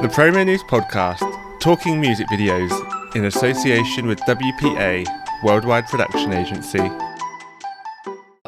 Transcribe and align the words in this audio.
The 0.00 0.06
Promonews 0.06 0.62
Podcast, 0.62 1.58
talking 1.58 2.00
music 2.00 2.28
videos 2.28 2.70
in 3.16 3.24
association 3.24 4.06
with 4.06 4.20
WPA, 4.20 5.04
Worldwide 5.42 5.88
Production 5.88 6.32
Agency. 6.32 6.88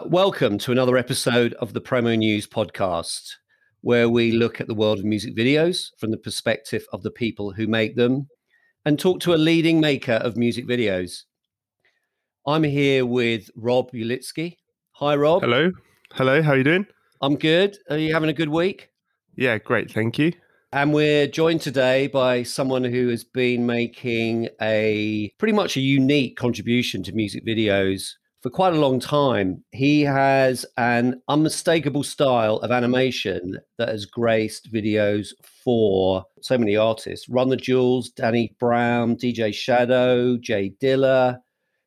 Welcome 0.05 0.59
to 0.59 0.71
another 0.71 0.97
episode 0.97 1.55
of 1.55 1.73
the 1.73 1.81
Promonews 1.81 2.47
Podcast, 2.47 3.33
where 3.81 4.09
we 4.09 4.31
look 4.31 4.61
at 4.61 4.69
the 4.69 4.75
world 4.75 5.01
of 5.01 5.05
music 5.05 5.37
videos 5.37 5.89
from 5.99 6.13
the 6.13 6.19
perspective 6.19 6.85
of 6.93 7.03
the 7.03 7.11
people 7.11 7.51
who 7.51 7.67
make 7.67 7.97
them 7.97 8.29
and 8.85 8.97
talk 8.97 9.19
to 9.23 9.35
a 9.35 9.37
leading 9.37 9.81
maker 9.81 10.21
of 10.23 10.37
music 10.37 10.69
videos. 10.69 11.25
I'm 12.47 12.63
here 12.63 13.05
with 13.05 13.51
Rob 13.57 13.91
Ulitsky. 13.91 14.59
Hi, 14.93 15.17
Rob. 15.17 15.43
Hello. 15.43 15.73
Hello. 16.13 16.43
How 16.43 16.53
are 16.53 16.59
you 16.59 16.65
doing? 16.65 16.87
I'm 17.21 17.35
good. 17.35 17.77
Are 17.91 17.99
you 17.99 18.15
having 18.15 18.31
a 18.31 18.35
good 18.35 18.51
week? 18.51 18.91
Yeah, 19.35 19.59
great. 19.59 19.91
Thank 19.91 20.17
you. 20.17 20.33
And 20.73 20.95
we're 20.95 21.27
joined 21.27 21.63
today 21.63 22.07
by 22.07 22.45
someone 22.45 22.85
who 22.85 23.09
has 23.09 23.25
been 23.25 23.67
making 23.67 24.51
a 24.63 25.33
pretty 25.37 25.53
much 25.53 25.77
a 25.77 25.81
unique 25.81 26.37
contribution 26.37 27.03
to 27.03 27.13
music 27.13 27.45
videos 27.45 28.13
for 28.41 28.51
quite 28.51 28.73
a 28.73 28.79
long 28.79 29.01
time. 29.01 29.65
He 29.73 30.03
has 30.03 30.65
an 30.77 31.21
unmistakable 31.27 32.05
style 32.05 32.59
of 32.59 32.71
animation 32.71 33.59
that 33.79 33.89
has 33.89 34.07
graced 34.07 34.73
videos 34.73 35.31
for 35.43 36.25
so 36.41 36.57
many 36.57 36.77
artists 36.77 37.29
Run 37.29 37.49
the 37.49 37.57
Jewels, 37.57 38.11
Danny 38.11 38.55
Brown, 38.61 39.17
DJ 39.17 39.53
Shadow, 39.53 40.37
J 40.37 40.73
Dilla, 40.81 41.41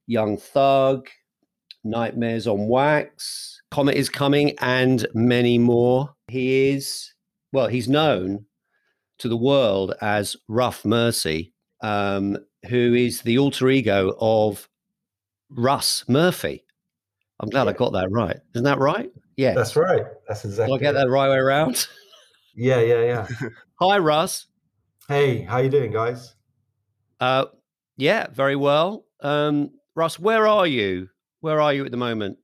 Young 0.07 0.35
Thug, 0.35 1.07
Nightmares 1.85 2.48
on 2.48 2.68
Wax, 2.68 3.62
Comet 3.71 3.95
is 3.95 4.09
Coming, 4.09 4.57
and 4.59 5.07
many 5.13 5.57
more. 5.57 6.13
He 6.27 6.71
is, 6.71 7.13
well, 7.54 7.68
he's 7.68 7.88
known 7.88 8.45
to 9.20 9.27
the 9.30 9.38
world 9.38 9.94
as 10.02 10.35
Ruff 10.48 10.84
Mercy, 10.85 11.54
um, 11.81 12.38
who 12.70 12.94
is 12.94 13.21
the 13.21 13.38
alter 13.38 13.70
ego 13.70 14.15
of 14.20 14.68
Russ 15.49 16.04
Murphy. 16.07 16.63
I'm 17.40 17.49
glad 17.49 17.63
Yeah. 17.65 17.70
I 17.71 17.74
got 17.74 17.93
that 17.93 18.10
right. 18.12 18.37
Isn't 18.55 18.65
that 18.65 18.79
right? 18.79 19.12
Yeah. 19.37 19.54
That's 19.54 19.76
right. 19.76 20.04
That's 20.27 20.46
exactly. 20.46 20.77
Did. 20.77 20.87
I 20.87 20.91
get 20.91 20.99
that 20.99 21.10
right 21.10 21.29
way 21.29 21.37
around? 21.37 21.87
Yeah, 22.55 22.79
yeah, 22.82 23.02
yeah. 23.04 23.27
Hi, 23.82 23.98
Russ. 23.98 24.46
hey, 25.10 25.41
how 25.41 25.57
you 25.57 25.70
doing, 25.70 25.91
guys? 25.91 26.35
Uh, 27.20 27.46
yeah, 27.98 28.27
very 28.32 28.55
well. 28.55 29.05
Um, 29.21 29.71
Russ, 29.96 30.20
where 30.20 30.48
are 30.48 30.68
you? 30.68 31.09
Where 31.41 31.59
are 31.59 31.74
you 31.74 31.84
at 31.85 31.91
the 31.91 31.98
moment? 31.98 32.37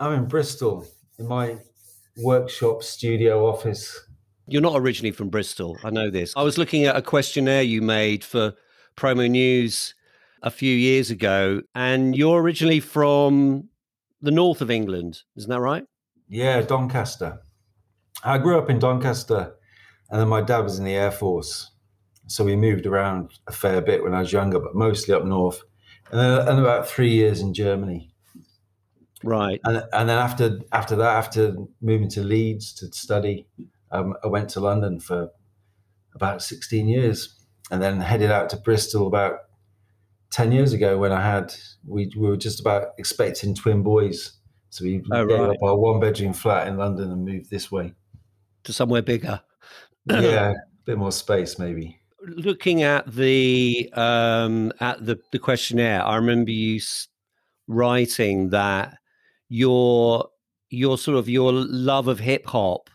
I'm 0.00 0.12
in 0.14 0.24
Bristol 0.26 0.86
in 1.18 1.28
my 1.28 1.58
workshop, 2.18 2.82
studio, 2.82 3.46
office. 3.46 3.98
You're 4.46 4.62
not 4.62 4.76
originally 4.76 5.12
from 5.12 5.28
Bristol. 5.28 5.76
I 5.84 5.90
know 5.90 6.10
this. 6.10 6.34
I 6.36 6.42
was 6.42 6.58
looking 6.58 6.84
at 6.84 6.96
a 6.96 7.02
questionnaire 7.02 7.62
you 7.62 7.80
made 7.80 8.24
for 8.24 8.54
Promonews 8.96 9.94
a 10.42 10.50
few 10.50 10.74
years 10.74 11.10
ago, 11.10 11.62
and 11.74 12.16
you're 12.16 12.40
originally 12.40 12.80
from 12.80 13.68
the 14.20 14.30
north 14.30 14.60
of 14.60 14.70
England. 14.70 15.22
Isn't 15.36 15.50
that 15.50 15.60
right? 15.60 15.84
Yeah, 16.28 16.60
Doncaster. 16.62 17.40
I 18.24 18.38
grew 18.38 18.58
up 18.58 18.68
in 18.68 18.78
Doncaster, 18.78 19.54
and 20.10 20.20
then 20.20 20.28
my 20.28 20.40
dad 20.40 20.60
was 20.60 20.78
in 20.78 20.84
the 20.84 20.94
Air 20.94 21.10
Force, 21.10 21.70
so 22.26 22.44
we 22.44 22.56
moved 22.56 22.86
around 22.86 23.38
a 23.46 23.52
fair 23.52 23.80
bit 23.80 24.02
when 24.02 24.14
I 24.14 24.20
was 24.20 24.32
younger, 24.32 24.58
but 24.58 24.74
mostly 24.74 25.14
up 25.14 25.24
north. 25.24 25.62
And, 26.10 26.20
then, 26.20 26.48
and 26.48 26.60
about 26.60 26.88
three 26.88 27.10
years 27.10 27.40
in 27.40 27.54
Germany. 27.54 28.12
Right. 29.24 29.60
and 29.64 29.84
and 29.92 30.08
then 30.08 30.18
after 30.18 30.58
after 30.72 30.96
that, 30.96 31.16
after 31.16 31.56
moving 31.80 32.08
to 32.10 32.22
Leeds 32.22 32.72
to 32.74 32.86
study, 32.92 33.46
um, 33.92 34.14
I 34.24 34.26
went 34.26 34.48
to 34.50 34.60
London 34.60 34.98
for 35.00 35.30
about 36.14 36.42
sixteen 36.42 36.88
years, 36.88 37.38
and 37.70 37.80
then 37.82 38.00
headed 38.00 38.30
out 38.30 38.50
to 38.50 38.56
Bristol 38.56 39.06
about 39.06 39.38
ten 40.30 40.50
years 40.52 40.72
ago 40.72 40.98
when 40.98 41.12
I 41.12 41.20
had 41.22 41.54
we, 41.86 42.10
we 42.16 42.28
were 42.28 42.36
just 42.36 42.60
about 42.60 42.88
expecting 42.98 43.54
twin 43.54 43.82
boys, 43.82 44.32
so 44.70 44.84
we 44.84 45.02
Oh, 45.12 45.26
gave 45.26 45.38
right. 45.38 45.50
up 45.50 45.62
our 45.62 45.76
one 45.76 46.00
bedroom 46.00 46.32
flat 46.32 46.66
in 46.68 46.76
London 46.76 47.10
and 47.12 47.24
moved 47.24 47.50
this 47.50 47.70
way. 47.70 47.94
To 48.64 48.72
somewhere 48.72 49.02
bigger. 49.02 49.40
yeah, 50.06 50.50
a 50.50 50.54
bit 50.84 50.98
more 50.98 51.12
space 51.12 51.58
maybe. 51.58 51.98
Looking 52.24 52.82
at 52.82 53.12
the 53.12 53.90
um, 53.94 54.72
at 54.80 55.04
the, 55.04 55.18
the 55.32 55.38
questionnaire, 55.38 56.04
I 56.04 56.16
remember 56.16 56.50
you 56.52 56.80
writing 57.66 58.50
that 58.50 58.98
your 59.48 60.28
your 60.70 60.96
sort 60.98 61.18
of 61.18 61.28
your 61.28 61.52
love 61.52 62.08
of 62.08 62.20
hip 62.20 62.46
hop, 62.46 62.88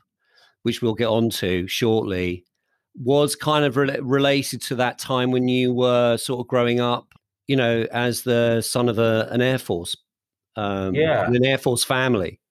which 0.67 0.81
we'll 0.81 0.93
get 0.93 1.07
onto 1.07 1.65
shortly, 1.67 2.43
was 2.93 3.35
kind 3.35 3.63
of 3.63 3.75
rela- 3.75 3.99
related 4.01 4.61
to 4.63 4.75
that 4.75 4.99
time 4.99 5.31
when 5.31 5.47
you 5.47 5.73
were 5.73 6.17
sort 6.17 6.41
of 6.41 6.47
growing 6.47 6.81
up, 6.81 7.13
you 7.47 7.55
know, 7.55 7.87
as 7.91 8.23
the 8.23 8.61
son 8.61 8.89
of 8.89 8.99
a, 8.99 9.29
an 9.31 9.41
air 9.41 9.57
force, 9.57 9.95
um, 10.57 10.93
Yeah. 10.93 11.25
an 11.25 11.45
air 11.45 11.57
force 11.57 11.85
family. 11.85 12.41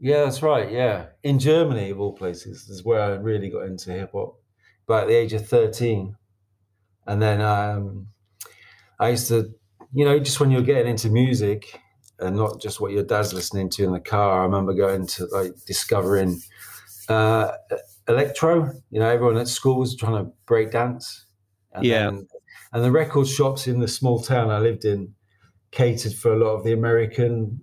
Yeah, 0.00 0.24
that's 0.24 0.42
right. 0.42 0.70
Yeah, 0.72 1.06
in 1.22 1.38
Germany 1.38 1.90
of 1.90 2.00
all 2.00 2.12
places 2.12 2.68
is 2.70 2.82
where 2.82 3.02
I 3.02 3.08
really 3.16 3.50
got 3.50 3.66
into 3.66 3.90
hip 3.92 4.12
hop. 4.12 4.36
But 4.86 5.02
at 5.02 5.08
the 5.08 5.16
age 5.16 5.34
of 5.34 5.46
thirteen, 5.46 6.16
and 7.06 7.20
then 7.20 7.40
um, 7.42 8.06
I 8.98 9.10
used 9.10 9.28
to, 9.28 9.50
you 9.92 10.04
know, 10.06 10.18
just 10.18 10.40
when 10.40 10.50
you're 10.50 10.62
getting 10.62 10.86
into 10.88 11.10
music 11.10 11.80
and 12.20 12.36
not 12.36 12.60
just 12.60 12.80
what 12.80 12.92
your 12.92 13.02
dad's 13.02 13.34
listening 13.34 13.70
to 13.70 13.84
in 13.84 13.92
the 13.92 14.00
car. 14.00 14.40
I 14.40 14.44
remember 14.44 14.72
going 14.72 15.06
to 15.08 15.26
like 15.26 15.52
discovering 15.66 16.40
uh, 17.08 17.52
electro. 18.08 18.70
You 18.90 19.00
know, 19.00 19.08
everyone 19.08 19.36
at 19.38 19.48
school 19.48 19.78
was 19.78 19.96
trying 19.96 20.24
to 20.24 20.30
break 20.46 20.70
dance. 20.72 21.26
And 21.72 21.84
Yeah. 21.84 22.10
then- 22.10 22.28
and 22.72 22.84
the 22.84 22.90
record 22.90 23.26
shops 23.26 23.66
in 23.66 23.80
the 23.80 23.88
small 23.88 24.20
town 24.20 24.50
I 24.50 24.58
lived 24.58 24.84
in 24.84 25.14
catered 25.70 26.12
for 26.12 26.32
a 26.32 26.36
lot 26.38 26.54
of 26.54 26.64
the 26.64 26.72
American 26.72 27.60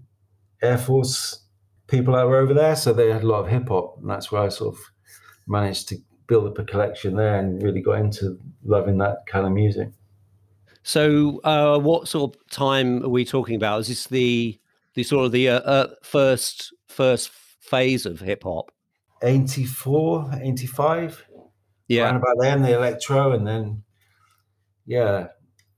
Air 0.62 0.78
Force 0.78 1.44
people 1.88 2.16
that 2.16 2.26
were 2.28 2.38
over 2.38 2.54
there. 2.54 2.76
So 2.76 2.92
they 2.94 3.12
had 3.12 3.24
a 3.24 3.28
lot 3.28 3.42
of 3.42 3.48
hip 3.50 3.68
hop, 3.68 3.98
and 4.02 4.10
that's 4.10 4.32
where 4.32 4.42
I 4.42 4.50
sort 4.50 4.76
of 4.76 4.82
managed 5.48 5.90
to 5.90 5.98
build 6.28 6.48
up 6.48 6.58
a 6.58 6.64
collection 6.64 7.16
there 7.16 7.38
and 7.40 7.62
really 7.62 7.82
got 7.82 8.00
into 8.00 8.40
loving 8.64 8.98
that 8.98 9.28
kind 9.28 9.46
of 9.46 9.52
music. 9.52 9.90
So, 10.82 11.40
uh, 11.44 11.80
what 11.80 12.08
sort 12.08 12.36
of 12.36 12.50
time 12.50 13.04
are 13.04 13.10
we 13.10 13.26
talking 13.26 13.56
about? 13.56 13.82
Is 13.82 13.88
this 13.88 14.08
the 14.08 14.60
the 14.94 15.04
sort 15.04 15.26
of 15.26 15.32
the 15.32 15.50
uh, 15.50 15.60
uh, 15.60 15.88
first 16.04 16.74
first 16.88 17.30
phase 17.30 18.06
of 18.06 18.20
hip 18.22 18.44
hop? 18.44 18.72
84, 19.26 20.40
85, 20.42 21.26
around 21.32 21.50
Yeah, 21.88 22.16
about 22.16 22.36
then, 22.40 22.62
the 22.62 22.76
electro, 22.76 23.34
and 23.34 23.46
then, 23.46 23.84
yeah, 24.86 25.28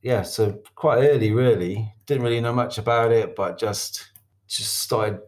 yeah, 0.01 0.21
so 0.21 0.59
quite 0.75 0.99
early, 0.99 1.31
really. 1.31 1.93
Didn't 2.05 2.23
really 2.23 2.41
know 2.41 2.53
much 2.53 2.77
about 2.77 3.11
it, 3.11 3.35
but 3.35 3.57
just 3.57 4.11
just 4.47 4.79
started 4.79 5.19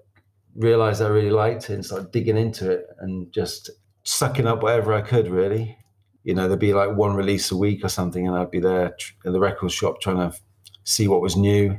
realized 0.55 1.01
I 1.01 1.07
really 1.07 1.29
liked 1.29 1.69
it 1.69 1.73
and 1.73 1.85
started 1.85 2.11
digging 2.11 2.37
into 2.37 2.71
it 2.71 2.85
and 2.99 3.31
just 3.33 3.69
sucking 4.03 4.47
up 4.47 4.63
whatever 4.63 4.93
I 4.93 5.01
could, 5.01 5.29
really. 5.29 5.77
You 6.23 6.35
know, 6.35 6.47
there'd 6.47 6.59
be 6.59 6.73
like 6.73 6.95
one 6.95 7.15
release 7.15 7.51
a 7.51 7.57
week 7.57 7.83
or 7.83 7.89
something, 7.89 8.27
and 8.27 8.35
I'd 8.35 8.51
be 8.51 8.59
there 8.59 8.95
in 9.25 9.33
the 9.33 9.39
record 9.39 9.71
shop 9.71 10.01
trying 10.01 10.17
to 10.31 10.37
see 10.83 11.07
what 11.07 11.21
was 11.21 11.35
new, 11.35 11.77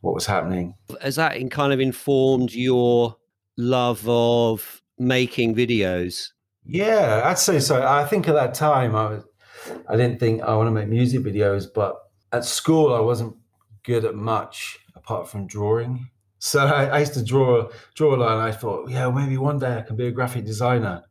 what 0.00 0.14
was 0.14 0.26
happening. 0.26 0.74
has 1.00 1.16
that 1.16 1.36
in 1.36 1.48
kind 1.48 1.72
of 1.72 1.80
informed 1.80 2.52
your 2.52 3.16
love 3.56 4.06
of 4.08 4.81
making 5.02 5.54
videos? 5.54 6.28
Yeah, 6.64 7.22
I'd 7.24 7.38
say 7.38 7.60
so. 7.60 7.84
I 7.86 8.04
think 8.04 8.28
at 8.28 8.34
that 8.34 8.54
time 8.54 8.94
I 8.94 9.06
was 9.06 9.24
I 9.88 9.96
didn't 9.96 10.18
think 10.18 10.42
I 10.42 10.54
want 10.56 10.66
to 10.68 10.72
make 10.72 10.88
music 10.88 11.22
videos, 11.22 11.66
but 11.72 11.96
at 12.32 12.44
school 12.44 12.94
I 12.94 13.00
wasn't 13.00 13.36
good 13.84 14.04
at 14.04 14.14
much 14.14 14.78
apart 14.94 15.28
from 15.28 15.46
drawing. 15.46 16.10
So 16.38 16.66
I, 16.66 16.86
I 16.86 16.98
used 17.00 17.14
to 17.14 17.24
draw 17.24 17.68
draw 17.94 18.14
a 18.14 18.20
and 18.20 18.42
I 18.42 18.52
thought, 18.52 18.90
yeah, 18.90 19.10
maybe 19.10 19.36
one 19.36 19.58
day 19.58 19.78
I 19.78 19.82
can 19.82 19.96
be 19.96 20.06
a 20.06 20.12
graphic 20.12 20.44
designer. 20.44 21.04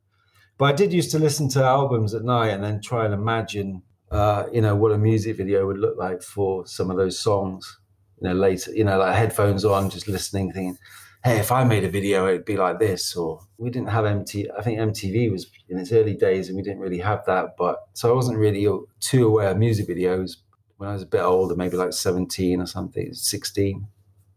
But 0.57 0.65
I 0.65 0.71
did 0.73 0.93
used 0.93 1.11
to 1.11 1.19
listen 1.19 1.49
to 1.49 1.63
albums 1.63 2.13
at 2.13 2.23
night 2.23 2.49
and 2.49 2.63
then 2.63 2.81
try 2.81 3.05
and 3.05 3.13
imagine 3.13 3.83
uh, 4.11 4.45
you 4.51 4.61
know, 4.61 4.75
what 4.75 4.91
a 4.91 4.97
music 4.97 5.37
video 5.37 5.65
would 5.65 5.77
look 5.77 5.97
like 5.97 6.21
for 6.21 6.67
some 6.67 6.91
of 6.91 6.97
those 6.97 7.17
songs. 7.17 7.79
You 8.21 8.27
know, 8.27 8.35
later, 8.35 8.71
you 8.71 8.83
know, 8.83 8.99
like 8.99 9.15
headphones 9.15 9.65
on, 9.65 9.89
just 9.89 10.07
listening, 10.07 10.51
thinking, 10.51 10.77
hey, 11.23 11.37
if 11.37 11.51
I 11.51 11.63
made 11.63 11.83
a 11.83 11.89
video, 11.89 12.27
it'd 12.27 12.45
be 12.45 12.57
like 12.57 12.79
this. 12.79 13.15
Or 13.15 13.41
we 13.57 13.69
didn't 13.69 13.89
have 13.89 14.05
MTV. 14.05 14.47
I 14.57 14.61
think 14.61 14.79
MTV 14.79 15.31
was 15.31 15.47
in 15.69 15.77
its 15.77 15.91
early 15.91 16.15
days, 16.15 16.47
and 16.47 16.55
we 16.55 16.63
didn't 16.63 16.79
really 16.79 16.99
have 16.99 17.25
that. 17.25 17.55
But 17.57 17.83
so 17.93 18.11
I 18.11 18.15
wasn't 18.15 18.37
really 18.37 18.67
too 18.99 19.27
aware 19.27 19.49
of 19.49 19.57
music 19.57 19.87
videos 19.87 20.37
when 20.77 20.89
I 20.89 20.93
was 20.93 21.03
a 21.03 21.07
bit 21.07 21.21
older, 21.21 21.55
maybe 21.55 21.77
like 21.77 21.93
seventeen 21.93 22.61
or 22.61 22.65
something, 22.65 23.13
sixteen. 23.13 23.87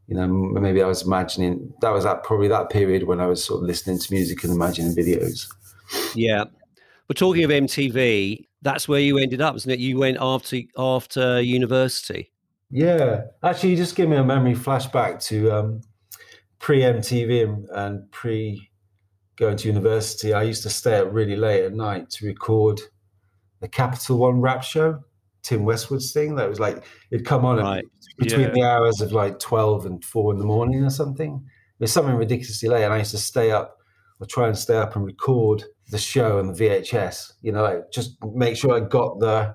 You 0.06 0.16
know, 0.16 0.28
maybe 0.28 0.82
I 0.82 0.86
was 0.86 1.02
imagining 1.02 1.72
that 1.81 1.90
was 1.90 2.04
that 2.04 2.25
probably 2.25 2.48
that 2.48 2.69
period 2.69 3.04
when 3.04 3.20
I 3.20 3.26
was 3.26 3.42
sort 3.42 3.62
of 3.62 3.66
listening 3.66 3.98
to 3.98 4.12
music 4.12 4.44
and 4.44 4.52
imagining 4.52 4.94
videos. 4.94 5.48
Yeah, 6.14 6.44
but 7.06 7.16
talking 7.16 7.44
of 7.44 7.50
MTV, 7.50 8.46
that's 8.60 8.86
where 8.86 9.00
you 9.00 9.19
ended 9.19 9.40
up, 9.40 9.56
isn't 9.56 9.70
it? 9.70 9.78
You 9.78 9.98
went 9.98 10.19
after 10.20 10.60
after 10.76 11.40
university. 11.40 12.31
Yeah, 12.70 13.22
actually, 13.42 13.70
you 13.70 13.76
just 13.76 13.96
give 13.96 14.08
me 14.08 14.16
a 14.16 14.25
memory 14.25 14.54
flashback 14.54 15.22
to 15.28 15.50
um, 15.50 15.81
pre 16.64 16.81
MTV 16.81 17.44
and, 17.44 17.69
and 17.72 18.11
pre 18.11 18.70
going 19.37 19.55
to 19.58 19.69
university. 19.69 20.32
I 20.32 20.44
used 20.44 20.62
to 20.62 20.70
stay 20.70 20.96
up 20.96 21.08
really 21.12 21.37
late 21.37 21.62
at 21.62 21.75
night 21.75 22.08
to 22.12 22.26
record 22.26 22.81
the 23.61 23.69
Capital 23.69 24.16
One 24.16 24.40
rap 24.40 24.62
show, 24.62 25.05
Tim 25.43 25.66
Westwood's 25.66 26.11
thing. 26.14 26.37
That 26.37 26.49
was 26.49 26.61
like 26.61 26.82
it'd 27.11 27.26
come 27.26 27.44
on 27.44 27.58
Right. 27.58 27.84
between 28.16 28.46
Yeah. 28.46 28.52
the 28.55 28.62
hours 28.62 29.02
of 29.02 29.12
like 29.12 29.38
twelve 29.38 29.84
and 29.84 30.02
four 30.02 30.32
in 30.32 30.38
the 30.38 30.46
morning 30.46 30.82
or 30.82 30.88
something. 30.88 31.34
It 31.78 31.82
was 31.82 31.93
something 31.93 32.14
ridiculously 32.14 32.70
late, 32.70 32.84
and 32.84 32.94
I 32.94 32.99
used 32.99 33.10
to 33.10 33.19
stay 33.19 33.50
up 33.50 33.76
or 34.19 34.26
try 34.26 34.46
and 34.49 34.56
stay 34.56 34.78
up 34.78 34.96
and 34.96 35.05
record 35.05 35.64
the 35.90 35.99
show 35.99 36.38
on 36.38 36.46
the 36.46 36.55
VHS. 36.55 37.34
You 37.43 37.52
know, 37.52 37.62
like 37.62 37.90
just 37.93 38.17
make 38.34 38.56
sure 38.56 38.75
I 38.75 38.81
got 38.81 39.20
the 39.20 39.55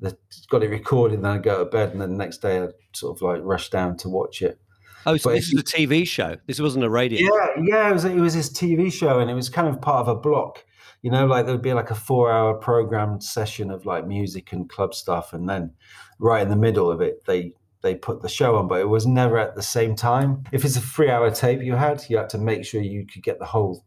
the 0.00 0.14
got 0.50 0.62
it 0.62 0.68
recorded, 0.68 1.14
and 1.14 1.24
then 1.24 1.32
I 1.32 1.38
go 1.38 1.64
to 1.64 1.70
bed, 1.70 1.92
and 1.92 2.00
then 2.02 2.10
the 2.10 2.18
next 2.18 2.42
day 2.42 2.58
I 2.58 2.60
would 2.66 2.74
sort 2.94 3.16
of 3.16 3.22
like 3.22 3.40
rush 3.42 3.70
down 3.70 3.96
to 3.98 4.10
watch 4.10 4.42
it. 4.42 4.60
Oh, 5.06 5.16
so 5.16 5.30
But 5.30 5.36
this 5.36 5.52
is 5.52 5.60
a 5.60 5.64
TV 5.64 6.06
show. 6.06 6.36
This 6.46 6.60
wasn't 6.60 6.84
a 6.84 6.90
radio. 6.90 7.20
Yeah, 7.32 7.48
yeah, 7.62 7.90
it 7.90 7.92
was 7.92 8.04
it 8.04 8.16
was 8.16 8.34
this 8.34 8.50
TV 8.50 8.92
show, 8.92 9.20
and 9.20 9.30
it 9.30 9.34
was 9.34 9.48
kind 9.48 9.68
of 9.68 9.80
part 9.80 10.06
of 10.06 10.08
a 10.08 10.18
block. 10.20 10.64
You 11.02 11.10
know, 11.10 11.26
like 11.26 11.46
there 11.46 11.54
would 11.54 11.62
be 11.62 11.72
like 11.74 11.90
a 11.90 11.94
four-hour 11.94 12.54
programmed 12.54 13.22
session 13.22 13.70
of 13.70 13.86
like 13.86 14.06
music 14.06 14.52
and 14.52 14.68
club 14.68 14.94
stuff, 14.94 15.32
and 15.32 15.48
then 15.48 15.72
right 16.18 16.42
in 16.42 16.48
the 16.48 16.56
middle 16.56 16.90
of 16.90 17.00
it, 17.00 17.24
they 17.26 17.52
they 17.82 17.94
put 17.94 18.20
the 18.22 18.28
show 18.28 18.56
on, 18.56 18.66
but 18.66 18.80
it 18.80 18.88
was 18.88 19.06
never 19.06 19.38
at 19.38 19.54
the 19.54 19.62
same 19.62 19.94
time. 19.94 20.42
If 20.50 20.64
it's 20.64 20.76
a 20.76 20.80
three-hour 20.80 21.30
tape 21.30 21.62
you 21.62 21.76
had, 21.76 22.02
you 22.08 22.16
had 22.16 22.30
to 22.30 22.38
make 22.38 22.64
sure 22.64 22.80
you 22.80 23.06
could 23.06 23.22
get 23.22 23.38
the 23.38 23.44
whole 23.44 23.84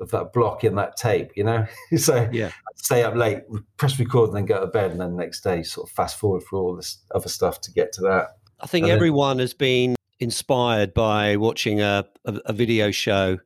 of 0.00 0.10
that 0.10 0.32
block 0.34 0.64
in 0.64 0.74
that 0.74 0.96
tape. 0.96 1.30
You 1.36 1.44
know, 1.44 1.66
so 1.96 2.28
Yeah. 2.32 2.48
I'd 2.48 2.78
stay 2.78 3.02
up 3.02 3.14
late, 3.14 3.38
press 3.78 3.98
record, 3.98 4.28
and 4.30 4.36
then 4.36 4.44
go 4.46 4.60
to 4.60 4.66
bed, 4.66 4.90
and 4.90 5.00
then 5.00 5.12
the 5.12 5.22
next 5.22 5.40
day 5.42 5.62
sort 5.62 5.88
of 5.88 5.94
fast 5.94 6.18
forward 6.18 6.42
for 6.42 6.58
all 6.58 6.76
this 6.76 6.98
other 7.14 7.28
stuff 7.30 7.60
to 7.62 7.72
get 7.72 7.92
to 7.94 8.02
that. 8.02 8.26
I 8.60 8.66
think 8.66 8.82
And 8.84 8.90
then- 8.90 8.96
everyone 8.98 9.38
has 9.38 9.54
been 9.54 9.94
inspired 10.20 10.94
by 10.94 11.36
watching 11.36 11.80
a, 11.80 12.04
a, 12.24 12.34
a 12.46 12.52
video 12.52 12.90
show. 12.90 13.38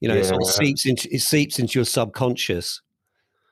You 0.00 0.08
know, 0.08 0.14
it 0.14 0.26
sort 0.26 0.42
of 0.42 0.48
seeps 0.48 0.86
into 0.86 1.12
it 1.12 1.20
seeps 1.20 1.58
into 1.58 1.78
your 1.78 1.84
subconscious. 1.84 2.80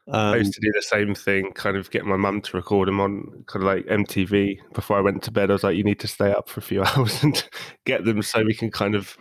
I 0.08 0.30
Um, 0.34 0.38
used 0.38 0.52
to 0.52 0.60
do 0.60 0.70
the 0.72 0.82
same 0.82 1.16
thing, 1.16 1.50
kind 1.54 1.76
of 1.76 1.90
get 1.90 2.04
my 2.04 2.14
mum 2.16 2.40
to 2.42 2.56
record 2.56 2.86
them 2.86 3.00
on 3.00 3.42
kind 3.48 3.64
of 3.64 3.66
like 3.66 3.86
MTV 3.86 4.58
before 4.72 4.96
I 4.96 5.00
went 5.00 5.24
to 5.24 5.32
bed. 5.32 5.50
I 5.50 5.54
was 5.54 5.64
like, 5.64 5.76
you 5.76 5.82
need 5.82 5.98
to 5.98 6.06
stay 6.06 6.30
up 6.30 6.48
for 6.48 6.60
a 6.60 6.62
few 6.62 6.84
hours 6.84 7.20
and 7.24 7.48
get 7.84 8.04
them 8.04 8.22
so 8.22 8.44
we 8.44 8.54
can 8.54 8.70
kind 8.70 8.94
of 8.94 9.16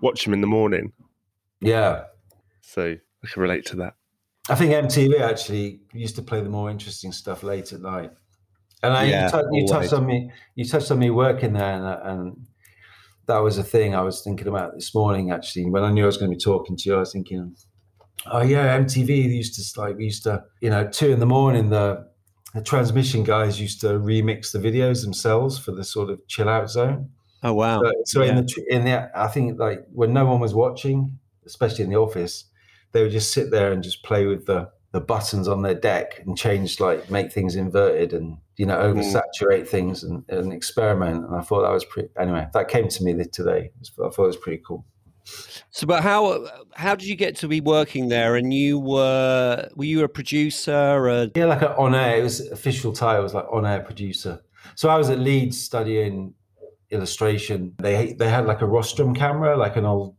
watch 0.00 0.22
them 0.22 0.32
in 0.32 0.40
the 0.40 0.46
morning. 0.46 0.92
Yeah, 1.60 2.04
So 2.60 2.94
I 3.24 3.26
can 3.26 3.42
relate 3.42 3.66
to 3.66 3.76
that. 3.76 3.94
I 4.48 4.54
think 4.54 4.70
MTV 4.70 5.20
actually 5.20 5.80
used 5.92 6.14
to 6.16 6.22
play 6.22 6.40
the 6.40 6.48
more 6.48 6.70
interesting 6.70 7.10
stuff 7.10 7.42
late 7.42 7.72
at 7.72 7.80
night. 7.80 8.12
And 8.84 8.92
I, 8.94 9.04
Yeah, 9.06 9.24
you, 9.24 9.30
tou- 9.32 9.48
you 9.50 9.66
touched 9.66 9.92
on 9.92 10.06
me. 10.06 10.30
You 10.54 10.64
touched 10.64 10.92
on 10.92 11.00
me 11.00 11.10
working 11.10 11.52
there, 11.52 11.74
and, 11.74 12.20
and 12.20 12.46
that 13.28 13.38
was 13.38 13.58
a 13.58 13.62
thing 13.62 13.94
I 13.94 14.00
was 14.00 14.22
thinking 14.22 14.48
about 14.48 14.74
this 14.74 14.94
morning. 14.94 15.30
Actually, 15.30 15.66
when 15.66 15.84
I 15.84 15.92
knew 15.92 16.02
I 16.02 16.06
was 16.06 16.16
going 16.16 16.30
to 16.30 16.36
be 16.36 16.42
talking 16.42 16.76
to 16.76 16.88
you, 16.88 16.96
I 16.96 17.00
was 17.00 17.12
thinking, 17.12 17.54
"Oh 18.26 18.42
yeah, 18.42 18.76
MTV 18.78 19.08
used 19.08 19.54
to 19.54 19.80
like 19.80 19.96
we 19.96 20.04
used 20.04 20.24
to, 20.24 20.42
you 20.60 20.70
know, 20.70 20.88
two 20.88 21.10
in 21.10 21.20
the 21.20 21.26
morning. 21.26 21.70
The 21.70 22.08
the 22.54 22.62
transmission 22.62 23.22
guys 23.24 23.60
used 23.60 23.80
to 23.82 23.88
remix 23.98 24.52
the 24.52 24.58
videos 24.58 25.02
themselves 25.02 25.58
for 25.58 25.72
the 25.72 25.84
sort 25.84 26.10
of 26.10 26.26
chill 26.26 26.48
out 26.48 26.70
zone. 26.70 27.10
oh 27.42 27.52
wow! 27.52 27.82
So, 27.82 27.92
so 28.04 28.22
in 28.22 28.36
the 28.36 28.64
in 28.68 28.84
the 28.84 29.10
I 29.14 29.28
think 29.28 29.60
like 29.60 29.84
when 29.92 30.12
no 30.12 30.24
one 30.24 30.40
was 30.40 30.54
watching, 30.54 31.18
especially 31.46 31.84
in 31.84 31.90
the 31.90 31.96
office, 31.96 32.46
they 32.92 33.02
would 33.02 33.12
just 33.12 33.32
sit 33.32 33.50
there 33.50 33.72
and 33.72 33.82
just 33.82 34.02
play 34.02 34.26
with 34.26 34.46
the 34.46 34.70
the 34.92 35.00
buttons 35.00 35.48
on 35.48 35.62
their 35.62 35.74
deck 35.74 36.20
and 36.24 36.36
change 36.36 36.80
like 36.80 37.10
make 37.10 37.30
things 37.30 37.56
inverted 37.56 38.14
and 38.14 38.38
you 38.56 38.64
know 38.64 38.78
mm. 38.78 38.94
oversaturate 38.94 39.68
things 39.68 40.02
and, 40.02 40.24
and 40.28 40.52
experiment. 40.52 41.26
And 41.26 41.36
I 41.36 41.42
thought 41.42 41.62
that 41.62 41.72
was 41.72 41.84
pretty. 41.84 42.08
Anyway, 42.18 42.46
that 42.52 42.68
came 42.68 42.88
to 42.88 43.04
me 43.04 43.14
today. 43.24 43.70
I 43.82 44.08
thought 44.08 44.24
it 44.24 44.26
was 44.26 44.36
pretty 44.36 44.62
cool. 44.66 44.84
So, 45.70 45.86
but 45.86 46.02
how 46.02 46.46
how 46.74 46.94
did 46.94 47.06
you 47.06 47.16
get 47.16 47.36
to 47.36 47.48
be 47.48 47.60
working 47.60 48.08
there? 48.08 48.36
And 48.36 48.52
you 48.52 48.78
were 48.78 49.68
were 49.76 49.84
you 49.84 50.02
a 50.04 50.08
producer? 50.08 51.06
A, 51.06 51.30
Yeah, 51.34 51.44
like 51.46 51.62
on 51.62 51.94
air. 51.94 52.18
It 52.18 52.22
was 52.22 52.40
official 52.50 52.92
title. 52.92 53.22
Was 53.22 53.34
like 53.34 53.46
on 53.52 53.66
air 53.66 53.80
producer. 53.80 54.40
So 54.74 54.88
I 54.88 54.96
was 54.96 55.10
at 55.10 55.18
Leeds 55.18 55.60
studying 55.60 56.34
illustration. 56.90 57.74
They 57.78 58.14
they 58.14 58.30
had 58.30 58.46
like 58.46 58.62
a 58.62 58.66
rostrum 58.66 59.14
camera, 59.14 59.56
like 59.56 59.76
an 59.76 59.84
old 59.84 60.16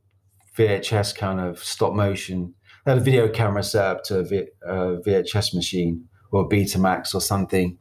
VHS 0.58 1.16
kind 1.16 1.40
of 1.40 1.64
stop 1.64 1.94
motion. 1.94 2.54
Had 2.90 2.98
a 2.98 3.02
video 3.02 3.30
camera 3.30 3.62
set 3.62 3.86
up 3.86 4.04
to 4.06 4.18
a 4.18 4.24
v, 4.24 4.48
uh, 4.68 4.98
VHS 5.06 5.54
machine 5.54 6.06
or 6.32 6.50
Betamax 6.50 7.14
or 7.14 7.22
something. 7.22 7.78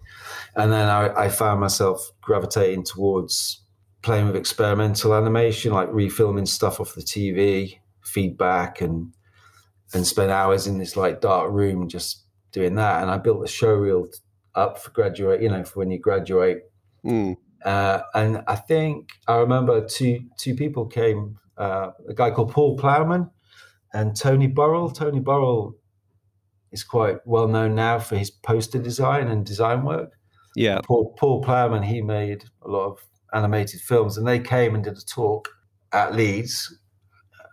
And 0.54 0.70
then 0.70 0.86
I, 0.86 1.24
I 1.24 1.28
found 1.30 1.60
myself 1.60 2.10
gravitating 2.20 2.84
towards 2.84 3.64
playing 4.02 4.26
with 4.26 4.36
experimental 4.36 5.14
animation, 5.14 5.72
like 5.72 5.88
refilming 5.88 6.46
stuff 6.46 6.78
off 6.78 6.94
the 6.94 7.00
TV, 7.00 7.78
feedback, 8.04 8.82
and 8.82 9.14
and 9.94 10.06
spend 10.06 10.30
hours 10.30 10.66
in 10.66 10.76
this 10.76 10.94
like 10.94 11.22
dark 11.22 11.50
room 11.52 11.88
just 11.88 12.24
doing 12.52 12.74
that. 12.74 13.00
And 13.00 13.10
I 13.10 13.16
built 13.16 13.42
a 13.42 13.48
show 13.48 13.72
reel 13.72 14.08
up 14.54 14.78
for 14.78 14.90
graduate, 14.90 15.40
you 15.40 15.48
know, 15.48 15.64
for 15.64 15.78
when 15.78 15.90
you 15.90 15.98
graduate. 15.98 16.58
Mm, 17.02 17.38
Uh, 17.64 18.02
and 18.14 18.42
I 18.46 18.56
think 18.56 19.08
I 19.26 19.36
remember 19.36 19.86
two 19.86 20.20
two 20.38 20.54
people 20.54 20.84
came, 20.84 21.38
uh, 21.56 21.92
a 22.06 22.12
guy 22.12 22.30
called 22.30 22.52
Paul 22.52 22.76
Plowman 22.76 23.30
and 23.98 24.16
Tony 24.16 24.46
Burrell. 24.46 24.90
Tony 24.90 25.18
Burrell 25.18 25.74
is 26.70 26.84
quite 26.84 27.16
well 27.26 27.48
known 27.48 27.74
now 27.74 27.98
for 27.98 28.16
his 28.16 28.30
poster 28.30 28.78
design 28.78 29.26
and 29.26 29.44
design 29.44 29.84
work. 29.84 30.12
yeah, 30.54 30.80
Paul, 30.84 31.14
Paul 31.18 31.42
Plowman, 31.42 31.82
he 31.82 32.00
made 32.00 32.44
a 32.62 32.68
lot 32.68 32.86
of 32.92 32.98
animated 33.34 33.80
films, 33.80 34.16
and 34.16 34.26
they 34.26 34.38
came 34.38 34.74
and 34.74 34.84
did 34.84 34.96
a 34.96 35.04
talk 35.04 35.48
at 35.92 36.14
Leeds. 36.14 36.78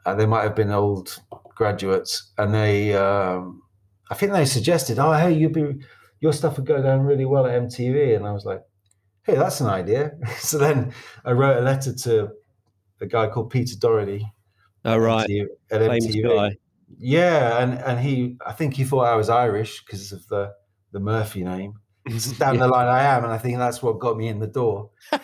And 0.06 0.20
they 0.20 0.28
might 0.28 0.44
have 0.44 0.56
been 0.56 0.70
old 0.70 1.18
graduates, 1.56 2.32
and 2.38 2.54
they, 2.54 2.94
um, 2.94 3.64
I 4.12 4.14
think 4.14 4.32
they 4.32 4.46
suggested, 4.46 5.00
"Oh, 5.00 5.14
hey, 5.14 5.34
you'd 5.34 5.54
be, 5.54 5.80
your 6.20 6.32
stuff 6.32 6.58
would 6.58 6.68
go 6.68 6.80
down 6.80 7.02
really 7.02 7.26
well 7.26 7.48
at 7.48 7.60
MTV," 7.60 8.16
and 8.16 8.28
I 8.28 8.34
was 8.34 8.46
like, 8.46 8.62
"Hey, 9.24 9.34
that's 9.34 9.62
an 9.62 9.68
idea." 9.68 10.12
so 10.38 10.60
then 10.60 10.94
I 11.26 11.32
wrote 11.32 11.58
a 11.58 11.62
letter 11.62 11.96
to 12.04 12.30
a 13.02 13.08
guy 13.08 13.30
called 13.30 13.50
Peter 13.50 13.76
Doherty 13.80 14.32
Oh, 14.86 14.94
all 14.94 15.00
right, 15.00 15.30
at 15.72 15.82
MTV. 15.82 16.24
guy. 16.24 16.56
Yeah, 16.98 17.62
and 17.62 17.74
and 17.80 18.00
he, 18.00 18.38
I 18.46 18.52
think 18.54 18.76
he 18.76 18.84
thought 18.84 19.06
I 19.08 19.16
was 19.16 19.30
Irish 19.30 19.84
because 19.84 20.12
of 20.12 20.28
the 20.28 20.54
the 20.92 21.00
Murphy 21.00 21.44
name. 21.44 21.74
Down 22.38 22.58
the 22.58 22.68
line, 22.68 22.88
I 22.88 23.04
am, 23.04 23.24
and 23.24 23.34
I 23.34 23.38
think 23.40 23.58
that's 23.58 23.82
what 23.82 24.00
got 24.00 24.16
me 24.16 24.28
in 24.28 24.40
the 24.40 24.48
door. 24.48 24.92
Uh, 25.12 25.20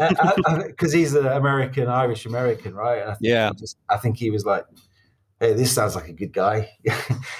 uh, 0.00 0.32
uh, 0.44 0.62
because 0.66 0.92
he's 0.92 1.14
an 1.14 1.26
American, 1.26 1.88
Irish 1.88 2.26
American, 2.26 2.74
right? 2.74 3.00
And 3.00 3.10
I 3.10 3.14
think 3.14 3.20
Yeah. 3.22 3.50
just, 3.58 3.78
I 3.88 3.96
think 3.96 4.18
he 4.18 4.30
was 4.30 4.44
like, 4.44 4.66
"Hey, 5.40 5.54
this 5.54 5.72
sounds 5.72 5.96
like 5.96 6.08
a 6.08 6.12
good 6.12 6.34
guy," 6.34 6.68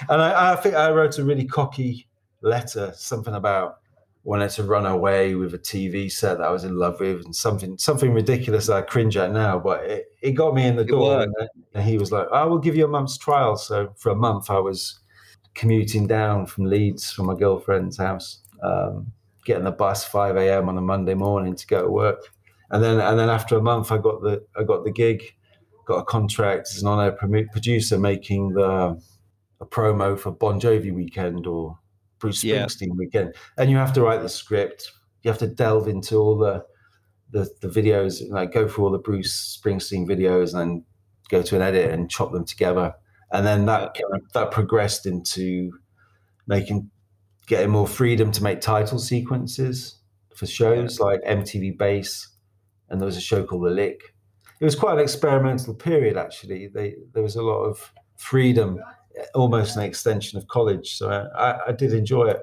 and 0.09 0.21
I, 0.21 0.53
I 0.53 0.55
think 0.55 0.73
I 0.73 0.89
wrote 0.89 1.19
a 1.19 1.23
really 1.23 1.45
cocky 1.45 2.07
letter, 2.41 2.91
something 2.95 3.35
about 3.35 3.80
wanted 4.23 4.49
to 4.51 4.63
run 4.63 4.85
away 4.85 5.35
with 5.35 5.53
a 5.53 5.59
TV 5.59 6.11
set 6.11 6.37
that 6.37 6.47
I 6.47 6.51
was 6.51 6.63
in 6.63 6.77
love 6.77 6.99
with, 6.99 7.25
and 7.25 7.35
something 7.35 7.77
something 7.77 8.13
ridiculous 8.13 8.67
that 8.67 8.75
I 8.75 8.81
cringe 8.81 9.17
at 9.17 9.31
now, 9.31 9.59
but 9.59 9.83
it, 9.83 10.05
it 10.21 10.31
got 10.33 10.53
me 10.53 10.65
in 10.65 10.75
the 10.75 10.83
It 10.83 10.89
door. 10.89 11.21
And, 11.21 11.33
and 11.73 11.83
he 11.83 11.97
was 11.97 12.11
like, 12.11 12.27
"I 12.31 12.45
will 12.45 12.59
give 12.59 12.75
you 12.75 12.85
a 12.85 12.89
month's 12.89 13.17
trial." 13.17 13.55
So 13.55 13.93
for 13.97 14.11
a 14.11 14.15
month, 14.15 14.49
I 14.49 14.59
was 14.59 14.99
commuting 15.53 16.07
down 16.07 16.45
from 16.45 16.65
Leeds 16.65 17.11
from 17.11 17.25
my 17.25 17.35
girlfriend's 17.35 17.97
house, 17.97 18.39
um, 18.63 19.11
getting 19.45 19.65
the 19.65 19.71
bus 19.71 20.05
5 20.05 20.37
a.m. 20.37 20.69
on 20.69 20.77
a 20.77 20.81
Monday 20.81 21.13
morning 21.13 21.55
to 21.55 21.67
go 21.67 21.81
to 21.81 21.89
work, 21.89 22.33
and 22.69 22.83
then 22.83 22.99
and 22.99 23.17
then 23.17 23.29
after 23.29 23.57
a 23.57 23.61
month, 23.61 23.91
I 23.91 23.97
got 23.97 24.21
the 24.21 24.45
I 24.55 24.63
got 24.63 24.83
the 24.83 24.91
gig, 24.91 25.23
got 25.85 25.97
a 25.97 26.05
contract 26.05 26.69
as 26.75 26.81
an 26.83 26.87
on-air 26.87 27.17
producer 27.51 27.97
making 27.97 28.53
the 28.53 29.01
a 29.61 29.65
promo 29.65 30.19
for 30.19 30.31
Bon 30.31 30.59
Jovi 30.59 30.93
weekend 30.93 31.45
or 31.45 31.77
Bruce 32.21 32.43
Yeah. 32.43 32.65
Springsteen 32.65 32.95
weekend, 32.95 33.35
and 33.57 33.69
you 33.69 33.77
have 33.77 33.93
to 33.93 34.01
write 34.01 34.21
the 34.21 34.29
script. 34.29 34.91
You 35.23 35.29
have 35.29 35.39
to 35.39 35.47
delve 35.47 35.87
into 35.87 36.15
all 36.15 36.37
the 36.37 36.63
the, 37.31 37.49
the 37.61 37.67
videos, 37.69 38.21
like 38.29 38.53
go 38.53 38.67
through 38.67 38.85
all 38.85 38.91
the 38.91 38.97
Bruce 38.99 39.59
Springsteen 39.61 40.07
videos, 40.07 40.53
and 40.53 40.59
then 40.59 40.85
go 41.29 41.41
to 41.41 41.55
an 41.55 41.61
edit 41.61 41.91
and 41.91 42.09
chop 42.09 42.31
them 42.31 42.45
together. 42.45 42.93
And 43.31 43.45
then 43.45 43.65
that 43.65 43.97
that 44.33 44.51
progressed 44.51 45.05
into 45.05 45.71
making 46.47 46.89
getting 47.47 47.69
more 47.69 47.87
freedom 47.87 48.31
to 48.31 48.43
make 48.43 48.61
title 48.61 48.99
sequences 48.99 49.99
for 50.35 50.45
shows 50.45 50.99
like 50.99 51.21
MTV 51.23 51.77
Base, 51.77 52.29
and 52.89 52.99
there 52.99 53.05
was 53.05 53.17
a 53.17 53.21
show 53.21 53.43
called 53.43 53.65
The 53.65 53.69
Lick. 53.71 54.01
It 54.59 54.65
was 54.65 54.75
quite 54.75 54.93
an 54.93 54.99
experimental 54.99 55.73
period, 55.73 56.17
actually. 56.17 56.67
They, 56.67 56.95
there 57.13 57.23
was 57.23 57.35
a 57.35 57.41
lot 57.41 57.63
of 57.63 57.91
freedom, 58.17 58.79
almost 59.35 59.77
an 59.77 59.83
extension 59.83 60.37
of 60.37 60.47
college. 60.47 60.97
So 60.97 61.09
I, 61.35 61.69
I 61.69 61.71
did 61.71 61.93
enjoy 61.93 62.29
it. 62.29 62.41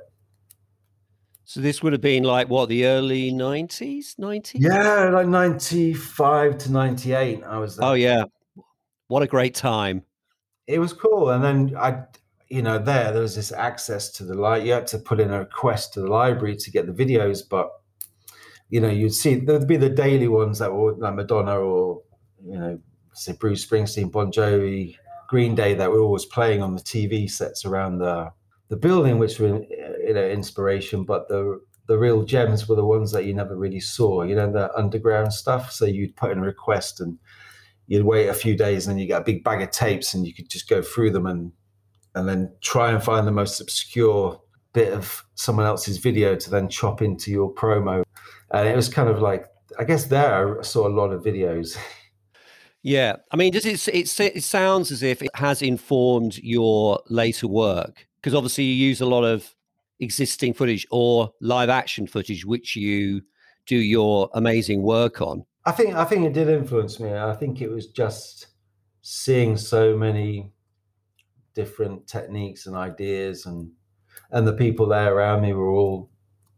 So 1.44 1.60
this 1.60 1.82
would 1.82 1.94
have 1.94 2.02
been 2.02 2.24
like 2.24 2.48
what 2.48 2.68
the 2.68 2.84
early 2.86 3.30
nineties, 3.30 4.14
nineties. 4.18 4.60
Yeah, 4.62 5.08
like 5.10 5.26
ninety 5.26 5.94
five 5.94 6.58
to 6.58 6.72
ninety 6.72 7.14
eight. 7.14 7.42
I 7.42 7.58
was 7.58 7.76
there. 7.76 7.88
Oh 7.88 7.94
yeah, 7.94 8.24
what 9.06 9.22
a 9.22 9.26
great 9.26 9.54
time. 9.54 10.02
it 10.66 10.78
was 10.78 10.92
cool. 10.92 11.30
And 11.30 11.42
then 11.42 11.74
I, 11.76 12.02
you 12.50 12.60
know, 12.60 12.78
there 12.78 13.12
there 13.12 13.22
was 13.22 13.34
this 13.34 13.50
access 13.50 14.10
to 14.12 14.24
the 14.24 14.34
light. 14.34 14.64
You 14.64 14.72
had 14.72 14.86
to 14.88 14.98
put 14.98 15.20
in 15.20 15.30
a 15.30 15.38
request 15.38 15.94
to 15.94 16.00
the 16.02 16.08
library 16.08 16.56
to 16.56 16.70
get 16.70 16.86
the 16.86 16.92
videos, 16.92 17.40
but 17.48 17.70
you 18.68 18.80
know, 18.82 18.90
you'd 18.90 19.14
see 19.14 19.36
there'd 19.36 19.66
be 19.66 19.78
the 19.78 19.88
daily 19.88 20.28
ones 20.28 20.58
that 20.58 20.70
were 20.72 20.94
like 20.96 21.14
Madonna 21.14 21.58
or 21.58 22.02
you 22.44 22.58
know, 22.58 22.78
say 23.14 23.32
Bruce 23.32 23.64
Springsteen, 23.64 24.12
Bon 24.12 24.30
Jovi, 24.30 24.96
Green 25.28 25.54
Day 25.54 25.74
that 25.74 25.90
were 25.90 26.00
always 26.00 26.24
playing 26.24 26.62
on 26.62 26.74
the 26.74 26.82
TV 26.82 27.30
sets 27.30 27.64
around 27.64 27.98
the 27.98 28.32
the 28.68 28.76
building, 28.76 29.18
which 29.18 29.38
were 29.38 29.62
you 29.70 30.14
know 30.14 30.28
inspiration, 30.28 31.04
but 31.04 31.28
the 31.28 31.60
the 31.86 31.98
real 31.98 32.22
gems 32.22 32.68
were 32.68 32.76
the 32.76 32.84
ones 32.84 33.12
that 33.12 33.24
you 33.24 33.34
never 33.34 33.56
really 33.56 33.80
saw. 33.80 34.22
You 34.22 34.34
know, 34.34 34.50
the 34.50 34.74
underground 34.76 35.32
stuff. 35.32 35.70
So 35.70 35.84
you'd 35.86 36.16
put 36.16 36.32
in 36.32 36.38
a 36.38 36.42
request 36.42 37.00
and 37.00 37.18
you'd 37.86 38.04
wait 38.04 38.28
a 38.28 38.34
few 38.34 38.56
days, 38.56 38.86
and 38.86 38.94
then 38.94 39.00
you 39.00 39.06
get 39.06 39.20
a 39.20 39.24
big 39.24 39.44
bag 39.44 39.62
of 39.62 39.70
tapes, 39.70 40.14
and 40.14 40.26
you 40.26 40.34
could 40.34 40.50
just 40.50 40.68
go 40.68 40.82
through 40.82 41.10
them 41.10 41.26
and 41.26 41.52
and 42.14 42.28
then 42.28 42.52
try 42.60 42.90
and 42.90 43.02
find 43.02 43.26
the 43.26 43.32
most 43.32 43.60
obscure 43.60 44.40
bit 44.72 44.92
of 44.92 45.24
someone 45.34 45.66
else's 45.66 45.98
video 45.98 46.36
to 46.36 46.50
then 46.50 46.68
chop 46.68 47.02
into 47.02 47.30
your 47.30 47.52
promo. 47.54 48.02
And 48.50 48.68
it 48.68 48.76
was 48.76 48.88
kind 48.88 49.08
of 49.08 49.20
like, 49.20 49.46
I 49.78 49.84
guess 49.84 50.04
there 50.06 50.58
I 50.58 50.62
saw 50.62 50.86
a 50.86 50.90
lot 50.90 51.12
of 51.12 51.22
videos. 51.22 51.76
Yeah, 52.82 53.16
I 53.32 53.36
mean, 53.36 53.52
does 53.52 53.66
it, 53.66 53.88
it 53.88 54.20
it 54.20 54.42
sounds 54.42 54.92
as 54.92 55.02
if 55.02 55.22
it 55.22 55.30
has 55.34 55.62
informed 55.62 56.38
your 56.38 57.00
later 57.08 57.48
work 57.48 58.06
because 58.16 58.34
obviously 58.34 58.64
you 58.64 58.86
use 58.86 59.00
a 59.00 59.06
lot 59.06 59.24
of 59.24 59.54
existing 60.00 60.54
footage 60.54 60.86
or 60.90 61.32
live 61.40 61.68
action 61.68 62.06
footage, 62.06 62.44
which 62.44 62.76
you 62.76 63.22
do 63.66 63.76
your 63.76 64.30
amazing 64.34 64.82
work 64.82 65.20
on. 65.20 65.44
I 65.64 65.72
think 65.72 65.94
I 65.94 66.04
think 66.04 66.24
it 66.24 66.32
did 66.32 66.48
influence 66.48 66.98
me. 67.00 67.12
I 67.12 67.34
think 67.34 67.60
it 67.60 67.68
was 67.68 67.88
just 67.88 68.48
seeing 69.02 69.56
so 69.56 69.96
many 69.96 70.52
different 71.54 72.06
techniques 72.06 72.66
and 72.66 72.76
ideas 72.76 73.46
and 73.46 73.72
and 74.30 74.46
the 74.46 74.52
people 74.52 74.86
there 74.86 75.14
around 75.14 75.42
me 75.42 75.52
were 75.52 75.70
all 75.70 76.10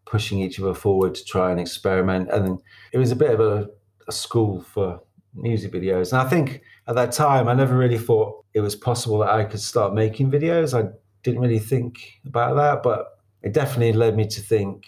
pushing 0.04 0.40
each 0.40 0.60
other 0.60 0.74
forward 0.74 1.14
to 1.14 1.24
try 1.24 1.50
and 1.50 1.60
experiment 1.60 2.28
and 2.30 2.60
it 2.92 2.98
was 2.98 3.12
a 3.12 3.16
bit 3.16 3.30
of 3.30 3.40
a, 3.40 3.68
a 4.08 4.12
school 4.12 4.60
for 4.60 5.00
music 5.34 5.72
videos 5.72 6.12
and 6.12 6.20
i 6.20 6.28
think 6.28 6.62
at 6.88 6.94
that 6.94 7.12
time 7.12 7.48
i 7.48 7.54
never 7.54 7.76
really 7.76 7.98
thought 7.98 8.44
it 8.54 8.60
was 8.60 8.74
possible 8.74 9.18
that 9.18 9.30
i 9.30 9.44
could 9.44 9.60
start 9.60 9.94
making 9.94 10.30
videos 10.30 10.76
i 10.76 10.88
didn't 11.22 11.40
really 11.40 11.58
think 11.58 12.20
about 12.26 12.56
that 12.56 12.82
but 12.82 13.18
it 13.42 13.52
definitely 13.52 13.92
led 13.92 14.16
me 14.16 14.26
to 14.26 14.40
think 14.40 14.86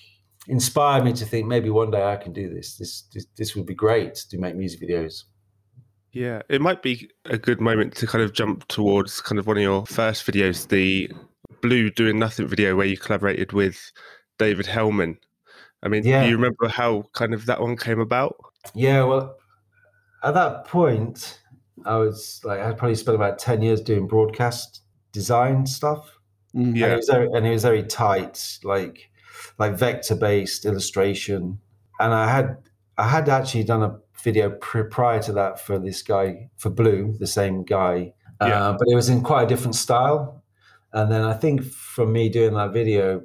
inspired 0.49 1.05
me 1.05 1.13
to 1.13 1.25
think 1.25 1.47
maybe 1.47 1.71
one 1.71 1.91
day 1.91 2.05
i 2.05 2.17
can 2.17 2.33
do 2.33 2.53
this 2.53 2.77
this 2.77 3.03
this, 3.13 3.27
this 3.37 3.55
would 3.55 3.67
be 3.67 3.75
great 3.75 4.15
to 4.15 4.39
make 4.39 4.57
music 4.57 4.81
videos 4.81 5.25
yeah, 6.13 6.43
it 6.51 6.61
might 6.61 6.83
be 6.83 7.11
a 7.25 7.39
good 7.39 7.61
moment 7.61 7.95
to 7.97 8.07
kind 8.07 8.23
of 8.23 8.35
jump 8.35 8.69
towards 8.69 9.21
kind 9.21 9.39
of 9.39 9.47
one 9.47 9.57
of 9.57 9.63
your 9.63 9.87
first 9.87 10.27
videos, 10.27 10.69
the 10.69 11.11
Blu 11.63 11.91
Doing 11.91 12.19
Nothing 12.19 12.47
video, 12.47 12.77
where 12.77 12.87
you 12.87 12.99
collaborated 12.99 13.53
with 13.53 13.91
David 14.39 14.67
Hellman. 14.67 15.17
I 15.83 15.89
mean, 15.89 16.05
yeah. 16.05 16.23
do 16.23 16.29
you 16.29 16.37
remember 16.37 16.69
how 16.69 17.05
kind 17.15 17.33
of 17.33 17.47
that 17.47 17.61
one 17.61 17.77
came 17.77 17.99
about? 17.99 18.37
Yeah, 18.75 19.05
well, 19.05 19.37
at 20.23 20.35
that 20.35 20.67
point, 20.67 21.41
I 21.85 21.97
was 21.97 22.41
like, 22.45 22.61
I 22.61 22.73
probably 22.73 22.95
spent 22.95 23.15
about 23.15 23.39
10 23.39 23.63
years 23.63 23.81
doing 23.81 24.07
broadcast 24.07 24.83
design 25.13 25.67
stuff. 25.67 26.19
Mm, 26.55 26.77
yeah. 26.77 26.85
And 26.85 26.93
it 26.93 26.97
was 26.97 27.09
very, 27.09 27.29
and 27.33 27.47
it 27.47 27.51
was 27.51 27.63
very 27.63 27.83
tight, 27.83 28.59
like, 28.63 29.11
like 29.59 29.77
vector 29.77 30.15
based 30.15 30.65
illustration. 30.65 31.59
And 31.99 32.13
I 32.13 32.31
had, 32.31 32.57
I 32.99 33.09
had 33.09 33.29
actually 33.29 33.65
done 33.65 33.83
a 33.83 33.99
video 34.23 34.51
prior 34.51 35.21
to 35.23 35.33
that 35.33 35.61
for 35.61 35.79
this 35.79 36.03
guy 36.03 36.51
for 36.57 36.71
Blu, 36.71 37.17
the 37.19 37.27
same 37.27 37.65
guy, 37.65 38.13
yeah. 38.41 38.69
uh, 38.69 38.73
but 38.79 38.87
it 38.89 38.95
was 38.95 39.09
in 39.09 39.23
quite 39.23 39.43
a 39.45 39.47
different 39.47 39.75
style. 39.75 40.43
And 40.93 41.11
then 41.11 41.23
I 41.23 41.33
think 41.33 41.65
from 41.65 42.13
me 42.13 42.29
doing 42.29 42.55
that 42.55 42.73
video, 42.73 43.23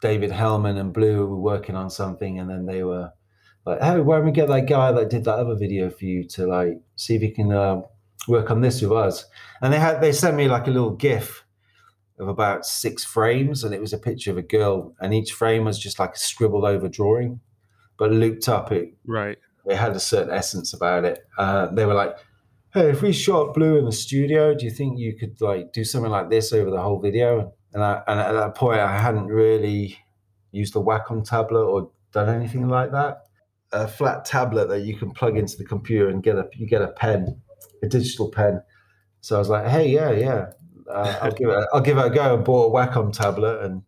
David 0.00 0.30
Hellman 0.30 0.78
and 0.78 0.92
Blu 0.92 1.26
were 1.26 1.40
working 1.40 1.76
on 1.76 1.90
something, 1.90 2.38
and 2.38 2.48
then 2.48 2.66
they 2.66 2.82
were 2.82 3.12
like, 3.66 3.80
"Hey, 3.80 4.00
why 4.00 4.16
don't 4.16 4.26
we 4.26 4.32
get 4.32 4.48
that 4.48 4.66
guy 4.68 4.92
that 4.92 5.10
did 5.10 5.24
that 5.24 5.38
other 5.38 5.54
video 5.54 5.90
for 5.90 6.04
you 6.04 6.24
to 6.28 6.46
like 6.46 6.80
see 6.96 7.16
if 7.16 7.22
he 7.22 7.30
can 7.30 7.52
uh, 7.52 7.82
work 8.28 8.50
on 8.50 8.60
this 8.60 8.80
with 8.82 8.92
us?" 8.92 9.24
And 9.62 9.72
they 9.72 9.78
had 9.78 10.00
they 10.00 10.12
sent 10.12 10.36
me 10.36 10.48
like 10.48 10.66
a 10.66 10.70
little 10.70 10.90
GIF 10.90 11.44
of 12.18 12.28
about 12.28 12.66
six 12.66 13.04
frames, 13.04 13.64
and 13.64 13.74
it 13.74 13.80
was 13.80 13.92
a 13.92 13.98
picture 13.98 14.30
of 14.30 14.36
a 14.36 14.42
girl, 14.42 14.94
and 15.00 15.14
each 15.14 15.32
frame 15.32 15.64
was 15.64 15.78
just 15.78 15.98
like 15.98 16.14
a 16.14 16.18
scribbled 16.18 16.64
over 16.64 16.88
drawing, 16.88 17.40
but 17.98 18.10
looped 18.10 18.48
up. 18.48 18.72
It 18.72 18.94
right 19.06 19.38
it 19.66 19.76
had 19.76 19.92
a 19.92 20.00
certain 20.00 20.32
essence 20.32 20.72
about 20.72 21.04
it. 21.04 21.26
Uh, 21.36 21.66
they 21.66 21.86
were 21.86 21.94
like, 21.94 22.16
"Hey, 22.72 22.90
if 22.90 23.02
we 23.02 23.12
shot 23.12 23.54
Blu 23.54 23.78
in 23.78 23.84
the 23.84 23.92
studio, 23.92 24.54
do 24.54 24.64
you 24.64 24.70
think 24.70 24.98
you 24.98 25.16
could 25.16 25.40
like 25.40 25.72
do 25.72 25.84
something 25.84 26.10
like 26.10 26.30
this 26.30 26.52
over 26.52 26.70
the 26.70 26.80
whole 26.80 27.00
video?" 27.00 27.52
And, 27.72 27.84
I, 27.84 28.02
and 28.08 28.18
at 28.18 28.32
that 28.32 28.54
point, 28.54 28.80
I 28.80 28.98
hadn't 28.98 29.26
really 29.26 29.98
used 30.50 30.74
the 30.74 30.82
Wacom 30.82 31.24
tablet 31.24 31.64
or 31.64 31.90
done 32.12 32.28
anything 32.28 32.68
like 32.68 32.90
that. 32.92 33.26
A 33.72 33.86
flat 33.86 34.24
tablet 34.24 34.68
that 34.68 34.80
you 34.80 34.96
can 34.96 35.12
plug 35.12 35.36
into 35.36 35.56
the 35.56 35.64
computer 35.64 36.08
and 36.08 36.22
get 36.22 36.36
a 36.36 36.48
you 36.54 36.66
get 36.66 36.82
a 36.82 36.88
pen, 36.88 37.40
a 37.82 37.88
digital 37.88 38.30
pen. 38.30 38.62
So 39.20 39.36
I 39.36 39.38
was 39.38 39.48
like, 39.48 39.66
"Hey, 39.68 39.88
yeah, 39.88 40.10
yeah, 40.10 40.46
uh, 40.90 41.18
I'll 41.22 41.30
give 41.30 41.48
it 41.48 41.68
I'll 41.72 41.80
give 41.80 41.98
it 41.98 42.06
a 42.06 42.10
go." 42.10 42.34
And 42.34 42.44
bought 42.44 42.66
a 42.66 42.70
Wacom 42.70 43.12
tablet 43.12 43.62
and 43.64 43.82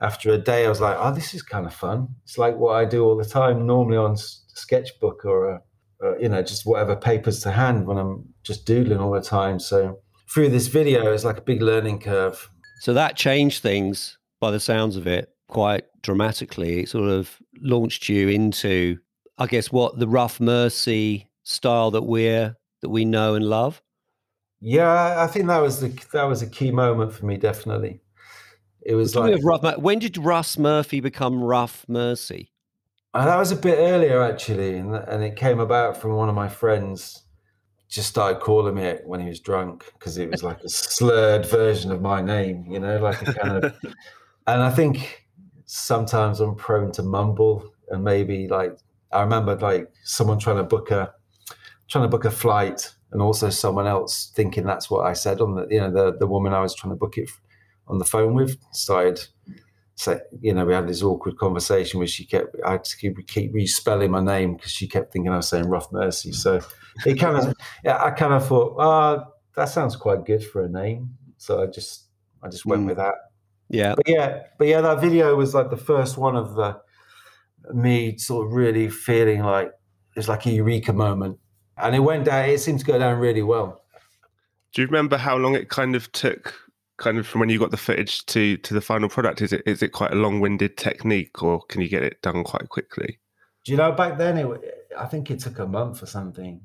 after 0.00 0.32
a 0.32 0.38
day, 0.38 0.66
I 0.66 0.68
was 0.68 0.80
like, 0.80 0.96
oh, 0.98 1.12
this 1.12 1.34
is 1.34 1.42
kind 1.42 1.66
of 1.66 1.74
fun. 1.74 2.08
It's 2.24 2.38
like 2.38 2.56
what 2.56 2.76
I 2.76 2.84
do 2.84 3.04
all 3.04 3.16
the 3.16 3.24
time, 3.24 3.66
normally 3.66 3.96
on 3.96 4.16
sketchbook 4.16 5.24
or, 5.24 5.50
a, 5.50 5.62
or, 6.00 6.18
you 6.20 6.28
know 6.28 6.42
just 6.42 6.66
whatever 6.66 6.94
papers 6.94 7.40
to 7.40 7.50
hand 7.50 7.86
when 7.86 7.98
I'm 7.98 8.24
just 8.42 8.66
doodling 8.66 9.00
all 9.00 9.12
the 9.12 9.20
time. 9.20 9.58
So 9.58 10.00
through 10.28 10.50
this 10.50 10.66
video, 10.66 11.12
it's 11.12 11.24
like 11.24 11.38
a 11.38 11.42
big 11.42 11.62
learning 11.62 12.00
curve. 12.00 12.48
So 12.80 12.92
that 12.94 13.16
changed 13.16 13.62
things 13.62 14.18
by 14.40 14.50
the 14.50 14.60
sounds 14.60 14.96
of 14.96 15.06
it 15.06 15.33
quite 15.48 15.84
dramatically. 16.02 16.80
It 16.80 16.88
sort 16.88 17.10
of 17.10 17.38
launched 17.60 18.08
you 18.08 18.28
into, 18.28 18.98
I 19.38 19.46
guess, 19.46 19.72
what 19.72 19.98
the 19.98 20.08
Ruff 20.08 20.40
Mercy 20.40 21.30
style 21.42 21.90
that 21.92 22.02
we're 22.02 22.56
that 22.80 22.90
we 22.90 23.04
know 23.04 23.34
and 23.34 23.46
love. 23.46 23.82
Yeah, 24.60 25.22
I 25.22 25.26
think 25.26 25.46
that 25.48 25.60
was 25.60 25.80
the 25.80 25.88
that 26.12 26.24
was 26.24 26.42
a 26.42 26.46
key 26.46 26.70
moment 26.70 27.12
for 27.12 27.26
me. 27.26 27.36
Definitely, 27.36 28.00
it 28.82 28.94
was 28.94 29.14
like 29.14 29.38
rough. 29.42 29.78
When 29.78 29.98
did 29.98 30.16
Russ 30.16 30.56
Murphy 30.58 31.00
become 31.00 31.42
Ruff 31.42 31.84
Mercy? 31.88 32.50
And 33.12 33.28
that 33.28 33.36
was 33.36 33.52
a 33.52 33.56
bit 33.56 33.78
earlier 33.78 34.22
actually, 34.22 34.76
and, 34.76 34.94
and 34.94 35.22
it 35.22 35.36
came 35.36 35.60
about 35.60 35.96
from 35.96 36.14
one 36.14 36.28
of 36.28 36.34
my 36.34 36.48
friends. 36.48 37.20
Just 37.88 38.08
started 38.08 38.40
calling 38.40 38.74
me 38.74 38.82
it 38.82 39.02
when 39.06 39.20
he 39.20 39.28
was 39.28 39.38
drunk 39.38 39.84
because 39.92 40.18
it 40.18 40.28
was 40.28 40.42
like 40.42 40.60
a 40.64 40.68
slurred 40.70 41.46
version 41.46 41.92
of 41.92 42.02
my 42.02 42.20
name, 42.20 42.66
you 42.68 42.80
know, 42.80 42.98
like 42.98 43.22
a 43.22 43.32
kind 43.34 43.64
of. 43.64 43.74
and 44.48 44.62
I 44.62 44.70
think 44.70 45.23
sometimes 45.66 46.40
I'm 46.40 46.54
prone 46.54 46.92
to 46.92 47.02
mumble, 47.02 47.72
and 47.88 48.04
maybe 48.04 48.48
like 48.48 48.76
I 49.12 49.22
remember 49.22 49.56
like 49.56 49.90
someone 50.04 50.38
trying 50.38 50.56
to 50.56 50.64
book 50.64 50.90
a 50.90 51.12
trying 51.88 52.04
to 52.04 52.08
book 52.08 52.24
a 52.24 52.30
flight, 52.30 52.94
and 53.12 53.20
also 53.22 53.50
someone 53.50 53.86
else 53.86 54.32
thinking 54.34 54.64
that's 54.64 54.90
what 54.90 55.06
I 55.06 55.12
said 55.12 55.40
on 55.40 55.54
the 55.54 55.66
you 55.70 55.80
know 55.80 55.90
the 55.90 56.16
the 56.16 56.26
woman 56.26 56.52
I 56.52 56.60
was 56.60 56.74
trying 56.74 56.92
to 56.92 56.98
book 56.98 57.18
it 57.18 57.30
on 57.86 57.98
the 57.98 58.04
phone 58.04 58.34
with 58.34 58.56
started 58.72 59.20
so 59.96 60.20
you 60.40 60.52
know, 60.52 60.64
we 60.64 60.74
had 60.74 60.88
this 60.88 61.02
awkward 61.02 61.38
conversation 61.38 61.98
where 61.98 62.06
she 62.06 62.24
kept 62.24 62.56
I 62.64 62.72
had 62.72 62.84
to 62.84 62.96
keep, 62.96 63.26
keep 63.28 63.52
respelling 63.52 64.10
my 64.10 64.20
name 64.20 64.56
because 64.56 64.72
she 64.72 64.88
kept 64.88 65.12
thinking 65.12 65.30
I 65.30 65.36
was 65.36 65.48
saying 65.48 65.68
Ruff 65.68 65.92
Mercy. 65.92 66.32
So 66.32 66.60
it 67.06 67.14
kind 67.14 67.36
of, 67.36 67.54
yeah, 67.84 68.02
I 68.02 68.10
kind 68.10 68.32
of 68.32 68.46
thought, 68.46 68.74
oh, 68.78 69.24
that 69.54 69.68
sounds 69.68 69.94
quite 69.94 70.24
good 70.24 70.44
for 70.44 70.64
a 70.64 70.68
name. 70.68 71.16
So 71.36 71.62
I 71.62 71.66
just, 71.66 72.06
I 72.42 72.48
just 72.48 72.66
went 72.66 72.82
mm. 72.82 72.88
with 72.88 72.96
that. 72.96 73.14
Yeah, 73.74 73.94
but 73.96 74.08
yeah, 74.08 74.42
but 74.58 74.68
yeah, 74.68 74.80
that 74.80 75.00
video 75.00 75.34
was 75.34 75.52
like 75.54 75.70
the 75.70 75.76
first 75.76 76.16
one 76.16 76.36
of 76.36 76.54
the 76.54 76.78
me 77.72 78.16
sort 78.18 78.46
of 78.46 78.52
really 78.52 78.88
feeling 78.88 79.42
like 79.42 79.72
it's 80.16 80.28
like 80.28 80.46
a 80.46 80.50
eureka 80.50 80.92
moment, 80.92 81.38
and 81.76 81.94
it 81.94 82.00
went 82.00 82.26
down. 82.26 82.48
It 82.48 82.60
seemed 82.60 82.78
to 82.80 82.86
go 82.86 82.98
down 82.98 83.18
really 83.18 83.42
well. 83.42 83.82
Do 84.72 84.82
you 84.82 84.86
remember 84.86 85.16
how 85.16 85.36
long 85.36 85.54
it 85.54 85.70
kind 85.70 85.96
of 85.96 86.10
took 86.12 86.54
kind 86.98 87.18
of 87.18 87.26
from 87.26 87.40
when 87.40 87.48
you 87.48 87.58
got 87.58 87.72
the 87.72 87.76
footage 87.76 88.24
to 88.26 88.56
to 88.58 88.74
the 88.74 88.80
final 88.80 89.08
product? 89.08 89.42
Is 89.42 89.52
it 89.52 89.62
is 89.66 89.82
it 89.82 89.88
quite 89.88 90.12
a 90.12 90.16
long 90.16 90.40
winded 90.40 90.76
technique, 90.76 91.42
or 91.42 91.60
can 91.68 91.80
you 91.80 91.88
get 91.88 92.04
it 92.04 92.22
done 92.22 92.44
quite 92.44 92.68
quickly? 92.68 93.18
Do 93.64 93.72
you 93.72 93.78
know 93.78 93.92
back 93.92 94.18
then? 94.18 94.38
It, 94.38 94.88
I 94.96 95.06
think 95.06 95.30
it 95.30 95.40
took 95.40 95.58
a 95.58 95.66
month 95.66 96.02
or 96.02 96.06
something. 96.06 96.60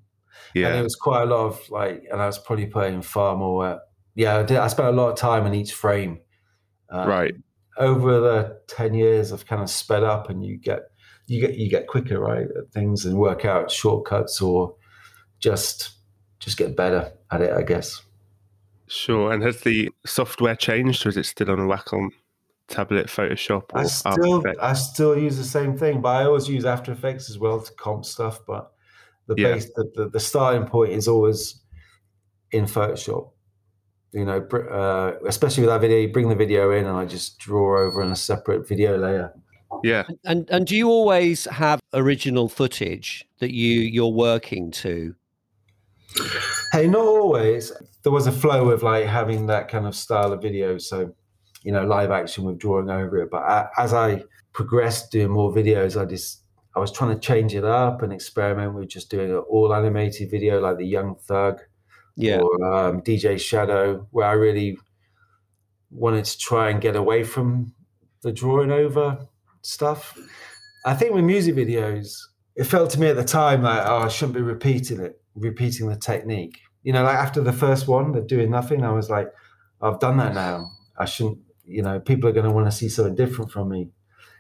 Yeah, 0.54 0.68
and 0.68 0.80
it 0.80 0.84
was 0.84 0.96
quite 0.96 1.24
a 1.24 1.26
lot 1.26 1.48
of 1.48 1.70
like, 1.72 2.04
and 2.12 2.22
I 2.22 2.28
was 2.28 2.38
probably 2.38 2.68
putting 2.68 3.02
far 3.02 3.36
more. 3.36 3.82
Yeah, 4.14 4.38
I, 4.38 4.44
did, 4.44 4.58
I 4.58 4.68
spent 4.68 4.90
a 4.90 4.92
lot 4.92 5.10
of 5.10 5.18
time 5.18 5.48
in 5.48 5.56
each 5.56 5.74
frame. 5.74 6.20
Um, 6.92 7.08
right. 7.08 7.34
Over 7.78 8.20
the 8.20 8.62
ten 8.68 8.94
years, 8.94 9.32
I've 9.32 9.46
kind 9.46 9.62
of 9.62 9.70
sped 9.70 10.04
up, 10.04 10.30
and 10.30 10.46
you 10.46 10.58
get 10.58 10.92
you 11.28 11.40
get 11.40 11.56
you 11.56 11.70
get 11.70 11.88
quicker, 11.88 12.20
right, 12.20 12.48
at 12.58 12.72
things 12.74 13.06
and 13.06 13.18
work 13.18 13.46
out 13.46 13.72
shortcuts 13.72 14.42
or 14.42 14.76
just 15.40 15.92
just 16.40 16.58
get 16.58 16.76
better 16.76 17.12
at 17.32 17.42
it, 17.42 17.52
I 17.52 17.62
guess. 17.62 18.02
Sure. 18.88 19.32
And 19.32 19.44
has 19.44 19.62
the 19.62 19.90
software 20.06 20.56
changed, 20.56 21.06
or 21.06 21.10
is 21.10 21.18
it 21.18 21.26
still 21.26 21.52
on 21.52 21.60
a 21.60 21.64
Wacom 21.64 22.10
tablet, 22.68 23.08
Photoshop? 23.08 23.66
I 23.74 23.84
still 23.84 24.44
I 24.60 24.74
still 24.74 25.18
use 25.18 25.38
the 25.38 25.44
same 25.44 25.78
thing, 25.78 26.02
but 26.02 26.10
I 26.10 26.26
always 26.26 26.50
use 26.50 26.66
After 26.66 26.92
Effects 26.92 27.30
as 27.30 27.38
well 27.38 27.62
to 27.62 27.72
comp 27.74 28.04
stuff. 28.04 28.40
But 28.48 28.72
the 29.28 29.36
yeah. 29.38 29.54
base, 29.54 29.72
the, 29.76 29.92
the, 29.94 30.10
the 30.10 30.20
starting 30.20 30.66
point 30.66 30.92
is 30.94 31.08
always 31.08 31.62
in 32.52 32.66
Photoshop. 32.66 33.30
You 34.12 34.26
know, 34.26 34.40
uh, 34.40 35.14
especially 35.28 35.62
with 35.64 35.70
that 35.70 35.82
video, 35.82 35.98
you 36.00 36.12
bring 36.12 36.30
the 36.30 36.36
video 36.36 36.72
in, 36.72 36.86
and 36.86 36.98
I 36.98 37.06
just 37.06 37.38
draw 37.38 37.80
over 37.80 38.02
in 38.02 38.12
a 38.12 38.16
separate 38.16 38.68
video 38.68 38.98
layer. 38.98 39.34
Yeah. 39.84 40.06
And 40.26 40.50
and 40.50 40.66
do 40.66 40.76
you 40.76 40.90
always 40.90 41.46
have 41.46 41.80
original 41.94 42.50
footage 42.50 43.28
that 43.40 43.54
you 43.54 43.82
you're 43.82 44.08
working 44.08 44.72
to? 44.72 45.16
Hey, 46.72 46.88
not 46.88 47.06
always. 47.06 47.72
There 48.04 48.12
was 48.12 48.28
a 48.28 48.32
flow 48.32 48.70
of 48.70 48.82
like 48.82 49.06
having 49.06 49.46
that 49.48 49.68
kind 49.68 49.86
of 49.86 49.96
style 49.96 50.34
of 50.34 50.42
video. 50.42 50.78
So 50.80 51.14
you 51.64 51.72
know, 51.72 51.86
live 51.86 52.12
action 52.12 52.44
with 52.46 52.58
drawing 52.58 52.90
over 52.90 53.18
it. 53.18 53.30
But 53.30 53.44
I, 53.44 53.68
as 53.78 53.94
I 53.94 54.24
progressed 54.54 55.12
doing 55.12 55.30
more 55.30 55.54
videos, 55.54 56.00
I 56.00 56.06
just 56.06 56.44
I 56.76 56.80
was 56.80 56.92
trying 56.92 57.14
to 57.14 57.20
change 57.20 57.54
it 57.56 57.66
up 57.66 58.02
and 58.02 58.14
experiment 58.14 58.74
with 58.74 58.90
just 58.90 59.10
doing 59.10 59.32
an 59.32 59.38
all 59.38 59.74
animated 59.74 60.32
video 60.32 60.60
like 60.60 60.78
the 60.78 60.86
Young 60.86 61.16
Thug, 61.16 61.60
yeah, 62.20 62.40
or 62.42 62.74
um, 62.74 63.02
DJ 63.02 63.40
Shadow, 63.40 64.06
where 64.12 64.28
I 64.28 64.34
really 64.34 64.78
wanted 65.90 66.26
to 66.26 66.38
try 66.38 66.70
and 66.70 66.82
get 66.82 66.98
away 66.98 67.24
from 67.24 67.74
the 68.24 68.34
drawing 68.34 68.72
over 68.72 69.26
stuff. 69.62 70.20
I 70.86 70.96
think 70.96 71.14
with 71.14 71.24
music 71.24 71.56
videos, 71.56 72.18
it 72.58 72.66
felt 72.66 72.90
to 72.92 73.00
me 73.00 73.08
at 73.08 73.16
the 73.16 73.24
time 73.24 73.64
like, 73.64 73.84
oh, 73.86 74.00
I 74.00 74.10
shouldn't 74.10 74.36
be 74.36 74.42
repeating 74.42 75.00
it, 75.00 75.22
repeating 75.34 75.88
the 75.88 75.96
technique. 75.96 76.60
You 76.84 76.92
know, 76.92 77.04
like 77.04 77.16
after 77.16 77.40
the 77.40 77.54
first 77.54 77.88
one, 77.88 78.12
the 78.12 78.20
doing 78.20 78.52
nothing, 78.52 78.84
I 78.84 78.92
was 78.92 79.10
like, 79.10 79.30
I've 79.82 80.02
done 80.02 80.18
that 80.18 80.34
now. 80.34 80.70
I 80.98 81.06
shouldn't, 81.06 81.40
you 81.66 81.82
know, 81.82 82.02
people 82.02 82.30
are 82.30 82.34
going 82.34 82.46
to 82.46 82.52
want 82.52 82.68
to 82.68 82.72
see 82.72 82.90
something 82.90 83.16
different 83.16 83.52
from 83.52 83.70
me. 83.70 83.92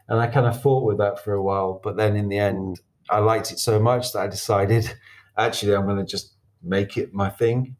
And 0.09 0.19
I 0.19 0.27
kind 0.27 0.48
of 0.48 0.62
fought 0.62 0.83
with 0.83 0.98
that 0.98 1.24
for 1.24 1.31
a 1.33 1.41
while. 1.41 1.79
But 1.81 1.95
then 1.95 2.17
in 2.17 2.27
the 2.27 2.39
end, 2.39 2.81
I 3.09 3.19
liked 3.19 3.51
it 3.51 3.59
so 3.59 3.79
much 3.79 4.12
that 4.12 4.19
I 4.19 4.27
decided, 4.27 4.93
actually, 5.38 5.75
I'm 5.75 5.86
going 5.86 5.98
to 5.98 6.03
just 6.03 6.36
make 6.63 6.98
it 6.98 7.13
my 7.13 7.30
thing. 7.30 7.75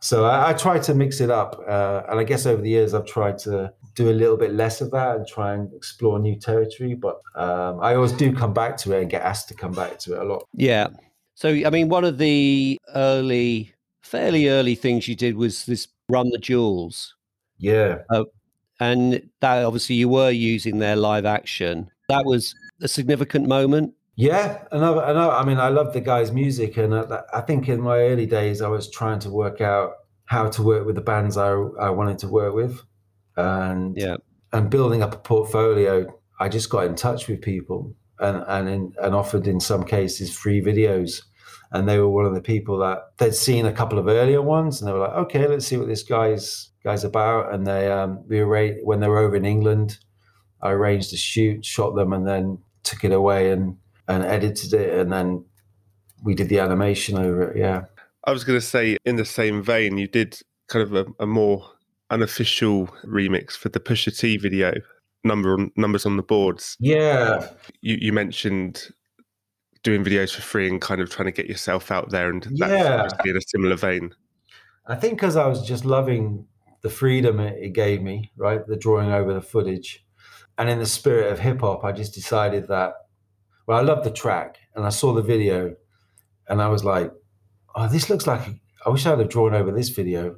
So 0.00 0.24
I, 0.24 0.50
I 0.50 0.52
try 0.52 0.78
to 0.78 0.94
mix 0.94 1.20
it 1.20 1.30
up. 1.30 1.60
Uh, 1.66 2.02
and 2.08 2.20
I 2.20 2.24
guess 2.24 2.46
over 2.46 2.62
the 2.62 2.68
years, 2.68 2.94
I've 2.94 3.06
tried 3.06 3.38
to 3.38 3.72
do 3.94 4.10
a 4.10 4.12
little 4.12 4.36
bit 4.36 4.54
less 4.54 4.80
of 4.80 4.90
that 4.92 5.16
and 5.16 5.26
try 5.26 5.54
and 5.54 5.72
explore 5.74 6.18
new 6.18 6.36
territory. 6.36 6.94
But 6.94 7.20
um, 7.34 7.80
I 7.80 7.94
always 7.94 8.12
do 8.12 8.32
come 8.34 8.52
back 8.52 8.76
to 8.78 8.92
it 8.92 9.02
and 9.02 9.10
get 9.10 9.22
asked 9.22 9.48
to 9.48 9.54
come 9.54 9.72
back 9.72 9.98
to 10.00 10.14
it 10.14 10.20
a 10.20 10.24
lot. 10.24 10.44
Yeah. 10.52 10.88
So, 11.34 11.48
I 11.48 11.70
mean, 11.70 11.88
one 11.88 12.04
of 12.04 12.18
the 12.18 12.78
early, 12.94 13.74
fairly 14.02 14.48
early 14.48 14.74
things 14.74 15.08
you 15.08 15.16
did 15.16 15.36
was 15.36 15.64
this 15.66 15.88
Run 16.08 16.30
the 16.30 16.38
Jewels. 16.38 17.14
Yeah. 17.58 17.98
Uh, 18.10 18.24
and 18.78 19.28
that 19.40 19.64
obviously 19.64 19.96
you 19.96 20.08
were 20.08 20.30
using 20.30 20.78
their 20.78 20.96
live 20.96 21.24
action. 21.24 21.90
That 22.08 22.24
was 22.24 22.54
a 22.80 22.88
significant 22.88 23.48
moment. 23.48 23.94
Yeah, 24.16 24.64
another, 24.72 25.02
another. 25.02 25.32
I 25.32 25.44
mean, 25.44 25.58
I 25.58 25.68
love 25.68 25.92
the 25.92 26.00
guy's 26.00 26.32
music, 26.32 26.78
and 26.78 26.94
I, 26.94 27.22
I 27.34 27.42
think 27.42 27.68
in 27.68 27.82
my 27.82 27.98
early 27.98 28.24
days, 28.24 28.62
I 28.62 28.68
was 28.68 28.90
trying 28.90 29.18
to 29.20 29.30
work 29.30 29.60
out 29.60 29.92
how 30.24 30.48
to 30.48 30.62
work 30.62 30.86
with 30.86 30.94
the 30.96 31.02
bands 31.02 31.36
I, 31.36 31.50
I 31.50 31.90
wanted 31.90 32.18
to 32.20 32.28
work 32.28 32.54
with 32.54 32.82
and 33.36 33.96
yeah, 33.96 34.16
and 34.52 34.70
building 34.70 35.02
up 35.02 35.14
a 35.14 35.18
portfolio. 35.18 36.06
I 36.40 36.48
just 36.48 36.70
got 36.70 36.86
in 36.86 36.94
touch 36.94 37.28
with 37.28 37.42
people 37.42 37.94
and 38.18 38.42
and 38.48 38.68
in, 38.68 38.92
and 39.02 39.14
offered 39.14 39.46
in 39.46 39.60
some 39.60 39.84
cases 39.84 40.34
free 40.34 40.62
videos, 40.62 41.22
and 41.72 41.86
they 41.86 41.98
were 41.98 42.08
one 42.08 42.24
of 42.24 42.34
the 42.34 42.40
people 42.40 42.78
that 42.78 43.18
they'd 43.18 43.34
seen 43.34 43.66
a 43.66 43.72
couple 43.72 43.98
of 43.98 44.08
earlier 44.08 44.40
ones, 44.40 44.80
and 44.80 44.88
they 44.88 44.92
were 44.94 45.00
like, 45.00 45.12
okay, 45.26 45.46
let's 45.46 45.66
see 45.66 45.76
what 45.76 45.88
this 45.88 46.02
guy's 46.02 46.70
guy's 46.82 47.04
about. 47.04 47.52
And 47.52 47.66
they 47.66 47.92
um, 47.92 48.24
we 48.26 48.40
arranged 48.40 48.80
when 48.82 49.00
they 49.00 49.08
were 49.08 49.18
over 49.18 49.36
in 49.36 49.44
England, 49.44 49.98
I 50.62 50.70
arranged 50.70 51.12
a 51.12 51.18
shoot, 51.18 51.66
shot 51.66 51.94
them, 51.94 52.14
and 52.14 52.26
then 52.26 52.58
took 52.82 53.04
it 53.04 53.12
away 53.12 53.50
and 53.50 53.76
and 54.08 54.22
edited 54.22 54.72
it, 54.72 54.98
and 54.98 55.12
then 55.12 55.44
we 56.22 56.34
did 56.34 56.48
the 56.48 56.58
animation 56.58 57.18
over 57.18 57.50
it. 57.50 57.58
Yeah. 57.58 57.84
I 58.24 58.32
was 58.32 58.44
going 58.44 58.58
to 58.58 58.64
say, 58.64 58.96
in 59.04 59.16
the 59.16 59.24
same 59.24 59.62
vein, 59.62 59.98
you 59.98 60.08
did 60.08 60.40
kind 60.68 60.82
of 60.82 60.94
a, 60.94 61.06
a 61.20 61.26
more 61.26 61.64
unofficial 62.10 62.88
remix 63.04 63.52
for 63.52 63.68
the 63.68 63.80
Pusha 63.80 64.16
T 64.16 64.36
video, 64.36 64.72
number 65.24 65.54
on, 65.54 65.70
numbers 65.76 66.06
on 66.06 66.16
the 66.16 66.22
boards. 66.22 66.76
Yeah. 66.80 67.48
You, 67.82 67.98
you 68.00 68.12
mentioned 68.12 68.88
doing 69.82 70.04
videos 70.04 70.34
for 70.34 70.42
free 70.42 70.68
and 70.68 70.80
kind 70.80 71.00
of 71.00 71.10
trying 71.10 71.26
to 71.26 71.32
get 71.32 71.46
yourself 71.46 71.90
out 71.90 72.10
there, 72.10 72.28
and 72.30 72.42
that's 72.56 72.72
yeah. 72.72 73.08
in 73.24 73.36
a 73.36 73.40
similar 73.40 73.76
vein. 73.76 74.12
I 74.88 74.96
think 74.96 75.14
because 75.14 75.36
I 75.36 75.46
was 75.46 75.66
just 75.66 75.84
loving 75.84 76.46
the 76.82 76.90
freedom 76.90 77.40
it, 77.40 77.56
it 77.60 77.72
gave 77.72 78.02
me, 78.02 78.32
right? 78.36 78.66
The 78.66 78.76
drawing 78.76 79.10
over 79.10 79.34
the 79.34 79.40
footage. 79.42 80.04
And 80.58 80.70
in 80.70 80.78
the 80.78 80.86
spirit 80.86 81.32
of 81.32 81.38
hip 81.38 81.60
hop, 81.60 81.84
I 81.84 81.92
just 81.92 82.14
decided 82.14 82.68
that, 82.68 82.94
well, 83.66 83.78
I 83.78 83.82
loved 83.82 84.04
the 84.04 84.10
track 84.10 84.58
and 84.74 84.84
I 84.84 84.90
saw 84.90 85.12
the 85.12 85.22
video 85.22 85.74
and 86.48 86.62
I 86.62 86.68
was 86.68 86.84
like, 86.84 87.12
oh, 87.74 87.88
this 87.88 88.08
looks 88.08 88.26
like, 88.26 88.60
I 88.84 88.90
wish 88.90 89.06
I'd 89.06 89.18
have 89.18 89.28
drawn 89.28 89.54
over 89.54 89.72
this 89.72 89.88
video. 89.88 90.36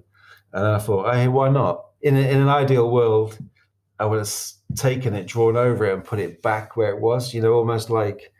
And 0.53 0.67
I 0.67 0.79
thought, 0.79 1.15
hey, 1.15 1.29
why 1.29 1.51
not? 1.51 1.85
In, 2.01 2.17
a, 2.17 2.21
in 2.21 2.41
an 2.41 2.49
ideal 2.49 2.91
world, 2.91 3.39
I 3.99 4.07
would 4.07 4.19
have 4.19 4.33
taken 4.77 5.15
it, 5.15 5.27
drawn 5.27 5.57
over 5.57 5.85
it, 5.85 5.95
and 5.95 6.05
put 6.05 6.19
it 6.19 6.43
back 6.43 6.77
where 6.77 6.91
it 6.91 7.01
was. 7.01 7.35
You 7.35 7.43
know, 7.43 7.55
almost 7.55 7.91
like 7.91 8.33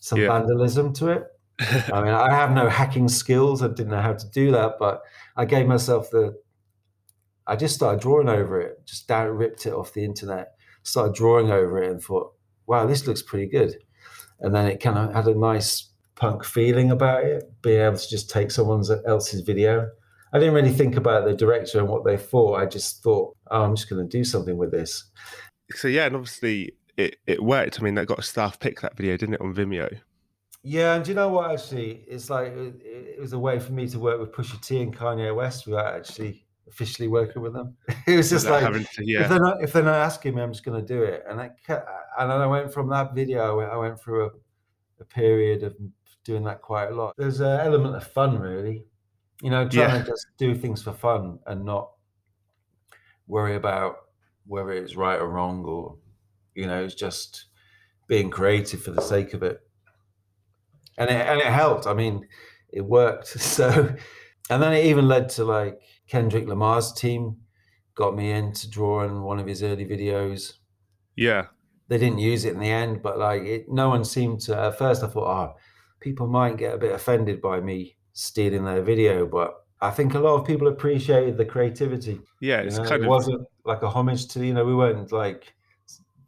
some 0.00 0.18
yeah. 0.18 0.28
vandalism 0.28 0.92
to 0.94 1.08
it. 1.08 1.26
I 1.60 2.02
mean, 2.02 2.12
I 2.12 2.30
have 2.30 2.52
no 2.52 2.68
hacking 2.68 3.08
skills. 3.08 3.62
I 3.62 3.68
didn't 3.68 3.90
know 3.90 4.00
how 4.00 4.14
to 4.14 4.30
do 4.30 4.50
that, 4.52 4.76
but 4.78 5.02
I 5.36 5.44
gave 5.44 5.66
myself 5.66 6.10
the. 6.10 6.34
I 7.46 7.56
just 7.56 7.74
started 7.74 8.00
drawing 8.00 8.28
over 8.28 8.60
it. 8.60 8.86
Just 8.86 9.06
down, 9.06 9.28
ripped 9.28 9.66
it 9.66 9.72
off 9.72 9.92
the 9.92 10.04
internet. 10.04 10.52
Started 10.82 11.14
drawing 11.14 11.50
over 11.50 11.82
it 11.82 11.90
and 11.90 12.02
thought, 12.02 12.32
"Wow, 12.66 12.86
this 12.86 13.06
looks 13.06 13.22
pretty 13.22 13.46
good." 13.46 13.76
And 14.42 14.54
then 14.54 14.66
it 14.66 14.80
kind 14.80 14.98
of 14.98 15.14
had 15.14 15.26
a 15.26 15.38
nice 15.38 15.88
punk 16.14 16.44
feeling 16.44 16.90
about 16.90 17.24
it, 17.24 17.50
being 17.62 17.80
able 17.80 17.96
to 17.96 18.08
just 18.08 18.28
take 18.28 18.50
someone 18.50 18.84
else's 19.06 19.40
video 19.40 19.88
I 20.32 20.38
didn't 20.38 20.54
really 20.54 20.72
think 20.72 20.96
about 20.96 21.26
the 21.26 21.34
director 21.34 21.78
and 21.78 21.88
what 21.88 22.04
they 22.04 22.16
thought. 22.16 22.58
I 22.58 22.64
just 22.64 23.02
thought, 23.02 23.36
oh, 23.50 23.62
I'm 23.64 23.76
just 23.76 23.90
going 23.90 24.08
to 24.08 24.08
do 24.08 24.24
something 24.24 24.56
with 24.56 24.70
this. 24.70 25.04
So 25.74 25.88
yeah, 25.88 26.06
and 26.06 26.16
obviously 26.16 26.72
it, 26.96 27.16
it 27.26 27.42
worked. 27.42 27.80
I 27.80 27.82
mean, 27.82 27.94
that 27.96 28.06
got 28.06 28.18
a 28.18 28.22
staff 28.22 28.58
pick 28.58 28.80
that 28.80 28.96
video, 28.96 29.16
didn't 29.16 29.34
it, 29.34 29.40
on 29.42 29.54
Vimeo? 29.54 29.98
Yeah, 30.62 30.94
and 30.94 31.04
do 31.04 31.10
you 31.10 31.16
know 31.16 31.28
what? 31.28 31.50
Actually, 31.50 32.04
it's 32.08 32.30
like 32.30 32.52
it, 32.52 32.80
it 32.82 33.20
was 33.20 33.32
a 33.34 33.38
way 33.38 33.58
for 33.58 33.72
me 33.72 33.88
to 33.88 33.98
work 33.98 34.20
with 34.20 34.32
Pusha 34.32 34.60
T 34.64 34.80
and 34.80 34.96
Kanye 34.96 35.34
West 35.34 35.66
without 35.66 35.94
actually 35.94 36.41
officially 36.68 37.08
working 37.08 37.42
with 37.42 37.52
them. 37.52 37.76
it 38.06 38.16
was 38.16 38.30
just 38.30 38.46
like 38.46 38.64
to, 38.64 39.04
yeah. 39.04 39.22
if 39.22 39.28
they're 39.28 39.40
not 39.40 39.62
if 39.62 39.72
they're 39.72 39.82
not 39.82 39.96
asking 39.96 40.34
me, 40.34 40.42
I'm 40.42 40.52
just 40.52 40.64
going 40.64 40.80
to 40.80 40.86
do 40.86 41.02
it. 41.02 41.24
And 41.28 41.40
I 41.40 41.50
and 42.18 42.30
then 42.30 42.40
I 42.40 42.46
went 42.46 42.72
from 42.72 42.88
that 42.90 43.14
video. 43.14 43.60
I 43.60 43.76
went 43.76 44.00
through 44.00 44.26
a, 44.26 44.30
a 45.00 45.04
period 45.04 45.62
of 45.62 45.76
doing 46.24 46.44
that 46.44 46.62
quite 46.62 46.90
a 46.90 46.94
lot. 46.94 47.14
There's 47.16 47.40
an 47.40 47.60
element 47.60 47.96
of 47.96 48.06
fun, 48.06 48.38
really 48.38 48.84
you 49.42 49.50
know, 49.50 49.68
trying 49.68 49.90
yeah. 49.90 49.98
to 49.98 50.10
just 50.10 50.28
do 50.38 50.54
things 50.54 50.82
for 50.82 50.92
fun 50.92 51.38
and 51.46 51.64
not 51.64 51.90
worry 53.26 53.56
about 53.56 53.96
whether 54.46 54.70
it's 54.70 54.94
right 54.94 55.20
or 55.20 55.28
wrong 55.28 55.64
or, 55.64 55.96
you 56.54 56.66
know, 56.66 56.84
it's 56.84 56.94
just 56.94 57.46
being 58.06 58.30
creative 58.30 58.80
for 58.80 58.92
the 58.92 59.02
sake 59.02 59.34
of 59.34 59.42
it. 59.42 59.60
And 60.96 61.10
it, 61.10 61.26
and 61.26 61.40
it 61.40 61.46
helped. 61.46 61.88
I 61.88 61.92
mean, 61.94 62.26
it 62.72 62.82
worked. 62.82 63.36
So, 63.40 63.94
and 64.48 64.62
then 64.62 64.72
it 64.72 64.86
even 64.86 65.08
led 65.08 65.28
to 65.30 65.44
like 65.44 65.80
Kendrick 66.08 66.46
Lamar's 66.46 66.92
team 66.92 67.36
got 67.94 68.16
me 68.16 68.30
into 68.30 68.68
drawing 68.70 69.22
one 69.22 69.38
of 69.38 69.46
his 69.46 69.62
early 69.62 69.86
videos. 69.86 70.54
Yeah. 71.16 71.46
They 71.88 71.98
didn't 71.98 72.20
use 72.20 72.44
it 72.44 72.54
in 72.54 72.60
the 72.60 72.70
end, 72.70 73.02
but 73.02 73.18
like 73.18 73.42
it, 73.42 73.66
no 73.68 73.88
one 73.88 74.04
seemed 74.04 74.40
to. 74.42 74.58
At 74.58 74.78
first, 74.78 75.02
I 75.02 75.08
thought, 75.08 75.26
oh, 75.26 75.56
people 76.00 76.26
might 76.26 76.56
get 76.56 76.74
a 76.74 76.78
bit 76.78 76.92
offended 76.92 77.40
by 77.40 77.60
me 77.60 77.96
stealing 78.12 78.64
their 78.64 78.82
video, 78.82 79.26
but 79.26 79.62
I 79.82 79.90
think 79.90 80.14
a 80.14 80.20
lot 80.20 80.36
of 80.36 80.46
people 80.46 80.68
appreciated 80.68 81.36
the 81.36 81.44
creativity. 81.44 82.20
Yeah, 82.40 82.60
it's 82.60 82.76
you 82.76 82.82
know, 82.82 82.88
kind 82.88 83.02
it 83.02 83.06
of 83.06 83.10
wasn't 83.10 83.46
like 83.64 83.82
a 83.82 83.88
homage 83.88 84.28
to 84.28 84.46
you 84.46 84.54
know 84.54 84.64
we 84.64 84.74
weren't 84.74 85.10
like 85.12 85.52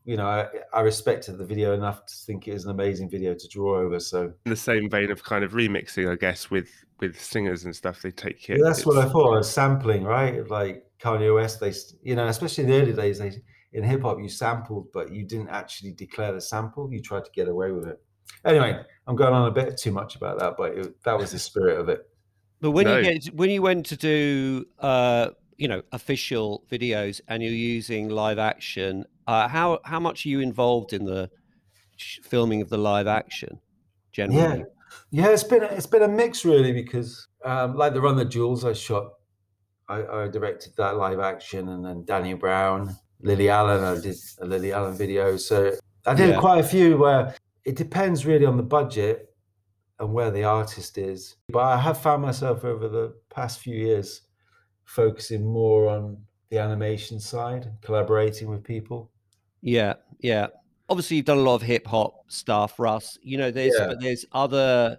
you 0.05 0.17
know 0.17 0.27
I, 0.27 0.49
I, 0.73 0.81
respected 0.81 1.39
the 1.39 1.45
video 1.45 1.73
enough 1.73 2.05
to 2.05 2.15
think 2.27 2.47
it 2.47 2.53
was 2.53 2.65
an 2.65 2.73
amazing 2.73 3.09
video 3.09 3.33
to 3.33 3.49
draw 3.49 3.79
over. 3.79 4.01
So 4.01 4.33
in 4.45 4.51
the 4.51 4.57
same 4.57 4.91
vein 4.91 5.11
of 5.11 5.23
kind 5.23 5.45
of 5.45 5.53
remixing, 5.53 6.11
I 6.11 6.17
guess 6.17 6.51
with 6.51 6.84
with 7.01 7.21
singers 7.21 7.65
and 7.65 7.75
stuff, 7.75 8.03
they 8.03 8.11
take 8.11 8.49
it. 8.49 8.59
Yeah, 8.59 8.65
that's 8.65 8.87
what 8.87 8.99
I 8.99 9.09
thought. 9.09 9.31
Was 9.31 9.51
Sampling, 9.51 10.05
right? 10.05 10.49
Like 10.49 10.85
Kanye 11.01 11.35
West, 11.35 11.61
they 11.61 11.73
you 12.03 12.15
know 12.17 12.27
especially 12.29 12.65
in 12.65 12.71
the 12.71 12.81
early 12.81 12.93
days, 12.93 13.19
they 13.19 13.33
in 13.75 13.83
hip 13.83 14.03
hop 14.03 14.19
you 14.21 14.29
sampled, 14.29 14.87
but 14.93 15.13
you 15.13 15.25
didn't 15.25 15.49
actually 15.49 15.93
declare 15.93 16.33
the 16.33 16.41
sample. 16.41 16.91
You 16.93 17.03
tried 17.03 17.25
to 17.25 17.31
get 17.33 17.49
away 17.49 17.73
with 17.73 17.87
it. 17.89 18.01
Anyway, 18.45 18.81
I'm 19.07 19.17
going 19.17 19.35
on 19.35 19.49
a 19.49 19.51
bit 19.51 19.77
too 19.77 19.91
much 19.91 20.17
about 20.17 20.39
that, 20.39 20.55
but 20.57 20.79
it, 20.79 21.03
that 21.05 21.19
was 21.19 21.33
the 21.33 21.39
spirit 21.39 21.79
of 21.79 21.89
it. 21.89 22.09
But 22.61 22.71
when 22.71 22.87
no. 22.87 22.97
you 22.97 23.03
get 23.03 23.35
when 23.35 23.51
you 23.51 23.61
went 23.61 23.85
to 23.87 23.97
do 23.97 24.65
uh, 24.79 25.31
you 25.59 25.69
know 25.69 25.83
official 25.93 26.65
videos 26.73 27.21
and 27.29 27.43
you're 27.43 27.53
using 27.53 28.09
live 28.09 28.39
action, 28.39 29.05
uh, 29.27 29.49
how 29.49 29.81
how 29.85 30.01
much 30.01 30.25
are 30.25 30.31
you 30.31 30.41
involved 30.41 30.95
in 30.95 31.05
the 31.05 31.29
filming 32.23 32.63
of 32.63 32.71
the 32.71 32.79
live 32.79 33.07
action? 33.07 33.61
Generally, 34.13 34.61
yeah, 34.61 34.65
yeah, 35.11 35.29
it's 35.29 35.45
been 35.45 35.63
it's 35.63 35.87
been 35.87 36.03
a 36.03 36.09
mix 36.09 36.45
really 36.45 36.73
because 36.73 37.27
um, 37.45 37.77
like 37.77 37.95
the 37.95 38.01
Run 38.01 38.17
the 38.17 38.25
Jewels 38.25 38.65
I 38.65 38.73
shot, 38.73 39.13
I, 39.89 40.05
I 40.05 40.29
directed 40.29 40.75
that 40.77 40.97
live 40.97 41.21
action, 41.21 41.69
and 41.69 41.85
then 41.85 42.05
Danny 42.05 42.35
Brown, 42.35 42.97
Lily 43.21 43.49
Allen, 43.49 43.85
I 43.85 44.01
did 44.01 44.17
a 44.41 44.47
Lily 44.47 44.73
Allen 44.73 44.97
video, 44.97 45.37
so 45.37 45.73
I 46.07 46.15
did 46.15 46.31
yeah. 46.31 46.41
quite 46.41 46.61
a 46.61 46.69
few 46.69 46.97
where 46.97 47.35
it 47.65 47.77
depends 47.77 48.27
really 48.27 48.47
on 48.47 48.57
the 48.57 48.63
budget 48.63 49.35
and 49.99 50.13
where 50.13 50.31
the 50.31 50.45
artist 50.45 50.99
is. 50.99 51.37
But 51.49 51.61
I 51.61 51.79
have 51.79 52.01
found 52.01 52.23
myself 52.23 52.65
over 52.65 52.89
the 52.89 53.15
past 53.31 53.61
few 53.61 53.77
years 53.77 54.23
focusing 54.85 55.45
more 55.45 55.89
on 55.89 56.19
the 56.51 56.59
animation 56.59 57.21
side, 57.21 57.71
collaborating 57.83 58.49
with 58.49 58.63
people. 58.63 59.11
Yeah, 59.63 59.95
yeah. 60.21 60.49
Obviously, 60.89 61.17
you've 61.17 61.27
done 61.27 61.39
a 61.39 61.43
lot 61.43 61.57
of 61.57 61.63
hip 61.63 61.87
hop 61.87 62.31
stuff, 62.31 62.79
Russ. 62.79 63.19
You 63.23 63.39
know, 63.39 63.51
there's 63.51 63.75
yeah. 63.79 63.95
there's 63.99 64.27
other 64.33 64.99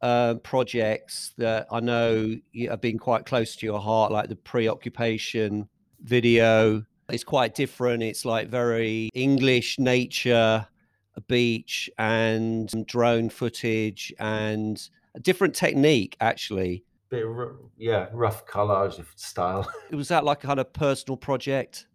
uh, 0.00 0.34
projects 0.42 1.34
that 1.38 1.66
I 1.70 1.80
know 1.80 2.36
have 2.68 2.80
been 2.80 2.98
quite 2.98 3.26
close 3.26 3.56
to 3.56 3.66
your 3.66 3.80
heart, 3.80 4.12
like 4.12 4.28
the 4.28 4.36
preoccupation 4.36 5.68
video. 6.02 6.84
It's 7.08 7.24
quite 7.24 7.54
different. 7.54 8.02
It's 8.02 8.24
like 8.24 8.48
very 8.48 9.10
English 9.14 9.78
nature, 9.78 10.66
a 11.14 11.20
beach, 11.22 11.90
and 11.98 12.86
drone 12.86 13.28
footage, 13.28 14.12
and 14.18 14.88
a 15.14 15.20
different 15.20 15.54
technique 15.54 16.16
actually. 16.20 16.84
Bit 17.08 17.24
yeah, 17.78 18.08
rough 18.12 18.46
collage 18.46 18.98
of 18.98 19.08
style. 19.14 19.70
Was 19.92 20.08
that 20.08 20.24
like 20.24 20.42
a 20.42 20.46
kind 20.48 20.60
of 20.60 20.72
personal 20.72 21.16
project? 21.16 21.86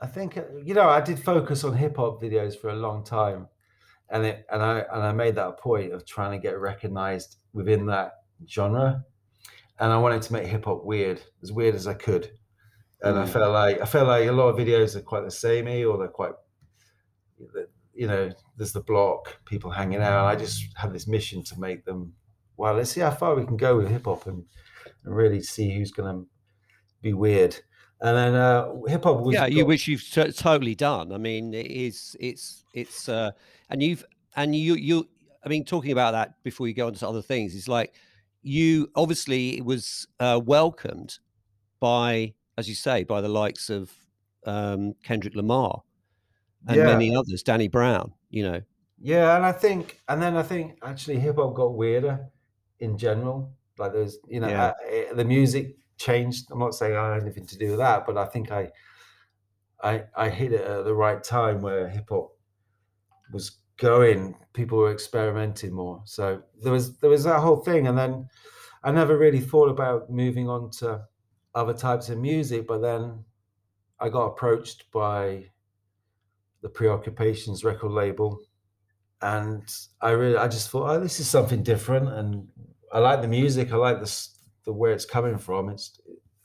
I 0.00 0.06
think 0.06 0.36
uh, 0.36 0.42
you 0.62 0.74
know 0.74 0.88
I 0.88 1.00
did 1.00 1.22
focus 1.22 1.64
on 1.64 1.76
hip 1.76 1.96
hop 1.96 2.20
videos 2.20 2.58
for 2.58 2.68
a 2.70 2.76
long 2.76 3.04
time, 3.04 3.48
and 4.10 4.24
it 4.26 4.46
and 4.50 4.62
I 4.62 4.84
and 4.92 5.02
I 5.02 5.12
made 5.12 5.36
that 5.36 5.48
a 5.48 5.52
point 5.52 5.92
of 5.92 6.06
trying 6.06 6.32
to 6.32 6.42
get 6.42 6.58
recognized 6.58 7.36
within 7.52 7.86
that 7.86 8.12
genre, 8.48 9.04
and 9.78 9.92
I 9.92 9.98
wanted 9.98 10.22
to 10.22 10.32
make 10.32 10.46
hip 10.46 10.64
hop 10.64 10.84
weird, 10.84 11.22
as 11.42 11.52
weird 11.52 11.74
as 11.74 11.86
I 11.86 11.94
could 11.94 12.30
and 13.02 13.16
mm. 13.16 13.22
I 13.22 13.26
felt 13.26 13.52
like 13.52 13.80
I 13.80 13.84
felt 13.84 14.08
like 14.08 14.26
a 14.26 14.32
lot 14.32 14.48
of 14.48 14.56
videos 14.56 14.96
are 14.96 15.02
quite 15.02 15.24
the 15.24 15.30
samey, 15.30 15.84
or 15.84 15.98
they're 15.98 16.08
quite, 16.08 16.32
you 17.94 18.06
know, 18.06 18.30
there's 18.56 18.72
the 18.72 18.80
block, 18.80 19.38
people 19.44 19.70
hanging 19.70 20.00
out. 20.00 20.26
I 20.26 20.36
just 20.36 20.66
had 20.76 20.92
this 20.92 21.06
mission 21.06 21.42
to 21.44 21.60
make 21.60 21.84
them. 21.84 22.14
Well, 22.56 22.74
let's 22.74 22.90
see 22.90 23.00
how 23.00 23.10
far 23.10 23.34
we 23.34 23.44
can 23.44 23.56
go 23.56 23.76
with 23.76 23.90
hip 23.90 24.06
hop 24.06 24.26
and, 24.26 24.44
and 25.04 25.14
really 25.14 25.42
see 25.42 25.76
who's 25.76 25.90
going 25.90 26.14
to 26.14 26.26
be 27.02 27.12
weird. 27.12 27.58
And 28.00 28.16
then 28.16 28.34
uh, 28.34 28.74
hip 28.86 29.04
hop 29.04 29.20
was 29.20 29.34
yeah, 29.34 29.46
you 29.46 29.64
which 29.64 29.88
you've 29.88 30.04
t- 30.04 30.32
totally 30.32 30.74
done. 30.74 31.12
I 31.12 31.18
mean, 31.18 31.54
it 31.54 31.70
is 31.70 32.14
it's 32.20 32.64
it's 32.74 33.08
uh, 33.08 33.30
and 33.70 33.82
you've 33.82 34.04
and 34.36 34.54
you 34.54 34.74
you. 34.74 35.08
I 35.44 35.48
mean, 35.48 35.64
talking 35.64 35.92
about 35.92 36.12
that 36.12 36.42
before 36.42 36.68
you 36.68 36.74
go 36.74 36.88
on 36.88 36.94
to 36.94 37.08
other 37.08 37.22
things, 37.22 37.54
it's 37.54 37.68
like 37.68 37.94
you 38.42 38.90
obviously 38.94 39.56
it 39.56 39.64
was 39.64 40.06
uh, 40.20 40.40
welcomed 40.44 41.18
by 41.80 42.34
as 42.58 42.68
you 42.68 42.74
say, 42.74 43.04
by 43.04 43.20
the 43.20 43.28
likes 43.28 43.70
of 43.70 43.92
um, 44.46 44.94
Kendrick 45.02 45.34
Lamar 45.34 45.82
and 46.66 46.76
yeah. 46.76 46.86
many 46.86 47.14
others, 47.14 47.42
Danny 47.42 47.68
Brown, 47.68 48.12
you 48.30 48.42
know. 48.42 48.60
Yeah, 48.98 49.36
and 49.36 49.44
I 49.44 49.52
think, 49.52 50.00
and 50.08 50.22
then 50.22 50.36
I 50.36 50.42
think 50.42 50.78
actually 50.82 51.18
hip 51.18 51.36
hop 51.36 51.54
got 51.54 51.74
weirder 51.74 52.28
in 52.80 52.96
general. 52.96 53.52
Like 53.78 53.92
there's, 53.92 54.18
you 54.26 54.40
know, 54.40 54.48
yeah. 54.48 54.72
uh, 55.10 55.14
the 55.14 55.24
music 55.24 55.76
changed. 55.98 56.46
I'm 56.50 56.58
not 56.58 56.74
saying 56.74 56.96
I 56.96 57.14
had 57.14 57.22
anything 57.22 57.46
to 57.46 57.58
do 57.58 57.70
with 57.70 57.78
that, 57.78 58.06
but 58.06 58.16
I 58.16 58.26
think 58.26 58.50
I, 58.50 58.70
I, 59.82 60.04
I 60.16 60.28
hit 60.28 60.52
it 60.52 60.62
at 60.62 60.84
the 60.84 60.94
right 60.94 61.22
time 61.22 61.60
where 61.60 61.88
hip 61.88 62.08
hop 62.08 62.30
was 63.32 63.58
going. 63.78 64.34
People 64.52 64.78
were 64.78 64.92
experimenting 64.92 65.72
more. 65.72 66.02
So 66.04 66.42
there 66.62 66.72
was 66.72 66.98
there 66.98 67.10
was 67.10 67.24
that 67.24 67.40
whole 67.40 67.58
thing, 67.58 67.88
and 67.88 67.96
then 67.96 68.28
I 68.82 68.90
never 68.90 69.16
really 69.16 69.40
thought 69.40 69.68
about 69.68 70.10
moving 70.10 70.48
on 70.48 70.70
to 70.78 71.04
other 71.54 71.74
types 71.74 72.08
of 72.08 72.18
music, 72.18 72.66
but 72.66 72.82
then 72.82 73.24
I 73.98 74.08
got 74.08 74.26
approached 74.26 74.90
by 74.92 75.50
the 76.62 76.68
Preoccupations 76.68 77.64
record 77.64 77.92
label, 77.92 78.40
and 79.22 79.62
I 80.00 80.10
really 80.10 80.36
I 80.36 80.48
just 80.48 80.70
thought, 80.70 80.90
oh, 80.90 81.00
this 81.00 81.20
is 81.20 81.28
something 81.28 81.62
different, 81.62 82.08
and 82.08 82.48
I 82.92 82.98
like 82.98 83.22
the 83.22 83.28
music. 83.28 83.72
I 83.72 83.76
like 83.76 84.00
the 84.00 84.06
the 84.66 84.72
where 84.72 84.92
it's 84.92 85.06
coming 85.06 85.38
from. 85.38 85.70
It's 85.70 85.98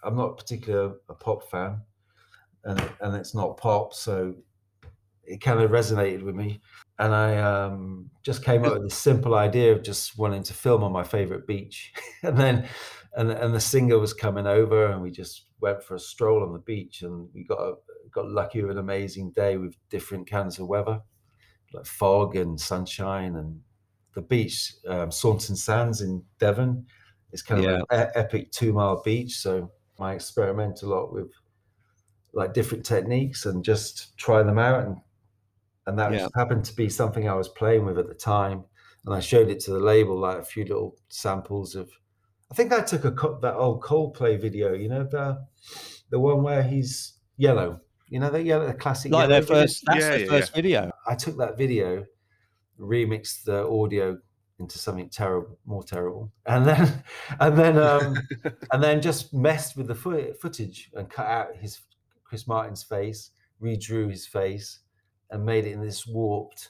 I'm 0.04 0.16
not 0.16 0.38
particularly 0.38 0.94
a 1.10 1.14
pop 1.14 1.50
fan, 1.50 1.82
and 2.64 2.82
and 3.02 3.16
it's 3.16 3.36
not 3.36 3.58
pop, 3.58 3.94
so 3.94 4.36
it 5.24 5.42
kind 5.42 5.60
of 5.60 5.72
resonated 5.72 6.24
with 6.24 6.36
me. 6.36 6.62
And 7.00 7.14
I 7.14 7.38
um, 7.38 8.10
just 8.24 8.46
came 8.46 8.64
up 8.64 8.74
with 8.74 8.84
this 8.84 8.96
simple 8.96 9.36
idea 9.36 9.72
of 9.72 9.84
just 9.84 10.18
wanting 10.18 10.44
to 10.44 10.54
film 10.54 10.84
on 10.84 10.92
my 10.92 11.04
favorite 11.04 11.48
beach, 11.48 11.94
and 12.24 12.38
then 12.38 12.68
and 13.16 13.32
and 13.32 13.54
the 13.54 13.60
singer 13.60 14.00
was 14.00 14.14
coming 14.14 14.48
over, 14.48 14.88
and 14.88 15.02
we 15.02 15.12
just 15.12 15.48
went 15.60 15.84
for 15.84 15.96
a 15.96 16.00
stroll 16.00 16.44
on 16.44 16.54
the 16.54 16.60
beach, 16.60 17.02
and 17.02 17.28
we 17.34 17.44
got 17.44 17.60
a, 17.60 17.74
got 18.12 18.30
lucky 18.30 18.62
with 18.62 18.72
an 18.72 18.78
amazing 18.78 19.32
day 19.32 19.58
with 19.58 19.76
different 19.90 20.30
kinds 20.30 20.60
of 20.60 20.68
weather, 20.68 21.02
like 21.74 21.86
fog 21.86 22.36
and 22.36 22.60
sunshine, 22.60 23.36
and 23.36 23.60
the 24.14 24.22
beach, 24.22 24.76
um, 24.88 25.10
Saunton 25.12 25.56
Sands 25.56 26.02
in 26.02 26.24
Devon, 26.40 26.86
is 27.32 27.42
kind 27.42 27.66
of 27.66 27.72
yeah. 27.72 27.82
an 27.98 28.12
epic 28.16 28.52
two 28.52 28.74
mile 28.74 29.02
beach. 29.04 29.38
So 29.38 29.72
I 30.00 30.14
experiment 30.14 30.82
a 30.84 30.88
lot 30.88 31.14
with 31.14 31.32
like 32.34 32.54
different 32.54 32.86
techniques 32.86 33.46
and 33.46 33.64
just 33.64 34.18
try 34.18 34.42
them 34.44 34.58
out 34.58 34.86
and 34.86 34.98
and 35.88 35.98
that 35.98 36.14
yeah. 36.14 36.28
happened 36.36 36.64
to 36.66 36.76
be 36.76 36.90
something 36.90 37.28
I 37.28 37.34
was 37.34 37.50
playing 37.50 37.86
with 37.86 37.98
at 37.98 38.08
the 38.08 38.14
time. 38.14 38.64
And 39.06 39.16
I 39.16 39.20
showed 39.20 39.50
it 39.50 39.60
to 39.62 39.72
the 39.72 39.80
label, 39.80 40.20
like 40.20 40.38
a 40.38 40.46
few 40.46 40.64
little 40.64 40.96
samples 41.10 41.76
of 41.76 41.90
I 42.52 42.54
think 42.54 42.74
I 42.74 42.82
took 42.82 43.06
a 43.06 43.12
cut 43.12 43.42
that 43.42 43.56
old 43.56 43.82
Coldplay 43.82 44.40
video. 44.40 44.74
You 44.74 44.90
know 44.90 45.04
the 45.04 45.46
the 46.10 46.20
one 46.20 46.44
where 46.44 46.62
he's 46.62 47.14
yellow. 47.38 47.80
You 48.10 48.20
know 48.20 48.30
the 48.30 48.44
yellow, 48.44 48.68
the 48.68 48.74
classic. 48.74 49.12
Like 49.12 49.30
their 49.30 49.42
first, 49.42 49.84
that's 49.86 50.00
yeah, 50.02 50.10
their 50.10 50.20
yeah, 50.20 50.28
first 50.28 50.52
yeah. 50.52 50.56
video. 50.56 50.92
I 51.08 51.16
took 51.16 51.38
that 51.38 51.58
video, 51.58 52.06
remixed 52.80 53.46
the 53.46 53.66
audio 53.68 54.20
into 54.62 54.78
something 54.78 55.10
terrible, 55.10 55.58
more 55.66 55.84
terrible, 55.84 56.32
and 56.46 56.66
then 56.66 57.04
and 57.40 57.58
then 57.58 57.78
um, 57.78 58.16
and 58.72 58.84
then 58.84 59.02
just 59.02 59.34
messed 59.34 59.76
with 59.76 59.88
the 59.88 59.96
footage 59.96 60.92
and 60.96 61.10
cut 61.10 61.28
out 61.28 61.56
his 61.56 61.82
Chris 62.24 62.48
Martin's 62.48 62.84
face, 62.84 63.32
redrew 63.62 64.10
his 64.10 64.26
face, 64.26 64.80
and 65.30 65.46
made 65.46 65.66
it 65.66 65.72
in 65.72 65.82
this 65.82 66.08
warped 66.08 66.70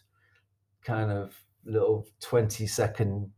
kind 0.83 1.11
of 1.11 1.35
little 1.65 2.07
twenty 2.19 2.65
second 2.65 3.29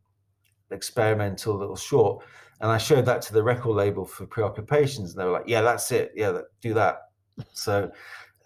experimental 0.71 1.55
little 1.55 1.75
short. 1.75 2.25
And 2.61 2.71
I 2.71 2.77
showed 2.77 3.05
that 3.05 3.21
to 3.23 3.33
the 3.33 3.43
record 3.43 3.75
label 3.75 4.05
for 4.05 4.25
preoccupations, 4.25 5.11
and 5.11 5.19
they 5.19 5.25
were 5.25 5.31
like, 5.31 5.47
"Yeah, 5.47 5.61
that's 5.61 5.91
it. 5.91 6.11
Yeah, 6.15 6.39
do 6.61 6.73
that." 6.75 7.09
So, 7.51 7.91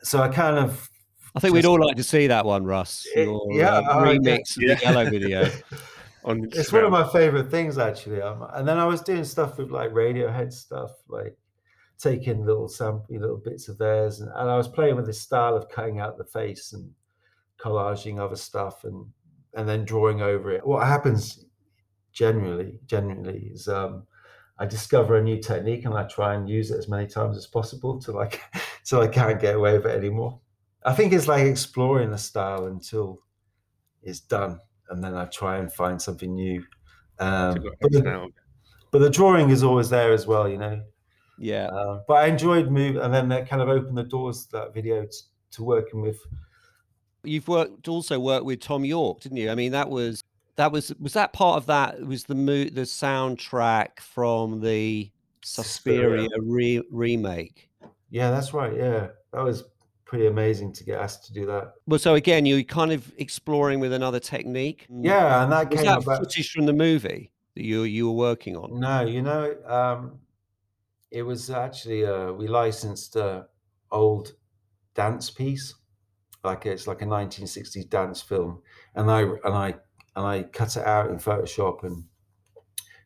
so 0.02 0.22
I 0.22 0.28
kind 0.30 0.58
of. 0.58 0.90
I 1.36 1.40
think 1.40 1.54
just, 1.54 1.54
we'd 1.54 1.66
all 1.66 1.80
like 1.80 1.98
to 1.98 2.04
see 2.04 2.28
that 2.28 2.46
one, 2.46 2.64
Russ. 2.64 3.06
Your, 3.16 3.40
yeah, 3.52 3.76
uh, 3.76 4.04
remix 4.04 4.58
yeah. 4.58 4.72
of 4.72 4.80
the 4.80 4.86
yellow 4.86 5.10
video. 5.10 5.52
on 6.28 6.50
it's 6.52 6.72
one 6.72 6.84
of 6.84 6.92
my 6.92 7.08
favorite 7.10 7.50
things, 7.50 7.78
actually. 7.78 8.22
Um, 8.22 8.46
and 8.54 8.68
then 8.68 8.78
I 8.78 8.86
was 8.86 9.02
doing 9.02 9.24
stuff 9.24 9.58
with 9.58 9.72
like 9.72 9.92
Radiohead 9.92 10.52
stuff, 10.54 10.92
like 11.08 11.38
taking 11.98 12.46
little 12.46 12.68
sample, 12.68 13.06
little 13.10 13.38
bits 13.44 13.70
of 13.70 13.78
theirs, 13.78 14.20
and, 14.20 14.30
and 14.36 14.50
I 14.50 14.58
was 14.58 14.68
playing 14.68 14.96
with 14.96 15.06
this 15.06 15.22
style 15.22 15.56
of 15.56 15.70
cutting 15.70 16.00
out 16.00 16.18
the 16.18 16.26
face 16.26 16.74
and 16.74 16.92
collaging 17.60 18.20
other 18.20 18.36
stuff, 18.36 18.84
and 18.84 19.06
and 19.56 19.68
then 19.68 19.86
drawing 19.86 20.22
over 20.22 20.52
it. 20.52 20.66
What 20.66 20.86
happens 20.86 21.46
generally 22.12 22.80
generally 22.86 23.52
is 23.54 23.68
um, 23.68 24.04
I 24.60 24.66
discover 24.66 25.18
a 25.18 25.24
new 25.24 25.40
technique 25.40 25.86
and 25.86 25.94
I 25.94 26.04
try 26.04 26.34
and 26.34 26.50
use 26.50 26.72
it 26.72 26.78
as 26.78 26.88
many 26.88 27.08
times 27.08 27.38
as 27.38 27.46
possible 27.46 28.00
to 28.02 28.12
like 28.12 28.42
so 28.84 29.02
I 29.02 29.08
can't 29.08 29.40
get 29.40 29.56
away 29.56 29.78
with 29.78 29.86
it 29.86 29.98
anymore. 29.98 30.40
I 30.84 30.94
think 30.94 31.14
it's 31.14 31.28
like 31.28 31.46
exploring 31.46 32.12
the 32.12 32.18
style 32.18 32.66
until 32.66 33.20
it's 34.02 34.20
done, 34.20 34.60
and 34.90 35.04
then 35.04 35.16
I 35.16 35.26
try 35.26 35.58
and 35.58 35.72
find 35.72 36.02
something 36.02 36.34
new. 36.34 36.64
Um, 37.20 37.56
but, 37.82 37.92
the, 37.92 38.32
but, 38.92 39.00
the, 39.00 39.10
drawing 39.10 39.50
is 39.50 39.64
always 39.64 39.90
there 39.90 40.14
as 40.14 40.28
well, 40.28 40.48
you 40.48 40.58
know. 40.58 40.82
Yeah. 41.38 41.68
Uh, 41.68 42.02
but 42.08 42.16
I 42.16 42.28
enjoyed 42.28 42.70
move, 42.72 42.98
and 42.98 43.14
then 43.14 43.30
that 43.30 43.50
kind 43.50 43.62
of 43.62 43.70
opened 43.70 43.98
the 43.98 44.04
doors 44.04 44.46
to 44.46 44.52
that 44.54 44.74
video 44.74 45.06
to, 45.06 45.18
to 45.52 45.64
working 45.64 46.02
with. 46.02 46.20
You've 47.24 47.48
worked 47.48 47.88
also 47.88 48.20
worked 48.20 48.46
with 48.46 48.62
Thom 48.62 48.86
Yorke, 48.86 49.22
didn't 49.22 49.38
you? 49.38 49.50
I 49.50 49.56
mean, 49.56 49.72
that 49.72 49.90
was 49.90 50.24
that 50.56 50.72
was 50.72 50.94
was 51.00 51.14
that 51.14 51.34
part 51.34 51.58
of 51.58 51.66
that 51.68 52.02
was 52.02 52.24
the 52.26 52.36
mo- 52.36 52.66
the 52.66 52.82
soundtrack 52.82 54.00
from 54.00 54.62
the 54.62 55.12
Suspiria 55.44 56.28
re- 56.42 56.84
remake. 56.92 57.70
Yeah, 58.10 58.32
that's 58.32 58.54
right. 58.54 58.76
Yeah, 58.76 59.08
that 59.34 59.44
was 59.44 59.64
pretty 60.08 60.28
amazing 60.28 60.72
to 60.72 60.84
get 60.84 61.00
asked 61.00 61.26
to 61.26 61.34
do 61.34 61.46
that. 61.46 61.74
Well, 61.86 62.00
so 62.00 62.16
again, 62.16 62.46
you're 62.46 62.64
kind 62.64 62.92
of 62.92 63.12
exploring 63.18 63.80
with 63.80 63.94
another 63.94 64.20
technique. 64.20 64.88
Yeah, 64.90 65.44
and 65.44 65.52
that 65.52 65.70
was 65.70 65.78
came 65.78 65.86
that 65.86 66.04
about... 66.04 66.20
footage 66.20 66.50
from 66.52 66.66
the 66.66 66.74
movie 66.74 67.32
that 67.56 67.64
you 67.64 67.84
you 67.84 68.08
were 68.08 68.16
working 68.16 68.56
on. 68.56 68.80
No, 68.80 69.02
you 69.02 69.22
know, 69.22 69.56
um, 69.68 70.20
it 71.12 71.22
was 71.22 71.50
actually 71.50 72.06
uh, 72.06 72.32
we 72.32 72.48
licensed 72.48 73.16
a 73.18 73.48
old 73.92 74.34
dance 74.96 75.30
piece, 75.30 75.76
like 76.44 76.66
it's 76.66 76.88
like 76.88 77.02
a 77.02 77.06
1960s 77.06 77.90
dance 77.90 78.22
film, 78.22 78.62
and 78.96 79.12
I 79.12 79.22
and 79.22 79.54
I 79.54 79.76
and 80.16 80.26
I 80.26 80.44
cut 80.44 80.78
it 80.78 80.86
out 80.86 81.10
in 81.10 81.18
Photoshop 81.18 81.84
and 81.84 82.06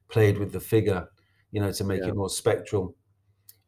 played 0.07 0.37
with 0.37 0.51
the 0.51 0.59
figure, 0.59 1.07
you 1.51 1.61
know, 1.61 1.71
to 1.71 1.83
make 1.83 2.01
yeah. 2.01 2.09
it 2.09 2.15
more 2.15 2.29
spectral. 2.29 2.95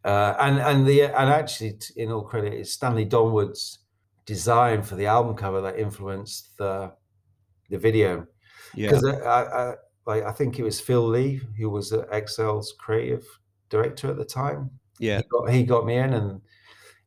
Uh, 0.03 0.35
and 0.39 0.59
and 0.59 0.85
the 0.85 1.03
and 1.03 1.29
actually, 1.29 1.77
in 1.95 2.11
all 2.11 2.23
credit, 2.23 2.53
it's 2.53 2.71
Stanley 2.71 3.05
Donwood's 3.05 3.79
design 4.25 4.81
for 4.83 4.95
the 4.95 5.05
album 5.05 5.35
cover 5.35 5.61
that 5.61 5.79
influenced 5.79 6.57
the 6.57 6.93
the 7.69 7.77
video. 7.77 8.27
Because 8.75 9.05
yeah. 9.05 9.19
I, 9.19 9.69
I, 9.69 9.73
like 10.05 10.23
I 10.23 10.31
think 10.31 10.59
it 10.59 10.63
was 10.63 10.79
Phil 10.79 11.07
Lee 11.07 11.41
who 11.57 11.69
was 11.69 11.91
XL's 11.91 12.73
creative 12.77 13.25
director 13.69 14.09
at 14.09 14.17
the 14.17 14.25
time. 14.25 14.71
Yeah, 14.99 15.17
he 15.17 15.23
got, 15.29 15.49
he 15.49 15.63
got 15.63 15.85
me 15.85 15.97
in, 15.97 16.13
and 16.13 16.41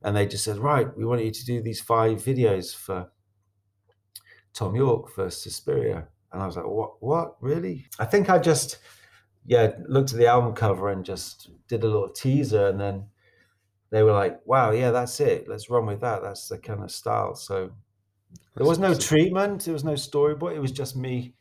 and 0.03 0.17
they 0.17 0.27
just 0.27 0.45
said, 0.45 0.59
right, 0.59 0.87
we 0.97 1.05
want 1.05 1.25
you 1.25 1.31
to 1.31 1.45
do 1.45 1.61
these 1.61 1.81
five 1.81 2.23
videos 2.23 2.75
for 2.75 3.11
Thom 4.55 4.77
Yorke 4.77 5.11
for 5.11 5.31
Suspiria. 5.31 6.07
And 6.33 6.43
I 6.43 6.47
was 6.47 6.57
like, 6.57 6.67
what, 6.67 7.03
what, 7.03 7.37
really? 7.41 7.87
I 7.99 8.05
think 8.05 8.31
I 8.31 8.39
just, 8.39 8.79
yeah, 9.47 9.73
looked 9.89 10.13
at 10.13 10.19
the 10.19 10.27
album 10.27 10.55
cover 10.55 10.91
and 10.91 11.05
just 11.05 11.51
did 11.69 11.83
a 11.83 11.87
little 11.87 12.09
teaser 12.09 12.69
and 12.69 12.81
then 12.81 13.07
they 13.91 14.03
were 14.03 14.13
like, 14.13 14.41
"Wow, 14.45 14.73
yeah, 14.73 14.91
that's 14.91 15.21
it. 15.21 15.49
Let's 15.49 15.71
run 15.71 15.87
with 15.87 16.01
that. 16.01 16.23
That's 16.23 16.49
the 16.49 16.59
kind 16.59 16.83
of 16.83 16.91
style." 16.91 17.35
So 17.35 17.71
there 18.57 18.67
was 18.67 18.79
no 18.79 18.95
treatment. 18.95 19.65
There 19.65 19.73
was 19.73 19.85
no 19.85 19.93
storyboard. 19.95 20.57
It 20.57 20.61
was 20.61 20.73
just 20.73 20.97
me 20.97 21.35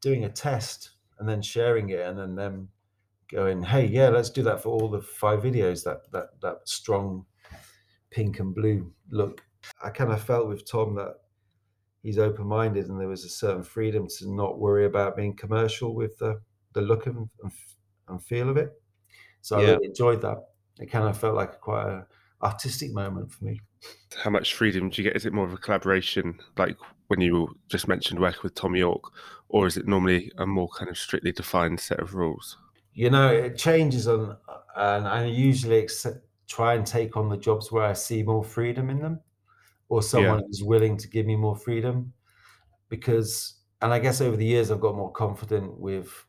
doing 0.00 0.24
a 0.24 0.28
test 0.28 0.90
and 1.18 1.28
then 1.28 1.42
sharing 1.42 1.90
it, 1.90 2.00
and 2.00 2.18
then 2.18 2.36
them 2.36 2.68
going, 3.30 3.62
"Hey, 3.62 3.86
yeah, 3.86 4.08
let's 4.08 4.30
do 4.30 4.42
that 4.44 4.62
for 4.62 4.70
all 4.70 4.88
the 4.88 5.02
five 5.02 5.42
videos." 5.42 5.84
That 5.84 6.10
that 6.12 6.40
that 6.40 6.68
strong 6.68 7.26
pink 8.10 8.38
and 8.38 8.54
blue 8.54 8.92
look. 9.10 9.42
I 9.82 9.90
kind 9.90 10.12
of 10.12 10.22
felt 10.22 10.48
with 10.48 10.68
Thom 10.68 10.94
that 10.96 11.16
he's 12.02 12.18
open 12.18 12.46
minded, 12.46 12.88
and 12.88 13.00
there 13.00 13.08
was 13.08 13.24
a 13.24 13.28
certain 13.28 13.64
freedom 13.64 14.06
to 14.18 14.32
not 14.32 14.60
worry 14.60 14.84
about 14.84 15.16
being 15.16 15.34
commercial 15.34 15.94
with 15.94 16.18
the 16.18 16.40
the 16.74 16.82
look 16.82 17.06
and, 17.06 17.28
and 18.08 18.22
feel 18.22 18.48
of 18.48 18.56
it. 18.56 18.72
So 19.40 19.58
yeah. 19.58 19.66
I 19.66 19.70
really 19.72 19.86
enjoyed 19.86 20.22
that. 20.22 20.48
It 20.80 20.86
kind 20.86 21.08
of 21.08 21.18
felt 21.18 21.34
like 21.34 21.60
quite 21.60 21.86
a 21.86 22.06
artistic 22.42 22.92
moment 22.92 23.32
for 23.32 23.44
me. 23.44 23.60
How 24.22 24.30
much 24.30 24.54
freedom 24.54 24.88
do 24.90 25.02
you 25.02 25.08
get? 25.08 25.16
Is 25.16 25.26
it 25.26 25.32
more 25.32 25.44
of 25.44 25.52
a 25.52 25.58
collaboration, 25.58 26.38
like 26.56 26.76
when 27.08 27.20
you 27.20 27.56
just 27.68 27.88
mentioned 27.88 28.20
working 28.20 28.40
with 28.42 28.54
Thom 28.54 28.76
Yorke, 28.76 29.12
or 29.48 29.66
is 29.66 29.76
it 29.76 29.86
normally 29.86 30.30
a 30.38 30.46
more 30.46 30.68
kind 30.68 30.90
of 30.90 30.96
strictly 30.96 31.32
defined 31.32 31.80
set 31.80 32.00
of 32.00 32.14
rules? 32.14 32.56
You 32.94 33.10
know, 33.10 33.28
it 33.28 33.56
changes 33.56 34.06
on, 34.08 34.36
and 34.76 35.08
I 35.08 35.24
usually 35.24 35.78
accept, 35.78 36.18
try 36.46 36.74
and 36.74 36.86
take 36.86 37.16
on 37.16 37.28
the 37.28 37.36
jobs 37.36 37.72
where 37.72 37.84
I 37.84 37.92
see 37.92 38.22
more 38.22 38.44
freedom 38.44 38.90
in 38.90 39.00
them 39.00 39.20
or 39.92 40.02
someone 40.02 40.38
yeah. 40.38 40.44
who's 40.46 40.62
willing 40.64 40.96
to 40.96 41.06
give 41.06 41.26
me 41.26 41.36
more 41.36 41.54
freedom 41.54 42.10
because 42.88 43.56
and 43.82 43.92
i 43.92 43.98
guess 43.98 44.22
over 44.22 44.38
the 44.38 44.44
years 44.44 44.70
i've 44.70 44.80
got 44.80 44.96
more 44.96 45.12
confident 45.12 45.78
with 45.78 46.26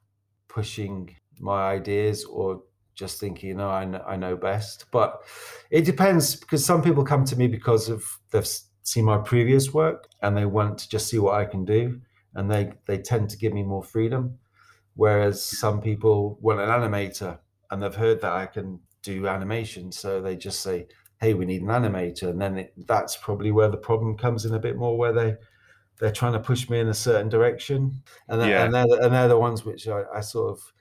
pushing 0.53 1.15
my 1.39 1.71
ideas 1.71 2.25
or 2.25 2.61
just 2.95 3.19
thinking 3.19 3.49
you 3.49 3.55
know 3.55 3.69
I, 3.69 3.85
know 3.85 4.03
I 4.07 4.15
know 4.15 4.35
best. 4.35 4.85
But 4.91 5.21
it 5.71 5.85
depends 5.85 6.35
because 6.35 6.63
some 6.63 6.81
people 6.81 7.03
come 7.03 7.25
to 7.25 7.35
me 7.35 7.47
because 7.47 7.89
of 7.89 8.03
they've 8.31 8.47
seen 8.83 9.05
my 9.05 9.17
previous 9.17 9.73
work 9.73 10.07
and 10.21 10.35
they 10.37 10.45
want 10.45 10.77
to 10.77 10.89
just 10.89 11.07
see 11.07 11.17
what 11.17 11.35
i 11.35 11.45
can 11.45 11.63
do 11.63 12.01
and 12.35 12.51
they 12.51 12.73
they 12.85 12.97
tend 12.97 13.29
to 13.29 13.37
give 13.37 13.53
me 13.53 13.63
more 13.63 13.83
freedom. 13.83 14.37
Whereas 14.95 15.43
some 15.43 15.81
people 15.81 16.37
want 16.39 16.59
an 16.59 16.69
animator 16.69 17.39
and 17.71 17.81
they've 17.81 17.95
heard 17.95 18.21
that 18.21 18.33
i 18.33 18.45
can 18.45 18.79
do 19.01 19.27
animation 19.27 19.91
so 19.91 20.21
they 20.21 20.35
just 20.35 20.61
say 20.61 20.87
hey, 21.23 21.33
we 21.33 21.45
need 21.45 21.61
an 21.61 21.69
animator, 21.69 22.23
and 22.23 22.41
then 22.41 22.57
it, 22.57 22.73
that's 22.85 23.15
probably 23.15 23.49
where 23.49 23.69
the 23.69 23.77
problem 23.77 24.17
comes 24.17 24.43
in 24.43 24.53
a 24.53 24.59
bit 24.59 24.75
more, 24.75 24.97
where 24.97 25.13
they 25.13 25.35
they're 25.99 26.11
trying 26.11 26.33
to 26.33 26.39
push 26.39 26.69
me 26.69 26.79
in 26.79 26.89
a 26.89 26.93
certain 26.93 27.29
direction, 27.29 28.01
and 28.27 28.41
they're, 28.41 28.49
yeah. 28.49 28.65
and 28.65 28.73
they're, 28.73 29.01
and 29.01 29.13
they're 29.13 29.27
the 29.27 29.37
ones 29.37 29.65
which 29.65 29.87
I, 29.87 30.03
I 30.13 30.21
sort 30.21 30.51
of 30.51 30.73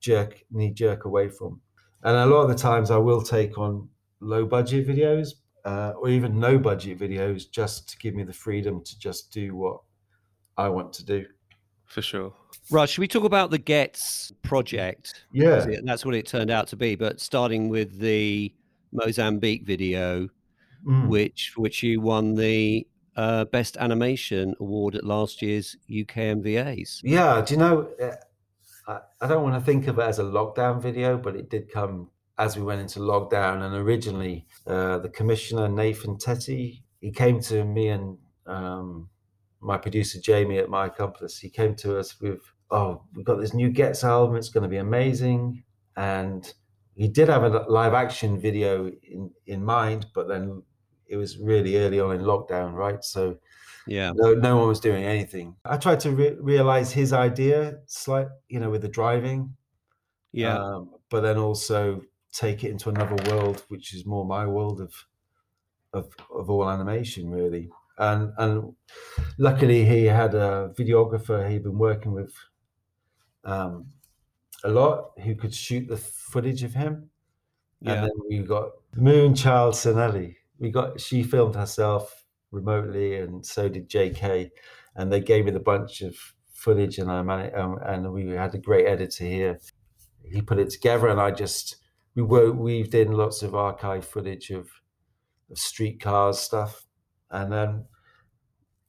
jerk 0.00 0.42
need 0.50 0.74
jerk 0.74 1.04
away 1.04 1.28
from. 1.28 1.60
And 2.02 2.16
a 2.16 2.26
lot 2.26 2.42
of 2.42 2.48
the 2.48 2.54
times, 2.54 2.90
I 2.90 2.96
will 2.96 3.22
take 3.22 3.58
on 3.58 3.88
low 4.20 4.46
budget 4.46 4.86
videos 4.86 5.34
uh, 5.64 5.92
or 5.96 6.08
even 6.08 6.38
no 6.38 6.58
budget 6.58 6.98
videos 6.98 7.50
just 7.50 7.88
to 7.90 7.98
give 7.98 8.14
me 8.14 8.22
the 8.22 8.32
freedom 8.32 8.82
to 8.84 8.98
just 8.98 9.32
do 9.32 9.54
what 9.54 9.80
I 10.56 10.68
want 10.68 10.92
to 10.94 11.04
do. 11.04 11.26
For 11.86 12.02
sure. 12.02 12.32
Rush, 12.70 12.92
should 12.92 13.00
we 13.00 13.08
talk 13.08 13.24
about 13.24 13.50
the 13.50 13.58
Ghetts 13.58 14.32
project? 14.42 15.24
Yeah. 15.32 15.66
That's 15.82 16.04
what 16.04 16.14
it 16.14 16.26
turned 16.26 16.50
out 16.50 16.68
to 16.68 16.76
be. 16.76 16.94
But 16.94 17.20
starting 17.20 17.68
with 17.68 17.98
the 17.98 18.54
Mozambique 18.92 19.66
video, 19.66 20.28
mm. 20.86 21.08
which 21.08 21.54
which 21.56 21.82
you 21.82 22.00
won 22.00 22.34
the 22.34 22.86
uh, 23.20 23.44
best 23.44 23.76
animation 23.76 24.54
award 24.60 24.94
at 24.94 25.04
last 25.04 25.42
year's 25.42 25.76
UKMVAs. 25.90 27.00
Yeah, 27.02 27.42
do 27.42 27.54
you 27.54 27.60
know? 27.60 27.88
Eh, 27.98 28.16
I, 28.88 29.00
I 29.20 29.26
don't 29.26 29.42
want 29.42 29.56
to 29.56 29.60
think 29.60 29.86
of 29.88 29.98
it 29.98 30.02
as 30.02 30.18
a 30.18 30.22
lockdown 30.24 30.80
video, 30.80 31.18
but 31.18 31.36
it 31.36 31.50
did 31.50 31.70
come 31.70 32.10
as 32.38 32.56
we 32.56 32.62
went 32.62 32.80
into 32.80 33.00
lockdown. 33.00 33.62
And 33.62 33.74
originally, 33.74 34.46
uh, 34.66 34.98
the 34.98 35.10
commissioner 35.10 35.68
Nathan 35.68 36.16
Tettey 36.16 36.82
he 37.00 37.10
came 37.10 37.40
to 37.40 37.64
me 37.64 37.88
and 37.88 38.18
um, 38.46 39.08
my 39.60 39.76
producer 39.76 40.20
Jamie 40.20 40.58
at 40.58 40.70
my 40.70 40.86
accomplice. 40.86 41.38
He 41.38 41.50
came 41.50 41.74
to 41.76 41.98
us 41.98 42.20
with, 42.20 42.40
"Oh, 42.70 43.02
we've 43.14 43.24
got 43.24 43.40
this 43.40 43.54
new 43.54 43.70
Ghetts 43.70 44.04
album. 44.04 44.36
It's 44.36 44.50
going 44.50 44.62
to 44.64 44.68
be 44.68 44.78
amazing." 44.78 45.64
And 45.96 46.50
he 46.94 47.08
did 47.08 47.28
have 47.28 47.42
a 47.42 47.64
live 47.68 47.94
action 47.94 48.40
video 48.40 48.90
in, 49.02 49.30
in 49.46 49.64
mind, 49.64 50.06
but 50.14 50.28
then 50.28 50.62
it 51.10 51.16
was 51.16 51.38
really 51.38 51.76
early 51.76 52.00
on 52.00 52.14
in 52.14 52.22
lockdown, 52.22 52.72
right? 52.74 53.02
So 53.04 53.38
yeah, 53.86 54.12
no, 54.14 54.34
no 54.34 54.56
one 54.58 54.68
was 54.68 54.80
doing 54.80 55.04
anything. 55.04 55.56
I 55.64 55.76
tried 55.76 56.00
to 56.00 56.10
re- 56.12 56.36
realize 56.40 56.92
his 56.92 57.12
idea, 57.12 57.80
slight, 57.86 58.28
you 58.48 58.60
know, 58.60 58.70
with 58.70 58.82
the 58.82 58.88
driving, 58.88 59.56
yeah, 60.32 60.56
um, 60.58 60.94
but 61.10 61.22
then 61.22 61.38
also 61.38 62.02
take 62.32 62.64
it 62.64 62.70
into 62.70 62.90
another 62.90 63.16
world, 63.30 63.64
which 63.68 63.94
is 63.94 64.06
more 64.06 64.24
my 64.24 64.46
world 64.46 64.80
of 64.80 64.94
of 65.92 66.14
of 66.34 66.50
all 66.50 66.70
animation, 66.70 67.30
really. 67.30 67.70
And 67.98 68.32
and 68.38 68.76
luckily, 69.38 69.84
he 69.84 70.06
had 70.06 70.34
a 70.34 70.72
videographer 70.78 71.50
he'd 71.50 71.64
been 71.64 71.78
working 71.78 72.12
with. 72.12 72.34
Um, 73.44 73.86
a 74.64 74.68
lot 74.70 75.12
who 75.24 75.34
could 75.34 75.54
shoot 75.54 75.88
the 75.88 75.96
footage 75.96 76.62
of 76.62 76.74
him. 76.74 77.10
Yeah. 77.80 77.94
And 77.94 78.04
then 78.04 78.12
we 78.28 78.38
got 78.40 78.72
Moonchild 78.96 79.74
Sannelly. 79.74 80.36
We 80.60 80.70
got 80.70 81.00
she 81.00 81.22
filmed 81.22 81.56
herself 81.56 82.24
remotely, 82.52 83.16
and 83.16 83.44
so 83.44 83.68
did 83.68 83.88
Jaykae 83.88 84.50
And 84.94 85.12
they 85.12 85.20
gave 85.20 85.46
me 85.46 85.50
the 85.50 85.60
bunch 85.60 86.02
of 86.02 86.16
footage, 86.52 86.98
and 86.98 87.10
I 87.10 87.22
managed, 87.22 87.56
um, 87.56 87.78
and 87.84 88.12
we 88.12 88.28
had 88.28 88.54
a 88.54 88.58
great 88.58 88.86
editor 88.86 89.24
here. 89.24 89.58
He 90.22 90.42
put 90.42 90.58
it 90.58 90.70
together, 90.70 91.08
and 91.08 91.20
I 91.20 91.30
just 91.30 91.76
we 92.14 92.22
were 92.22 92.52
weaved 92.52 92.94
in 92.94 93.12
lots 93.12 93.42
of 93.42 93.54
archive 93.54 94.06
footage 94.06 94.50
of 94.50 94.68
of 95.50 95.58
streetcars 95.58 96.38
stuff, 96.38 96.86
and 97.30 97.52
then 97.52 97.86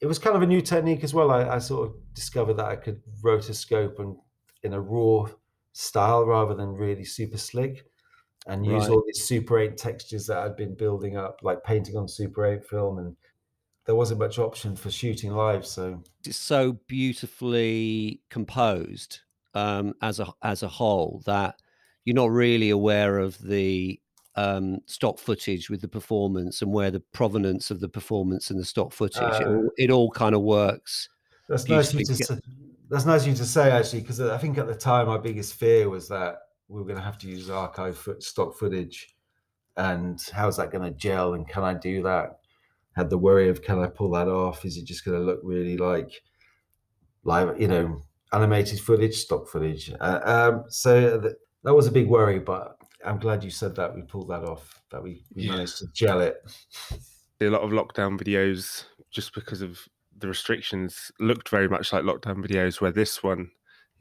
it 0.02 0.08
was 0.08 0.20
kind 0.20 0.36
of 0.36 0.42
a 0.42 0.48
new 0.48 0.62
technique 0.62 1.04
as 1.04 1.14
well. 1.14 1.32
I, 1.32 1.48
I 1.48 1.60
sort 1.60 1.90
of 1.90 1.96
discovered 2.14 2.56
that 2.56 2.66
I 2.66 2.76
could 2.76 3.02
rotoscope 3.24 4.00
and 4.00 4.18
in 4.64 4.74
a 4.74 4.82
raw 4.82 5.28
style 5.74 6.26
rather 6.26 6.54
than 6.54 6.74
really 6.74 7.06
super 7.06 7.38
slick 7.38 7.86
and 8.48 8.66
use 8.66 8.84
right. 8.84 8.90
all 8.90 9.04
these 9.06 9.24
super 9.24 9.60
8 9.60 9.78
textures 9.78 10.26
that 10.28 10.40
i'd 10.40 10.56
been 10.56 10.76
building 10.76 11.18
up 11.18 11.40
like 11.44 11.64
painting 11.64 11.96
on 11.96 12.08
super 12.08 12.46
8 12.46 12.64
film 12.66 12.98
and 12.98 13.16
there 13.86 13.96
wasn't 13.96 14.20
much 14.20 14.40
option 14.40 14.76
for 14.76 14.90
shooting 14.90 15.32
live 15.32 15.66
so 15.66 16.02
it's 16.26 16.38
so 16.38 16.74
beautifully 16.88 18.22
composed 18.30 19.20
um, 19.54 19.94
as 20.02 20.20
a 20.20 20.28
as 20.44 20.64
a 20.64 20.68
whole 20.68 21.22
that 21.26 21.56
you're 22.06 22.16
not 22.16 22.32
really 22.32 22.70
aware 22.70 23.20
of 23.20 23.38
the 23.40 24.00
um, 24.36 24.80
stock 24.86 25.20
footage 25.20 25.70
with 25.70 25.82
the 25.82 25.90
performance 25.90 26.62
and 26.62 26.72
where 26.72 26.90
the 26.90 27.02
provenance 27.12 27.70
of 27.70 27.82
the 27.82 27.90
performance 27.90 28.50
and 28.50 28.58
the 28.58 28.64
stock 28.64 28.94
footage 28.94 29.22
uh, 29.22 29.40
it, 29.42 29.48
all, 29.48 29.70
it 29.78 29.92
all 29.92 30.10
kind 30.12 30.34
of 30.34 30.42
works 30.42 31.10
that's 31.50 31.68
nice 31.68 31.92
to, 31.92 32.42
that's 32.92 33.06
nice 33.06 33.22
of 33.22 33.30
you 33.30 33.36
to 33.36 33.46
say, 33.46 33.72
actually, 33.72 34.02
because 34.02 34.20
I 34.20 34.38
think 34.38 34.58
at 34.58 34.68
the 34.68 34.76
time 34.76 35.08
my 35.08 35.18
biggest 35.18 35.56
fear 35.56 35.90
was 35.90 36.08
that 36.10 36.40
we 36.72 36.80
were 36.80 36.88
going 36.88 36.98
to 36.98 37.04
have 37.04 37.18
to 37.18 37.28
use 37.28 37.50
archive 37.50 37.98
foot, 37.98 38.24
stock 38.24 38.58
footage, 38.58 39.14
and 39.76 40.26
how's 40.34 40.56
that 40.58 40.72
going 40.72 40.84
to 40.84 40.98
gel, 40.98 41.34
and 41.34 41.48
can 41.48 41.64
I 41.64 41.74
do 41.74 42.02
that? 42.04 42.40
Had 42.96 43.10
the 43.10 43.18
worry 43.18 43.50
of 43.50 43.62
can 43.62 43.80
I 43.80 43.88
pull 43.88 44.12
that 44.12 44.30
off? 44.30 44.64
Is 44.66 44.78
it 44.78 44.86
just 44.86 45.04
going 45.04 45.20
to 45.20 45.24
look 45.24 45.42
really 45.44 45.78
like 45.78 46.12
live, 47.24 47.60
you 47.60 47.68
know, 47.68 48.02
animated 48.32 48.80
footage, 48.80 49.16
stock 49.16 49.50
footage? 49.50 49.92
Uh, 50.00 50.20
um, 50.24 50.64
so 50.70 51.20
th- 51.20 51.36
that 51.64 51.74
was 51.74 51.88
a 51.88 51.92
big 51.92 52.08
worry, 52.08 52.40
but 52.40 52.78
I'm 53.06 53.20
glad 53.20 53.44
you 53.44 53.50
said 53.50 53.76
that 53.76 53.94
we 53.94 54.02
pulled 54.02 54.30
that 54.30 54.44
off, 54.44 54.82
that 54.92 55.04
we, 55.04 55.24
we 55.36 55.44
yeah. 55.44 55.52
managed 55.52 55.78
to 55.80 55.88
gel 55.94 56.22
it. 56.22 56.38
A 57.42 57.46
lot 57.46 57.62
of 57.62 57.72
lockdown 57.72 58.20
videos 58.20 58.86
just 59.10 59.34
because 59.34 59.62
of 59.62 59.80
the 60.18 60.28
restrictions 60.28 61.12
looked 61.20 61.50
very 61.50 61.68
much 61.68 61.92
like 61.92 62.04
lockdown 62.04 62.46
videos, 62.46 62.80
where 62.80 62.92
this 62.92 63.24
one 63.24 63.50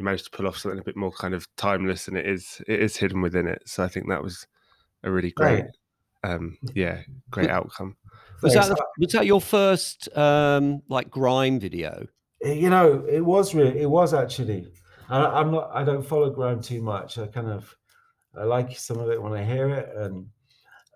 you 0.00 0.04
managed 0.04 0.24
to 0.24 0.30
pull 0.30 0.48
off 0.48 0.56
something 0.56 0.80
a 0.80 0.82
bit 0.82 0.96
more 0.96 1.12
kind 1.12 1.34
of 1.34 1.46
timeless, 1.56 2.08
and 2.08 2.16
it 2.16 2.26
is 2.26 2.62
it 2.66 2.80
is 2.80 2.96
hidden 2.96 3.20
within 3.20 3.46
it. 3.46 3.62
So 3.66 3.84
I 3.84 3.88
think 3.88 4.08
that 4.08 4.22
was 4.22 4.46
a 5.04 5.10
really 5.10 5.30
great, 5.30 5.66
right. 6.24 6.32
um, 6.32 6.56
yeah, 6.74 7.02
great 7.30 7.50
outcome. 7.50 7.96
Was 8.42 8.54
that 8.54 8.76
was 8.98 9.12
that 9.12 9.26
your 9.26 9.42
first 9.42 10.08
um, 10.16 10.82
like 10.88 11.10
grime 11.10 11.60
video? 11.60 12.06
Eh, 12.42 12.54
you 12.54 12.70
know, 12.70 13.04
it 13.08 13.20
was 13.20 13.54
really 13.54 13.78
it 13.78 13.90
was 13.90 14.14
actually. 14.14 14.72
I, 15.10 15.40
am 15.40 15.50
not. 15.50 15.70
I 15.74 15.84
don't 15.84 16.06
follow 16.06 16.30
grime 16.30 16.62
too 16.62 16.82
much. 16.82 17.18
I 17.18 17.26
kind 17.26 17.48
of 17.48 17.76
I 18.34 18.44
like 18.44 18.76
some 18.78 18.98
of 18.98 19.10
it 19.10 19.20
when 19.20 19.32
I 19.32 19.44
hear 19.44 19.68
it, 19.68 19.90
and, 19.96 20.26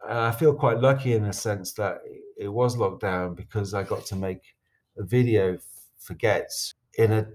and 0.09 0.19
I 0.19 0.31
feel 0.31 0.55
quite 0.55 0.79
lucky 0.79 1.13
in 1.13 1.25
a 1.27 1.33
sense 1.33 1.73
that 1.75 1.99
it 2.39 2.49
was 2.49 2.77
locked 2.77 3.03
down 3.03 3.35
because 3.35 3.75
I 3.75 3.83
got 3.83 4.07
to 4.07 4.17
make 4.17 4.55
a 4.97 5.03
video 5.03 5.59
for 5.99 6.15
Ghetts 6.15 6.75
in 6.97 7.13
a 7.13 7.27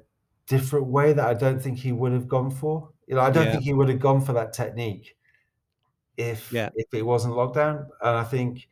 different 0.50 0.88
way 0.88 1.14
that 1.14 1.26
I 1.26 1.34
don't 1.34 1.62
think 1.62 1.78
he 1.78 1.94
would 1.94 2.12
have 2.12 2.28
gone 2.28 2.52
for. 2.52 2.90
You 3.08 3.16
know, 3.16 3.22
I 3.22 3.30
don't 3.30 3.46
yeah. 3.46 3.52
think 3.54 3.64
he 3.64 3.74
would 3.74 3.88
have 3.88 4.00
gone 4.00 4.20
for 4.20 4.34
that 4.34 4.52
technique 4.52 5.16
if 6.18 6.52
yeah. 6.52 6.70
if 6.76 6.94
it 6.94 7.04
wasn't 7.04 7.36
lockdown. 7.36 7.88
And 8.02 8.18
I 8.18 8.24
think 8.24 8.68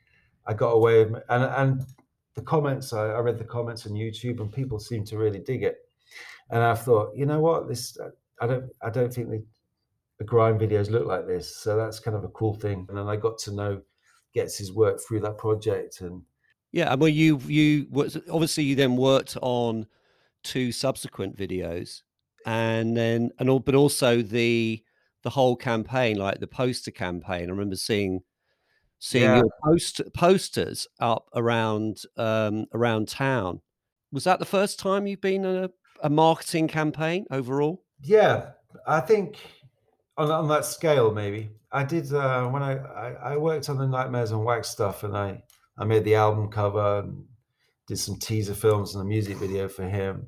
I 0.46 0.54
got 0.54 0.72
away 0.72 1.06
with 1.06 1.24
and 1.30 1.44
and 1.44 1.86
the 2.34 2.42
comments 2.42 2.92
I, 2.94 3.12
I 3.12 3.20
read 3.20 3.38
the 3.38 3.46
comments 3.46 3.86
on 3.86 3.94
YouTube 3.94 4.42
and 4.42 4.52
people 4.52 4.80
seem 4.80 5.06
to 5.06 5.18
really 5.18 5.40
dig 5.40 5.64
it. 5.64 5.78
And 6.50 6.62
I 6.62 6.76
thought, 6.76 7.16
you 7.16 7.26
know 7.26 7.40
what, 7.40 7.68
this 7.70 7.98
uh, 8.00 8.10
I 8.42 8.48
don't 8.48 8.66
I 8.82 8.90
don't 8.90 9.14
think 9.14 9.30
the, 9.30 9.44
the 10.18 10.26
grime 10.26 10.60
videos 10.60 10.90
look 10.90 11.06
like 11.06 11.26
this. 11.26 11.56
So 11.56 11.78
that's 11.78 12.00
kind 12.00 12.18
of 12.18 12.24
a 12.24 12.30
cool 12.30 12.54
thing. 12.54 12.86
And 12.90 12.98
then 12.98 13.08
I 13.08 13.16
got 13.16 13.38
to 13.40 13.54
know 13.54 13.82
Ghetts 14.34 14.58
his 14.58 14.74
work 14.74 15.00
through 15.00 15.22
that 15.22 15.38
project 15.38 16.02
and 16.02 16.22
yeah 16.74 16.94
well 16.96 17.08
you 17.08 17.40
you 17.48 17.88
was 17.90 18.18
obviously 18.30 18.64
you 18.66 18.76
then 18.76 18.98
worked 18.98 19.38
on 19.42 19.88
two 20.48 20.72
subsequent 20.72 21.38
videos 21.38 22.02
and 22.46 22.96
then 22.96 23.32
and 23.40 23.50
all 23.50 23.60
but 23.60 23.76
also 23.76 24.22
the 24.22 24.82
the 25.24 25.30
whole 25.30 25.56
campaign 25.56 26.18
like 26.18 26.40
the 26.40 26.48
poster 26.48 26.92
campaign. 26.92 27.50
I 27.50 27.52
remember 27.52 27.76
seeing 27.76 28.22
seeing 29.00 29.26
yeah. 29.26 29.38
your 29.38 29.50
post 29.64 30.02
posters 30.14 30.88
up 31.00 31.28
around 31.36 32.04
um 32.16 32.66
around 32.74 33.10
town. 33.10 33.62
Was 34.12 34.24
that 34.24 34.40
the 34.40 34.46
first 34.46 34.80
time 34.80 35.06
you've 35.06 35.22
been 35.22 35.44
in 35.44 35.64
a, 35.66 35.70
a 36.02 36.10
marketing 36.10 36.68
campaign 36.68 37.26
overall? 37.30 37.84
Yeah 38.02 38.52
i 38.86 39.00
think 39.00 39.38
on, 40.18 40.32
on 40.32 40.48
that 40.48 40.66
scale 40.66 41.12
maybe. 41.12 41.50
I 41.72 41.84
did 41.84 42.14
uh 42.14 42.48
when 42.48 42.64
I, 42.64 42.78
I 42.78 43.08
i 43.34 43.38
worked 43.38 43.70
on 43.70 43.78
the 43.78 43.88
nightmares 43.88 44.32
on 44.32 44.44
wax 44.44 44.70
stuff 44.70 45.04
and 45.04 45.18
i 45.18 45.42
i 45.78 45.84
made 45.84 46.06
the 46.06 46.16
album 46.16 46.50
cover 46.50 47.00
and 47.00 47.26
did 47.88 48.00
some 48.00 48.18
teaser 48.18 48.54
films 48.54 48.96
and 48.96 49.04
a 49.04 49.06
music 49.06 49.38
video 49.38 49.68
for 49.68 49.84
him 49.84 50.28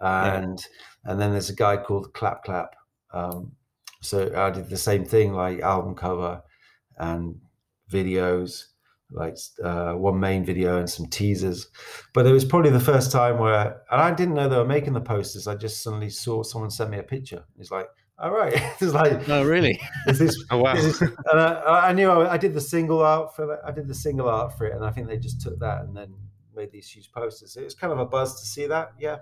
and 0.00 0.58
yeah. 0.58 1.10
and 1.10 1.20
then 1.20 1.32
there's 1.32 1.50
a 1.50 1.54
guy 1.54 1.76
called 1.76 2.12
Clap 2.14 2.44
Clap. 2.44 2.74
Um, 3.12 3.52
so 4.00 4.32
I 4.36 4.50
did 4.50 4.68
the 4.68 4.76
same 4.76 5.04
thing, 5.04 5.32
like 5.32 5.60
album 5.60 5.94
cover 5.94 6.42
and 6.98 7.40
videos, 7.90 8.64
like 9.10 9.36
uh, 9.62 9.92
one 9.92 10.20
main 10.20 10.44
video 10.44 10.78
and 10.78 10.88
some 10.88 11.06
teasers. 11.06 11.68
But 12.14 12.26
it 12.26 12.32
was 12.32 12.44
probably 12.44 12.70
the 12.70 12.80
first 12.80 13.10
time 13.10 13.38
where, 13.38 13.82
and 13.90 14.00
I 14.00 14.14
didn't 14.14 14.34
know 14.34 14.48
they 14.48 14.56
were 14.56 14.64
making 14.64 14.92
the 14.92 15.00
posters. 15.00 15.46
I 15.46 15.54
just 15.56 15.82
suddenly 15.82 16.10
saw 16.10 16.42
someone 16.42 16.70
send 16.70 16.90
me 16.90 16.98
a 16.98 17.02
picture. 17.02 17.44
It's 17.58 17.70
like, 17.70 17.88
all 18.18 18.32
right, 18.32 18.52
it's 18.80 18.92
like, 18.92 19.28
oh 19.28 19.44
really? 19.44 19.80
Is 20.06 20.18
this? 20.18 20.44
oh 20.50 20.58
wow! 20.58 20.74
This, 20.74 21.00
and 21.00 21.12
I, 21.40 21.88
I 21.88 21.92
knew 21.92 22.10
I, 22.10 22.32
I, 22.32 22.36
did 22.36 22.52
the 22.52 22.60
single 22.60 23.00
art 23.00 23.34
for 23.34 23.54
it. 23.54 23.60
I 23.64 23.70
did 23.70 23.86
the 23.86 23.94
single 23.94 24.28
art 24.28 24.58
for 24.58 24.66
it, 24.66 24.74
and 24.74 24.84
I 24.84 24.90
think 24.90 25.06
they 25.06 25.18
just 25.18 25.40
took 25.40 25.58
that 25.60 25.82
and 25.82 25.96
then 25.96 26.14
made 26.54 26.72
these 26.72 26.88
huge 26.88 27.12
posters. 27.12 27.56
It 27.56 27.64
was 27.64 27.74
kind 27.74 27.92
of 27.92 28.00
a 28.00 28.06
buzz 28.06 28.40
to 28.40 28.46
see 28.46 28.66
that. 28.66 28.92
Yeah, 28.98 29.18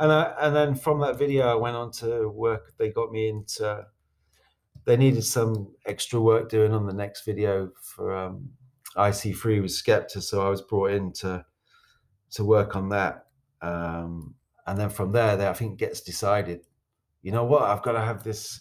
and 0.00 0.10
I, 0.10 0.34
and 0.40 0.56
then 0.56 0.74
from 0.74 1.00
that 1.00 1.18
video, 1.18 1.46
I 1.46 1.54
went 1.54 1.76
on 1.76 1.92
to 1.92 2.28
work. 2.28 2.72
They 2.78 2.90
got 2.90 3.12
me 3.12 3.28
into. 3.28 3.86
They 4.86 4.96
needed 4.96 5.24
some 5.24 5.74
extra 5.86 6.20
work 6.20 6.48
doing 6.48 6.72
on 6.72 6.86
the 6.86 6.94
next 6.94 7.24
video 7.24 7.70
for 7.82 8.16
um, 8.16 8.48
IC3 8.96 9.60
with 9.60 9.70
Skepta, 9.70 10.22
so 10.22 10.44
I 10.44 10.48
was 10.48 10.62
brought 10.62 10.92
in 10.92 11.12
to 11.14 11.44
to 12.32 12.44
work 12.44 12.76
on 12.76 12.88
that. 12.88 13.26
Um, 13.60 14.34
and 14.66 14.78
then 14.78 14.88
from 14.88 15.12
there, 15.12 15.36
they, 15.36 15.46
I 15.46 15.52
think 15.52 15.78
Ghetts 15.78 16.00
decided. 16.00 16.66
You 17.22 17.32
know 17.32 17.44
what? 17.44 17.62
I've 17.62 17.82
got 17.82 17.92
to 17.92 18.00
have 18.00 18.24
this 18.24 18.60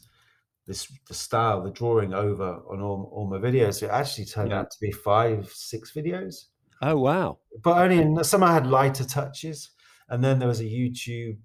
this 0.68 0.92
the 1.08 1.14
style, 1.14 1.64
the 1.64 1.72
drawing 1.72 2.14
over 2.14 2.62
on 2.70 2.82
all, 2.82 3.10
all 3.14 3.28
my 3.28 3.38
videos. 3.38 3.80
So 3.80 3.88
it 3.88 3.92
actually 3.92 4.26
turned 4.26 4.52
yeah. 4.52 4.60
out 4.60 4.72
to 4.72 4.78
be 4.82 4.92
five, 4.92 5.50
six 5.50 5.94
videos. 5.94 6.46
Oh 6.82 6.98
wow! 6.98 7.40
But 7.64 7.78
only 7.78 8.00
in, 8.00 8.24
some 8.24 8.44
I 8.44 8.54
had 8.54 8.68
lighter 8.68 9.06
touches. 9.06 9.72
And 10.10 10.24
then 10.24 10.40
there 10.40 10.48
was 10.48 10.60
a 10.60 10.66
YouTube 10.66 11.38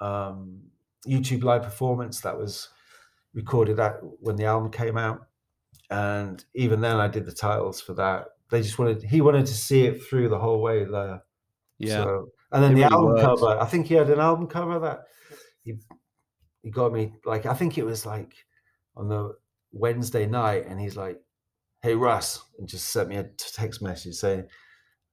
um, 0.00 0.60
YouTube 1.06 1.42
live 1.42 1.62
performance 1.62 2.20
that 2.20 2.38
was 2.38 2.68
recorded 3.34 3.78
at 3.78 3.98
when 4.20 4.36
the 4.36 4.44
album 4.44 4.70
came 4.70 4.96
out, 4.96 5.26
and 5.90 6.44
even 6.54 6.80
then 6.80 6.96
I 6.96 7.08
did 7.08 7.26
the 7.26 7.32
titles 7.32 7.80
for 7.80 7.94
that. 7.94 8.26
They 8.50 8.62
just 8.62 8.78
wanted 8.78 9.02
he 9.02 9.20
wanted 9.20 9.46
to 9.46 9.54
see 9.54 9.84
it 9.84 10.02
through 10.02 10.28
the 10.28 10.38
whole 10.38 10.60
way 10.60 10.84
there. 10.84 11.22
Yeah. 11.78 12.04
So, 12.04 12.28
and 12.52 12.62
then 12.62 12.72
it 12.72 12.74
the 12.74 12.80
really 12.82 12.94
album 12.94 13.20
cover. 13.20 13.60
I 13.60 13.66
think 13.66 13.86
he 13.86 13.94
had 13.94 14.10
an 14.10 14.20
album 14.20 14.46
cover 14.46 14.78
that 14.80 15.04
he 15.62 15.78
he 16.62 16.70
got 16.70 16.92
me 16.92 17.14
like 17.24 17.46
I 17.46 17.54
think 17.54 17.78
it 17.78 17.84
was 17.84 18.04
like 18.04 18.34
on 18.96 19.08
the 19.08 19.34
Wednesday 19.72 20.26
night, 20.26 20.66
and 20.66 20.80
he's 20.80 20.96
like, 20.96 21.20
"Hey 21.82 21.94
Russ," 21.94 22.42
and 22.58 22.68
just 22.68 22.88
sent 22.88 23.08
me 23.08 23.16
a 23.16 23.30
text 23.36 23.80
message 23.80 24.14
saying, 24.16 24.46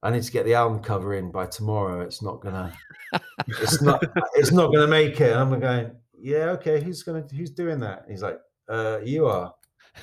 I 0.03 0.11
need 0.11 0.23
to 0.23 0.31
get 0.31 0.45
the 0.45 0.53
album 0.53 0.81
cover 0.81 1.15
in 1.15 1.31
by 1.31 1.47
tomorrow. 1.47 2.01
It's 2.01 2.21
not 2.21 2.41
gonna, 2.41 2.73
it's 3.47 3.81
not, 3.81 4.03
it's 4.35 4.51
not 4.51 4.71
gonna 4.71 4.87
make 4.87 5.19
it. 5.19 5.31
And 5.31 5.39
I'm 5.39 5.59
going, 5.59 5.91
yeah, 6.17 6.51
okay. 6.51 6.81
Who's 6.81 7.03
gonna, 7.03 7.25
who's 7.35 7.51
doing 7.51 7.79
that? 7.79 8.03
And 8.03 8.11
he's 8.11 8.21
like, 8.21 8.39
uh, 8.69 8.99
you 9.03 9.25
are. 9.27 9.53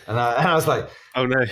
And 0.07 0.19
I, 0.19 0.35
and 0.39 0.49
I 0.49 0.55
was 0.55 0.67
like, 0.67 0.91
oh 1.15 1.27
no, 1.27 1.45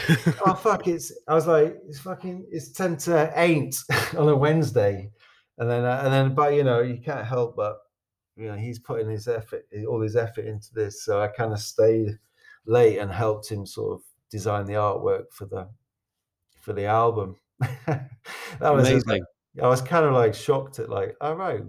oh 0.47 0.55
fuck! 0.55 0.87
It's. 0.89 1.13
I 1.29 1.35
was 1.35 1.47
like, 1.47 1.77
it's 1.89 2.01
fucking. 2.01 2.47
It's 2.51 2.73
ten 2.73 2.97
to 2.99 3.33
eight 3.37 3.77
on 4.19 4.29
a 4.29 4.37
Wednesday, 4.37 5.11
and 5.59 5.71
then 5.71 5.85
uh, 5.85 6.01
and 6.05 6.13
then, 6.13 6.35
but 6.35 6.55
you 6.55 6.65
know, 6.65 6.81
you 6.81 7.01
can't 7.01 7.25
help 7.25 7.57
but, 7.57 7.77
you 8.37 8.49
know, 8.49 8.57
he's 8.57 8.79
putting 8.79 9.09
his 9.09 9.29
effort, 9.29 9.65
all 9.89 10.01
his 10.01 10.17
effort 10.17 10.45
into 10.47 10.75
this. 10.75 11.05
So 11.05 11.23
I 11.23 11.29
kind 11.29 11.53
of 11.53 11.61
stayed 11.61 12.19
late 12.67 12.99
and 12.99 13.11
helped 13.11 13.49
him 13.49 13.65
sort 13.65 13.95
of 13.95 14.03
design 14.31 14.67
the 14.67 14.75
artwork 14.75 15.25
for 15.33 15.47
the 15.47 15.69
for 16.61 16.73
the 16.73 16.87
album 16.87 17.37
that 17.87 18.75
was 18.75 18.89
amazing. 18.89 19.25
I 19.63 19.69
was 19.69 19.83
kind 19.83 20.07
of 20.07 20.13
like 20.13 20.35
shocked 20.35 20.79
at 20.79 20.89
like, 20.89 21.17
all 21.21 21.37
right, 21.37 21.63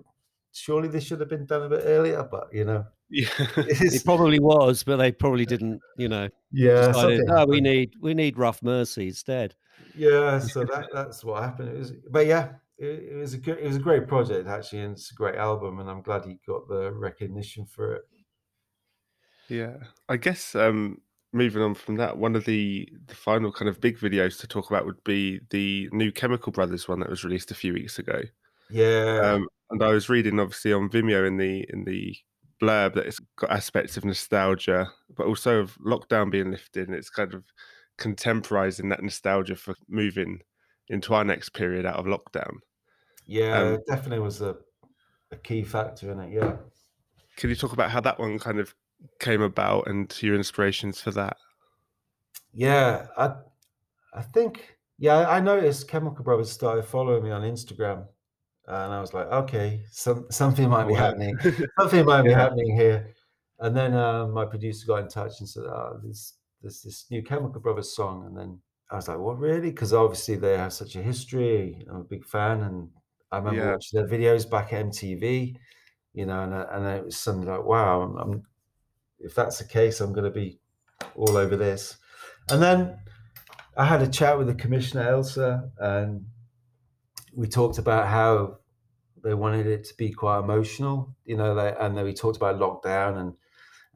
surely 0.54 0.88
this 0.88 1.04
should 1.04 1.20
have 1.20 1.30
been 1.30 1.46
done 1.46 1.64
a 1.64 1.70
bit 1.70 1.84
earlier, 1.84 2.24
but 2.30 2.48
you 2.54 2.66
know, 2.66 2.86
yeah, 3.10 3.28
it 3.58 4.06
probably 4.06 4.40
was, 4.40 4.84
but 4.84 4.98
they 4.98 5.12
probably 5.12 5.46
didn't, 5.46 5.82
you 5.98 6.08
know. 6.08 6.30
Yeah, 6.52 6.88
decided, 6.88 7.26
no, 7.26 7.46
we 7.46 7.62
need 7.62 7.94
we 8.02 8.14
need 8.14 8.38
Ruff 8.38 8.62
Mercy 8.64 9.08
instead. 9.08 9.56
Yeah, 9.96 10.40
so 10.40 10.64
that 10.72 10.88
that's 10.94 11.24
what 11.24 11.44
happened. 11.44 11.70
It 11.70 11.78
was, 11.78 11.94
but 12.10 12.26
yeah, 12.26 12.54
it, 12.78 13.12
it 13.12 13.16
was 13.16 13.34
a 13.34 13.38
good, 13.38 13.60
it 13.60 13.68
was 13.68 13.76
a 13.76 13.80
great 13.80 14.08
project 14.08 14.48
actually, 14.48 14.80
and 14.80 14.94
it's 14.94 15.12
a 15.12 15.16
great 15.16 15.36
album, 15.36 15.80
and 15.80 15.90
I'm 15.90 16.02
glad 16.02 16.26
he 16.26 16.40
got 16.48 16.68
the 16.68 16.92
recognition 16.92 17.66
for 17.66 17.96
it. 17.96 18.04
Yeah, 19.50 19.76
I 20.08 20.18
guess 20.18 20.56
um 20.56 21.02
moving 21.34 21.62
on 21.62 21.74
from 21.74 21.96
that, 21.98 22.18
one 22.18 22.36
of 22.36 22.46
the 22.46 22.88
the 23.08 23.16
final 23.16 23.52
kind 23.52 23.68
of 23.68 23.82
big 23.82 23.98
videos 23.98 24.40
to 24.40 24.48
talk 24.48 24.70
about 24.70 24.86
would 24.86 25.04
be 25.04 25.42
the 25.50 25.90
new 25.92 26.12
Chemical 26.12 26.52
Brothers 26.52 26.88
one 26.88 27.00
that 27.00 27.10
was 27.10 27.24
released 27.24 27.52
a 27.52 27.56
few 27.56 27.74
weeks 27.74 28.00
ago. 28.00 28.22
Yeah. 28.70 29.20
Um, 29.24 29.48
and 29.70 29.84
I 29.84 29.90
was 29.90 30.10
reading 30.10 30.40
obviously 30.40 30.74
on 30.74 30.90
Vimeo 30.90 31.28
in 31.28 31.38
the 31.38 31.66
in 31.70 31.84
the 31.84 32.16
blurb 32.62 32.94
that 32.94 33.08
it's 33.08 33.20
got 33.38 33.52
aspects 33.52 33.98
of 33.98 34.06
nostalgia, 34.06 34.90
but 35.18 35.28
also 35.28 35.60
of 35.60 35.78
lockdown 35.80 36.32
being 36.32 36.52
lifted, 36.52 36.88
and 36.88 36.96
it's 36.96 37.10
kind 37.10 37.34
of 37.34 37.44
contemporizing 37.98 38.90
that 38.90 39.04
nostalgia 39.04 39.56
for 39.56 39.76
moving 39.88 40.40
into 40.90 41.14
our 41.14 41.24
next 41.24 41.50
period 41.50 41.86
out 41.86 41.96
of 41.96 42.06
lockdown. 42.06 42.58
Yeah, 43.26 43.60
um, 43.60 43.80
definitely 43.88 44.20
was 44.20 44.42
a, 44.42 44.56
a 45.32 45.38
key 45.38 45.64
factor 45.64 46.12
in 46.12 46.20
it. 46.20 46.34
Yeah. 46.34 46.58
Can 47.38 47.50
you 47.50 47.56
talk 47.56 47.74
about 47.74 47.90
how 47.90 48.02
that 48.02 48.20
one 48.20 48.38
kind 48.38 48.60
of 48.60 48.76
came 49.20 49.42
about 49.42 49.88
and 49.88 50.16
your 50.22 50.36
inspirations 50.36 51.02
for 51.02 51.12
that? 51.12 51.38
Yeah, 52.54 53.08
I 53.18 53.34
I 54.14 54.22
think 54.22 54.78
yeah, 54.98 55.28
I 55.28 55.40
noticed 55.40 55.88
Chemical 55.88 56.24
Brothers 56.24 56.52
started 56.52 56.86
following 56.86 57.24
me 57.24 57.32
on 57.32 57.42
Instagram, 57.42 58.06
and 58.68 58.94
I 58.94 59.02
was 59.02 59.14
like, 59.14 59.28
okay, 59.28 59.84
some 59.92 60.28
something 60.30 60.70
might 60.70 60.88
be 60.88 60.94
happening. 60.94 61.38
something 61.80 62.06
might 62.12 62.24
be 62.24 62.30
yeah. 62.30 62.38
happening 62.38 62.76
here. 62.76 63.14
And 63.60 63.76
then 63.76 63.94
uh, 63.94 64.28
my 64.28 64.46
producer 64.46 64.86
got 64.86 65.04
in 65.04 65.08
touch 65.08 65.40
and 65.40 65.48
said, 65.48 65.64
oh, 65.64 65.98
there's, 66.04 66.34
there's 66.62 66.82
this 66.82 67.06
new 67.10 67.24
Chemical 67.24 67.62
Brothers 67.62 67.96
song. 67.96 68.26
And 68.26 68.38
then 68.38 68.60
I 68.92 68.98
was 68.98 69.08
like, 69.08 69.20
what, 69.20 69.40
really? 69.40 69.70
Because 69.70 69.94
obviously 69.94 70.36
they 70.36 70.58
have 70.58 70.74
such 70.74 70.98
a 70.98 71.02
history. 71.02 71.86
I'm 71.90 72.02
a 72.02 72.04
big 72.04 72.26
fan. 72.26 72.64
And 72.64 72.90
I 73.32 73.38
remember 73.38 73.62
yeah. 73.62 73.72
watching 73.72 74.00
their 74.00 74.10
videos 74.10 74.50
back 74.50 74.74
at 74.74 74.88
MTV, 74.88 75.56
you 76.14 76.26
know, 76.26 76.42
and, 76.42 76.54
and 76.54 76.98
it 76.98 77.06
was 77.06 77.16
something 77.16 77.48
like, 77.48 77.64
wow, 77.64 78.02
I'm, 78.02 78.18
I'm 78.18 78.44
if 79.24 79.34
that's 79.36 79.58
the 79.58 79.66
case, 79.66 80.00
I'm 80.00 80.14
going 80.14 80.26
to 80.26 80.32
be 80.32 80.60
all 81.16 81.38
over 81.38 81.56
this. 81.56 81.98
And 82.50 82.62
then 82.62 83.00
I 83.78 83.86
had 83.86 84.02
a 84.02 84.08
chat 84.08 84.38
with 84.38 84.48
the 84.48 84.56
commissioner, 84.56 85.08
Elsa, 85.08 85.70
and 85.80 86.26
we 87.34 87.48
talked 87.48 87.78
about 87.78 88.08
how 88.08 88.58
they 89.24 89.34
wanted 89.34 89.66
it 89.66 89.86
to 89.86 89.96
be 89.96 90.12
quite 90.12 90.40
emotional, 90.40 91.16
you 91.26 91.38
know, 91.38 91.56
they, 91.56 91.74
and 91.80 91.98
then 91.98 92.04
we 92.04 92.14
talked 92.14 92.38
about 92.38 92.60
lockdown 92.60 93.18
and 93.20 93.34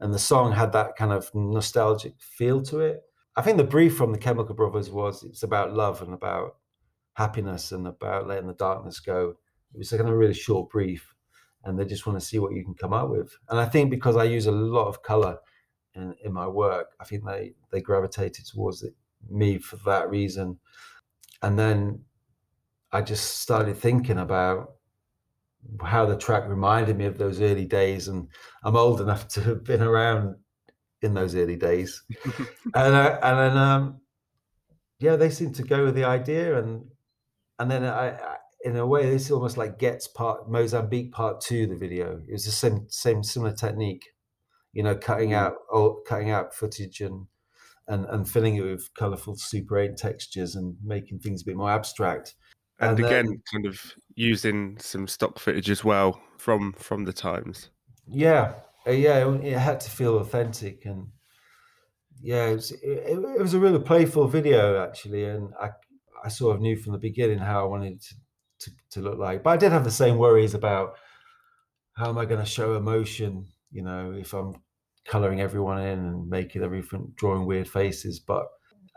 and 0.00 0.14
the 0.14 0.18
song 0.18 0.52
had 0.52 0.72
that 0.72 0.94
kind 0.94 1.12
of 1.12 1.28
nostalgic 1.34 2.14
feel 2.20 2.62
to 2.62 2.78
it. 2.78 3.02
I 3.34 3.42
think 3.42 3.56
the 3.56 3.64
brief 3.64 3.96
from 3.96 4.12
the 4.12 4.18
Chemical 4.18 4.54
Brothers 4.54 4.90
was 4.90 5.24
it's 5.24 5.42
about 5.42 5.74
love 5.74 6.02
and 6.02 6.14
about 6.14 6.56
happiness 7.14 7.72
and 7.72 7.86
about 7.86 8.28
letting 8.28 8.46
the 8.46 8.54
darkness 8.54 9.00
go. 9.00 9.34
It 9.74 9.78
was 9.78 9.92
a 9.92 9.98
kind 9.98 10.08
of 10.08 10.14
really 10.14 10.34
short 10.34 10.70
brief 10.70 11.14
and 11.68 11.78
they 11.78 11.84
just 11.84 12.06
want 12.06 12.18
to 12.18 12.24
see 12.24 12.38
what 12.38 12.54
you 12.54 12.64
can 12.64 12.74
come 12.74 12.92
up 12.92 13.10
with. 13.10 13.36
And 13.48 13.60
I 13.60 13.66
think 13.66 13.90
because 13.90 14.16
I 14.16 14.24
use 14.24 14.46
a 14.46 14.52
lot 14.52 14.88
of 14.88 15.02
color 15.02 15.38
in, 15.94 16.14
in 16.24 16.32
my 16.32 16.46
work, 16.46 16.88
I 16.98 17.04
think 17.04 17.24
they 17.24 17.52
they 17.70 17.80
gravitated 17.80 18.46
towards 18.46 18.82
it, 18.82 18.94
me 19.28 19.58
for 19.58 19.76
that 19.84 20.08
reason. 20.08 20.58
And 21.42 21.58
then 21.58 22.04
I 22.90 23.02
just 23.02 23.40
started 23.40 23.76
thinking 23.76 24.18
about 24.18 24.72
how 25.84 26.06
the 26.06 26.16
track 26.16 26.48
reminded 26.48 26.96
me 26.96 27.04
of 27.04 27.18
those 27.18 27.40
early 27.40 27.66
days, 27.66 28.08
and 28.08 28.28
I'm 28.64 28.76
old 28.76 29.00
enough 29.00 29.28
to 29.28 29.42
have 29.42 29.64
been 29.64 29.82
around 29.82 30.36
in 31.02 31.14
those 31.14 31.34
early 31.34 31.56
days. 31.56 32.02
and 32.74 32.96
I, 32.96 33.06
and 33.22 33.38
then 33.38 33.56
um, 33.58 34.00
yeah, 35.00 35.16
they 35.16 35.30
seemed 35.30 35.56
to 35.56 35.62
go 35.62 35.84
with 35.84 35.94
the 35.94 36.04
idea, 36.04 36.58
and 36.58 36.86
and 37.58 37.70
then 37.70 37.84
I, 37.84 38.12
I 38.12 38.36
in 38.64 38.76
a 38.76 38.86
way, 38.86 39.08
this 39.08 39.26
is 39.26 39.30
almost 39.30 39.56
like 39.56 39.78
Ghetts 39.78 40.08
part 40.08 40.50
Mozambique 40.50 41.12
part 41.12 41.40
two. 41.40 41.66
The 41.66 41.76
video 41.76 42.20
it 42.28 42.32
was 42.32 42.44
the 42.44 42.50
same 42.50 42.86
same 42.88 43.22
similar 43.22 43.52
technique, 43.52 44.04
you 44.72 44.82
know, 44.82 44.96
cutting 44.96 45.30
mm. 45.30 45.36
out 45.36 45.54
oh, 45.72 46.02
cutting 46.06 46.30
out 46.30 46.54
footage 46.54 47.00
and 47.00 47.26
and 47.86 48.06
and 48.06 48.28
filling 48.28 48.56
it 48.56 48.62
with 48.62 48.92
colorful 48.94 49.36
Super 49.36 49.78
8 49.78 49.96
textures 49.96 50.54
and 50.54 50.76
making 50.84 51.20
things 51.20 51.42
a 51.42 51.44
bit 51.44 51.56
more 51.56 51.70
abstract. 51.70 52.34
And, 52.80 52.90
and 52.90 53.06
again, 53.06 53.26
then, 53.26 53.42
kind 53.52 53.66
of 53.66 53.80
using 54.14 54.78
some 54.78 55.08
stock 55.08 55.38
footage 55.38 55.70
as 55.70 55.84
well 55.84 56.20
from 56.38 56.72
from 56.74 57.04
the 57.04 57.12
times. 57.12 57.70
Yeah, 58.06 58.54
uh, 58.86 58.92
yeah, 58.92 59.26
it, 59.26 59.44
it 59.44 59.58
had 59.58 59.80
to 59.80 59.90
feel 59.90 60.18
authentic 60.18 60.84
and 60.84 61.08
yeah, 62.20 62.46
it 62.46 62.54
was, 62.54 62.72
it, 62.72 62.80
it 62.82 63.40
was 63.40 63.54
a 63.54 63.60
really 63.60 63.78
playful 63.78 64.26
video 64.26 64.82
actually, 64.82 65.24
and 65.24 65.52
I 65.60 65.70
I 66.24 66.28
sort 66.28 66.56
of 66.56 66.62
knew 66.62 66.76
from 66.76 66.92
the 66.92 66.98
beginning 66.98 67.38
how 67.38 67.62
I 67.62 67.68
wanted 67.68 68.00
to, 68.00 68.14
to, 68.60 68.70
to 68.90 69.00
look 69.00 69.18
like. 69.18 69.42
But 69.42 69.50
I 69.50 69.56
did 69.56 69.72
have 69.72 69.84
the 69.84 69.90
same 69.90 70.18
worries 70.18 70.54
about 70.54 70.96
how 71.94 72.08
am 72.08 72.18
I 72.18 72.24
going 72.24 72.40
to 72.40 72.46
show 72.46 72.76
emotion, 72.76 73.46
you 73.70 73.82
know, 73.82 74.12
if 74.12 74.32
I'm 74.32 74.54
coloring 75.06 75.40
everyone 75.40 75.80
in 75.80 75.98
and 75.98 76.28
making 76.28 76.62
everything 76.62 77.12
drawing 77.16 77.46
weird 77.46 77.68
faces. 77.68 78.20
But 78.20 78.46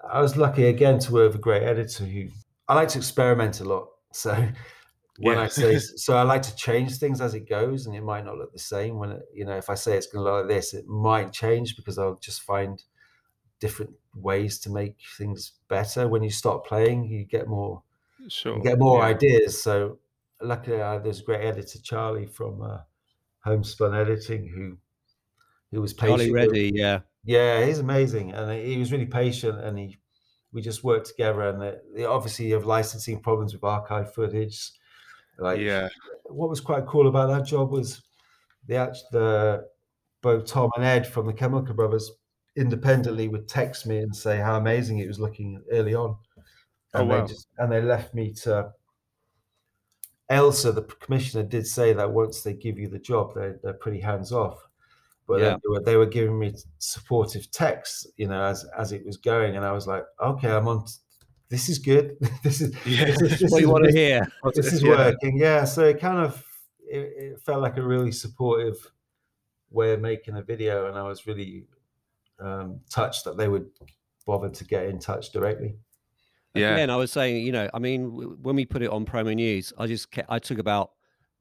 I 0.10 0.22
was 0.22 0.38
lucky 0.38 0.66
again 0.66 1.00
to 1.00 1.14
work 1.14 1.30
with 1.30 1.40
a 1.40 1.44
great 1.44 1.64
editor 1.64 2.06
who 2.06 2.28
I 2.68 2.76
like 2.76 2.90
to 2.90 2.98
experiment 2.98 3.60
a 3.60 3.66
lot. 3.66 3.88
So 4.14 4.32
when 5.20 5.38
yeah. 5.38 5.44
I 5.44 5.48
say 5.48 5.78
so, 5.96 6.16
I 6.16 6.24
like 6.24 6.42
to 6.44 6.56
change 6.56 6.98
things 6.98 7.22
as 7.22 7.34
it 7.34 7.50
goes, 7.50 7.86
and 7.86 7.96
it 7.96 8.04
might 8.04 8.26
not 8.26 8.38
look 8.38 8.54
the 8.54 8.60
same. 8.60 8.98
When 8.98 9.12
it, 9.12 9.22
you 9.34 9.46
know, 9.46 9.58
if 9.58 9.70
I 9.70 9.76
say 9.76 9.98
it's 9.98 10.08
going 10.08 10.24
to 10.24 10.32
look 10.32 10.42
like 10.46 10.56
this, 10.56 10.74
it 10.74 10.88
might 10.88 11.32
change 11.32 11.76
because 11.76 11.98
I'll 11.98 12.20
just 12.20 12.42
find 12.42 12.82
different 13.60 13.92
ways 14.16 14.60
to 14.60 14.70
make 14.70 14.96
things 15.18 15.54
better. 15.70 16.08
When 16.08 16.24
you 16.24 16.32
start 16.32 16.66
playing, 16.66 17.06
you 17.06 17.26
get 17.26 17.48
more, 17.48 17.84
sure, 18.30 18.60
get 18.60 18.80
more 18.80 19.00
yeah. 19.00 19.06
ideas. 19.06 19.62
So 19.62 20.00
luckily, 20.42 20.82
uh, 20.82 21.00
there's 21.00 21.22
a 21.22 21.24
great 21.24 21.46
editor, 21.46 21.80
Charlie 21.80 22.28
from 22.28 22.62
uh, 22.62 22.80
Homespun 23.44 23.96
Editing, 23.96 24.48
who 24.48 24.78
who 25.72 25.82
was 25.82 25.94
patient. 25.94 26.20
Charlie 26.20 26.32
Reddy, 26.32 26.72
yeah, 26.74 27.00
yeah, 27.24 27.66
he's 27.66 27.80
amazing, 27.80 28.34
and 28.34 28.52
he 28.52 28.78
was 28.78 28.92
really 28.92 29.06
patient, 29.06 29.60
and 29.60 29.78
he 29.78 29.98
we 30.52 30.62
just 30.62 30.84
worked 30.84 31.08
together. 31.08 31.42
And 31.42 31.62
they, 31.62 31.76
they 31.96 32.06
obviously 32.06 32.50
have 32.52 32.66
licensing 32.66 33.22
problems 33.22 33.54
with 33.54 33.64
archive 33.64 34.14
footage. 34.14 34.72
Like, 35.38 35.60
yeah, 35.60 35.90
what 36.26 36.50
was 36.50 36.62
quite 36.62 36.86
cool 36.86 37.08
about 37.08 37.30
that 37.30 37.46
job 37.46 37.72
was 37.72 38.02
the 38.68 38.76
actual 38.76 39.08
the 39.12 39.68
both 40.22 40.46
Tom 40.46 40.70
and 40.76 40.86
Ed 40.86 41.08
from 41.08 41.26
the 41.26 41.34
Chemical 41.34 41.74
Brothers 41.74 42.12
independently 42.56 43.28
would 43.28 43.48
text 43.48 43.88
me 43.88 44.00
and 44.00 44.16
say 44.16 44.38
how 44.38 44.58
amazing 44.58 45.00
it 45.00 45.08
was 45.08 45.20
looking 45.20 45.62
early 45.72 45.96
on. 45.96 46.16
Oh, 46.94 47.02
and 47.02 47.12
oh, 47.12 47.16
wow. 47.16 47.22
they 47.22 47.34
just 47.34 47.48
and 47.58 47.72
they 47.72 47.82
left 47.82 48.14
me 48.14 48.34
to 48.44 48.72
Elsa, 50.32 50.72
the 50.72 50.84
commissioner, 50.84 51.44
did 51.44 51.68
say 51.68 51.92
that 51.92 52.10
once 52.10 52.42
they 52.42 52.54
give 52.54 52.80
you 52.80 52.88
the 52.88 53.00
job, 53.00 53.34
they're, 53.36 53.60
they're 53.62 53.74
pretty 53.74 54.00
hands 54.00 54.32
off. 54.32 54.64
But 55.28 55.42
yeah. 55.42 55.58
they, 55.62 55.70
were, 55.70 55.80
they 55.82 55.96
were 55.98 56.06
giving 56.06 56.40
me 56.40 56.54
supportive 56.80 57.52
texts, 57.52 58.08
you 58.16 58.28
know, 58.28 58.42
as 58.42 58.66
as 58.78 58.92
it 58.92 59.06
was 59.06 59.18
going, 59.18 59.56
and 59.56 59.66
I 59.66 59.72
was 59.72 59.88
like, 59.88 60.04
okay, 60.22 60.50
I'm 60.50 60.68
on. 60.68 60.86
T- 60.86 60.94
this 61.50 61.68
is 61.68 61.80
good. 61.80 62.18
this 62.44 62.62
is 62.62 62.74
yeah. 62.86 63.06
this, 63.06 63.20
this, 63.20 63.40
this 63.42 63.52
what 63.52 63.62
you 63.62 63.70
want 63.70 63.86
to 63.86 63.92
hear. 63.92 64.26
This 64.56 64.74
is 64.74 64.82
yeah. 64.84 64.90
working. 64.90 65.38
Yeah. 65.38 65.66
So 65.66 65.84
it 65.84 66.00
kind 66.00 66.20
of 66.20 66.44
it, 66.80 67.14
it 67.18 67.40
felt 67.42 67.62
like 67.62 67.78
a 67.78 67.82
really 67.82 68.12
supportive 68.12 68.76
way 69.70 69.94
of 69.94 70.02
making 70.02 70.38
a 70.38 70.42
video, 70.42 70.88
and 70.88 70.98
I 70.98 71.04
was 71.04 71.28
really 71.28 71.66
um, 72.40 72.80
touched 72.90 73.26
that 73.26 73.38
they 73.38 73.50
would 73.50 73.68
bother 74.26 74.50
to 74.50 74.64
get 74.64 74.86
in 74.86 74.98
touch 74.98 75.32
directly. 75.32 75.76
Yeah. 76.54 76.78
And 76.78 76.92
I 76.92 76.96
was 76.96 77.12
saying, 77.12 77.46
you 77.46 77.52
know, 77.52 77.70
I 77.74 77.80
mean, 77.80 78.38
when 78.42 78.56
we 78.56 78.66
put 78.66 78.82
it 78.82 78.90
on 78.90 79.06
Promonews, 79.06 79.72
I 79.78 79.88
just 79.88 80.12
kept, 80.12 80.30
I 80.30 80.40
took 80.40 80.58
about 80.58 80.92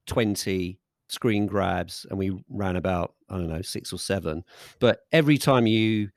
20 0.06 0.78
screen 1.08 1.46
grabs 1.46 2.06
and 2.08 2.18
we 2.18 2.42
ran 2.48 2.76
about, 2.76 3.14
I 3.28 3.36
don't 3.36 3.48
know, 3.48 3.62
six 3.62 3.92
or 3.92 3.98
seven. 3.98 4.44
But 4.78 5.00
every 5.12 5.38
time 5.38 5.66
you, 5.66 6.10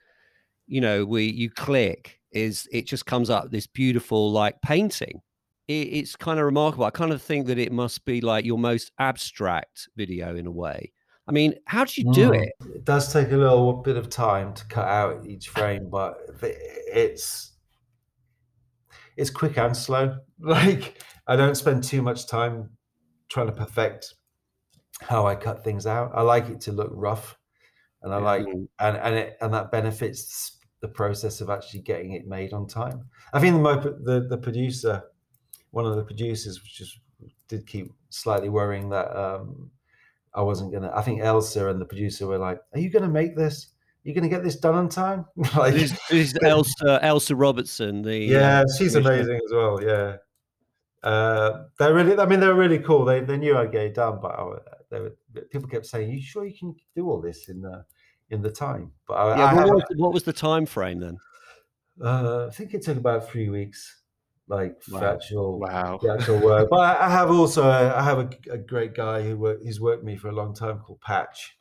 you 0.67 0.81
know, 0.81 1.05
we, 1.05 1.25
you 1.25 1.49
click 1.49 2.19
is 2.31 2.67
it 2.71 2.87
just 2.87 3.05
comes 3.05 3.29
up 3.29 3.51
this 3.51 3.67
beautiful 3.67 4.31
like 4.31 4.61
painting. 4.61 5.21
It, 5.67 5.73
it's 5.73 6.15
kind 6.15 6.39
of 6.39 6.45
remarkable. 6.45 6.85
I 6.85 6.89
kind 6.89 7.13
of 7.13 7.21
think 7.21 7.47
that 7.47 7.57
it 7.57 7.71
must 7.71 8.05
be 8.05 8.21
like 8.21 8.45
your 8.45 8.57
most 8.57 8.91
abstract 8.99 9.87
video 9.95 10.35
in 10.35 10.45
a 10.47 10.51
way. 10.51 10.91
I 11.27 11.31
mean, 11.31 11.53
how 11.65 11.85
do 11.85 12.01
you 12.01 12.11
do 12.11 12.31
mm. 12.31 12.43
it? 12.43 12.53
It 12.75 12.83
does 12.83 13.13
take 13.13 13.31
a 13.31 13.37
little 13.37 13.73
bit 13.73 13.95
of 13.95 14.09
time 14.09 14.53
to 14.55 14.65
cut 14.65 14.87
out 14.87 15.25
each 15.25 15.49
frame, 15.49 15.89
but 15.89 16.17
it's 16.41 17.52
it's 19.17 19.29
quick 19.29 19.57
and 19.57 19.75
slow. 19.75 20.17
Like 20.39 21.01
I 21.25 21.37
don't 21.37 21.55
spend 21.55 21.85
too 21.85 22.01
much 22.01 22.27
time 22.27 22.71
trying 23.29 23.47
to 23.47 23.53
perfect 23.53 24.13
how 24.99 25.25
I 25.25 25.35
cut 25.35 25.63
things 25.63 25.87
out. 25.87 26.11
I 26.13 26.21
like 26.21 26.49
it 26.49 26.59
to 26.61 26.73
look 26.73 26.91
rough, 26.93 27.37
and 28.01 28.13
I 28.13 28.17
yeah. 28.17 28.23
like 28.23 28.45
and 28.45 28.97
and 28.97 29.15
it 29.15 29.37
and 29.39 29.53
that 29.53 29.71
benefits 29.71 30.57
the 30.81 30.89
process 30.89 31.39
of 31.39 31.49
actually 31.49 31.79
getting 31.79 32.11
it 32.11 32.27
made 32.27 32.51
on 32.51 32.67
time. 32.67 33.05
I 33.31 33.39
think 33.39 33.63
the 33.63 33.97
the, 34.03 34.27
the 34.29 34.37
producer, 34.37 35.03
one 35.71 35.85
of 35.85 35.95
the 35.95 36.03
producers, 36.03 36.59
just 36.59 36.99
did 37.47 37.65
keep 37.65 37.91
slightly 38.09 38.49
worrying 38.49 38.89
that 38.89 39.15
um, 39.17 39.71
I 40.33 40.41
wasn't 40.41 40.73
gonna. 40.73 40.91
I 40.93 41.01
think 41.01 41.21
Elsa 41.21 41.69
and 41.69 41.79
the 41.79 41.85
producer 41.85 42.27
were 42.27 42.37
like, 42.37 42.59
"Are 42.73 42.79
you 42.79 42.89
gonna 42.89 43.07
make 43.07 43.35
this? 43.35 43.72
You 44.03 44.13
going 44.13 44.23
to 44.23 44.29
get 44.29 44.43
this 44.43 44.57
done 44.57 44.75
on 44.75 44.89
time? 44.89 45.25
like, 45.57 45.73
this, 45.73 45.91
this 46.09 46.33
is 46.33 46.37
Elsa, 46.43 46.99
Elsa 47.01 47.35
Robertson. 47.35 48.01
The 48.01 48.17
yeah, 48.17 48.61
uh, 48.61 48.65
she's 48.77 48.95
amazing 48.95 49.35
as 49.35 49.51
well. 49.51 49.81
Yeah, 49.81 50.17
uh, 51.03 51.65
they're 51.79 51.93
really. 51.93 52.17
I 52.17 52.25
mean, 52.25 52.39
they're 52.39 52.53
really 52.53 52.79
cool. 52.79 53.05
They 53.05 53.21
they 53.21 53.37
knew 53.37 53.57
I'd 53.57 53.71
get 53.71 53.85
it 53.85 53.95
done, 53.95 54.19
but 54.21 54.31
I, 54.31 54.45
they 54.89 54.99
were, 54.99 55.15
people 55.51 55.69
kept 55.69 55.85
saying, 55.85 56.11
"You 56.11 56.21
sure 56.21 56.45
you 56.45 56.57
can 56.57 56.75
do 56.95 57.09
all 57.09 57.21
this 57.21 57.49
in 57.49 57.61
the 57.61 57.85
in 58.29 58.41
the 58.41 58.51
time?" 58.51 58.91
But 59.07 59.13
I, 59.15 59.37
yeah, 59.37 59.45
I 59.45 59.65
what, 59.65 59.75
was, 59.75 59.83
what, 59.95 60.13
was, 60.13 60.23
the 60.23 60.33
time 60.33 60.65
frame 60.65 60.99
then? 60.99 61.17
Uh, 62.01 62.47
I 62.47 62.51
think 62.51 62.73
it 62.73 62.83
took 62.83 62.97
about 62.97 63.29
three 63.29 63.49
weeks, 63.49 64.01
like 64.47 64.81
wow. 64.91 64.99
for 64.99 65.05
actual 65.05 65.59
wow. 65.59 65.99
the 66.01 66.13
actual 66.13 66.39
work. 66.39 66.69
but 66.69 66.79
I, 66.79 67.07
I 67.07 67.09
have 67.09 67.31
also 67.31 67.69
I 67.69 68.01
have 68.01 68.19
a, 68.19 68.29
a 68.51 68.57
great 68.57 68.95
guy 68.95 69.21
who 69.21 69.37
worked, 69.37 69.63
he's 69.63 69.79
worked 69.79 70.03
with 70.03 70.07
me 70.07 70.17
for 70.17 70.29
a 70.29 70.33
long 70.33 70.53
time 70.53 70.79
called 70.79 71.01
Patch, 71.01 71.57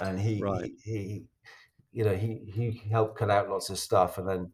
and 0.00 0.18
he, 0.18 0.40
right. 0.40 0.70
he, 0.82 0.92
he 0.92 1.24
you 1.94 2.04
know, 2.04 2.14
he 2.14 2.40
he 2.52 2.82
helped 2.90 3.16
cut 3.16 3.30
out 3.30 3.48
lots 3.48 3.70
of 3.70 3.78
stuff, 3.78 4.18
and 4.18 4.28
then 4.28 4.52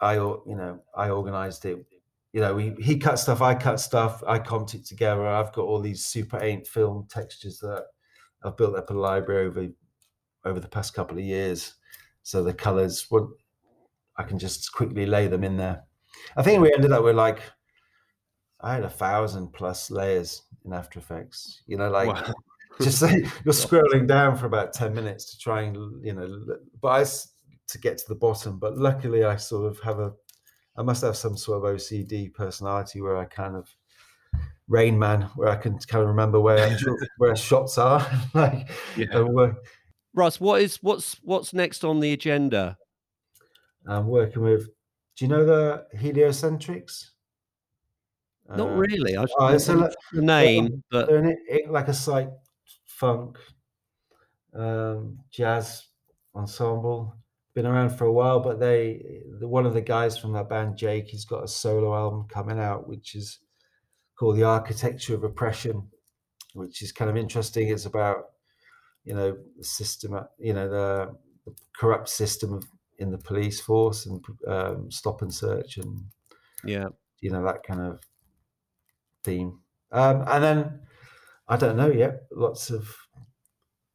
I, 0.00 0.14
you 0.14 0.42
know, 0.56 0.82
I 0.96 1.10
organized 1.10 1.64
it. 1.66 1.84
You 2.32 2.40
know, 2.40 2.56
he 2.56 2.74
he 2.80 2.96
cut 2.96 3.18
stuff, 3.18 3.42
I 3.42 3.54
cut 3.54 3.78
stuff, 3.78 4.22
I 4.26 4.38
comped 4.38 4.74
it 4.74 4.86
together. 4.86 5.26
I've 5.26 5.52
got 5.52 5.66
all 5.66 5.80
these 5.80 6.04
Super 6.04 6.38
8 6.42 6.66
film 6.66 7.06
textures 7.10 7.58
that 7.60 7.84
I've 8.42 8.56
built 8.56 8.76
up 8.76 8.90
a 8.90 8.94
library 8.94 9.46
over 9.46 9.68
over 10.44 10.58
the 10.58 10.68
past 10.68 10.94
couple 10.94 11.18
of 11.18 11.24
years. 11.24 11.74
So 12.22 12.42
the 12.42 12.54
colors, 12.54 13.06
what 13.10 13.24
I 14.16 14.22
can 14.22 14.38
just 14.38 14.72
quickly 14.72 15.04
lay 15.04 15.26
them 15.26 15.44
in 15.44 15.58
there. 15.58 15.84
I 16.36 16.42
think 16.42 16.62
we 16.62 16.72
ended 16.72 16.92
up 16.92 17.04
with 17.04 17.16
like 17.16 17.40
I 18.60 18.72
had 18.72 18.84
a 18.84 18.90
thousand 18.90 19.52
plus 19.52 19.90
layers 19.90 20.42
in 20.64 20.72
After 20.72 20.98
Effects. 20.98 21.62
You 21.66 21.76
know, 21.76 21.90
like 21.90 22.08
wow 22.08 22.32
just 22.82 22.98
say 23.00 23.20
you're 23.44 23.54
scrolling 23.54 24.06
down 24.06 24.36
for 24.36 24.46
about 24.46 24.72
10 24.72 24.94
minutes 24.94 25.30
to 25.32 25.38
try 25.38 25.62
and 25.62 26.04
you 26.04 26.12
know 26.12 26.56
but 26.80 26.88
I, 26.88 27.04
to 27.68 27.78
get 27.78 27.98
to 27.98 28.04
the 28.08 28.14
bottom 28.14 28.58
but 28.58 28.76
luckily 28.76 29.24
i 29.24 29.36
sort 29.36 29.70
of 29.70 29.80
have 29.80 29.98
a 29.98 30.12
i 30.76 30.82
must 30.82 31.02
have 31.02 31.16
some 31.16 31.36
sort 31.36 31.64
of 31.64 31.74
ocd 31.74 32.34
personality 32.34 33.00
where 33.00 33.16
i 33.16 33.24
kind 33.24 33.56
of 33.56 33.68
rain 34.68 34.98
man 34.98 35.22
where 35.36 35.48
i 35.48 35.56
can 35.56 35.78
kind 35.78 36.02
of 36.02 36.08
remember 36.08 36.40
where 36.40 36.78
where 37.18 37.36
shots 37.36 37.78
are 37.78 38.06
like 38.34 38.68
yeah. 38.96 39.20
where, 39.20 39.56
russ 40.14 40.40
what 40.40 40.60
is 40.60 40.76
what's 40.82 41.16
what's 41.22 41.52
next 41.52 41.84
on 41.84 42.00
the 42.00 42.12
agenda 42.12 42.76
i'm 43.86 44.06
working 44.06 44.42
with 44.42 44.66
do 45.16 45.24
you 45.24 45.28
know 45.28 45.44
the 45.44 45.84
heliocentrics 45.96 47.10
not 48.56 48.70
uh, 48.70 48.72
really. 48.72 49.14
I 49.14 49.26
oh, 49.38 49.48
it's 49.48 49.68
a, 49.68 49.90
the 50.12 50.22
name, 50.22 50.82
but 50.90 51.06
they're 51.06 51.36
like 51.68 51.88
a 51.88 51.92
psych 51.92 52.30
funk, 52.98 53.38
um, 54.54 55.18
jazz 55.30 55.86
ensemble. 56.34 57.14
Been 57.54 57.66
around 57.66 57.90
for 57.90 58.04
a 58.04 58.12
while, 58.12 58.40
but 58.40 58.60
they 58.60 59.22
one 59.40 59.66
of 59.66 59.74
the 59.74 59.80
guys 59.80 60.16
from 60.16 60.32
that 60.32 60.48
band, 60.48 60.76
Jake, 60.76 61.08
he's 61.08 61.24
got 61.24 61.42
a 61.42 61.48
solo 61.48 61.94
album 61.94 62.26
coming 62.28 62.58
out, 62.58 62.88
which 62.88 63.14
is 63.14 63.38
called 64.16 64.36
"The 64.36 64.44
Architecture 64.44 65.14
of 65.14 65.24
Oppression," 65.24 65.88
which 66.54 66.82
is 66.82 66.92
kind 66.92 67.10
of 67.10 67.16
interesting. 67.16 67.68
It's 67.68 67.86
about 67.86 68.26
you 69.04 69.14
know 69.14 69.36
the 69.56 69.64
system, 69.64 70.20
you 70.38 70.52
know 70.52 70.68
the, 70.68 71.16
the 71.46 71.56
corrupt 71.76 72.08
system 72.08 72.52
of 72.52 72.64
in 72.98 73.10
the 73.10 73.18
police 73.18 73.60
force 73.60 74.06
and 74.06 74.24
um, 74.46 74.90
stop 74.90 75.22
and 75.22 75.32
search 75.32 75.78
and 75.78 76.04
yeah, 76.64 76.86
you 77.20 77.30
know 77.30 77.44
that 77.44 77.62
kind 77.62 77.80
of 77.80 78.00
theme. 79.24 79.58
Um, 79.90 80.24
and 80.28 80.44
then 80.44 80.80
I 81.48 81.56
don't 81.56 81.76
know 81.76 81.90
yet. 81.90 82.24
Lots 82.30 82.70
of 82.70 82.94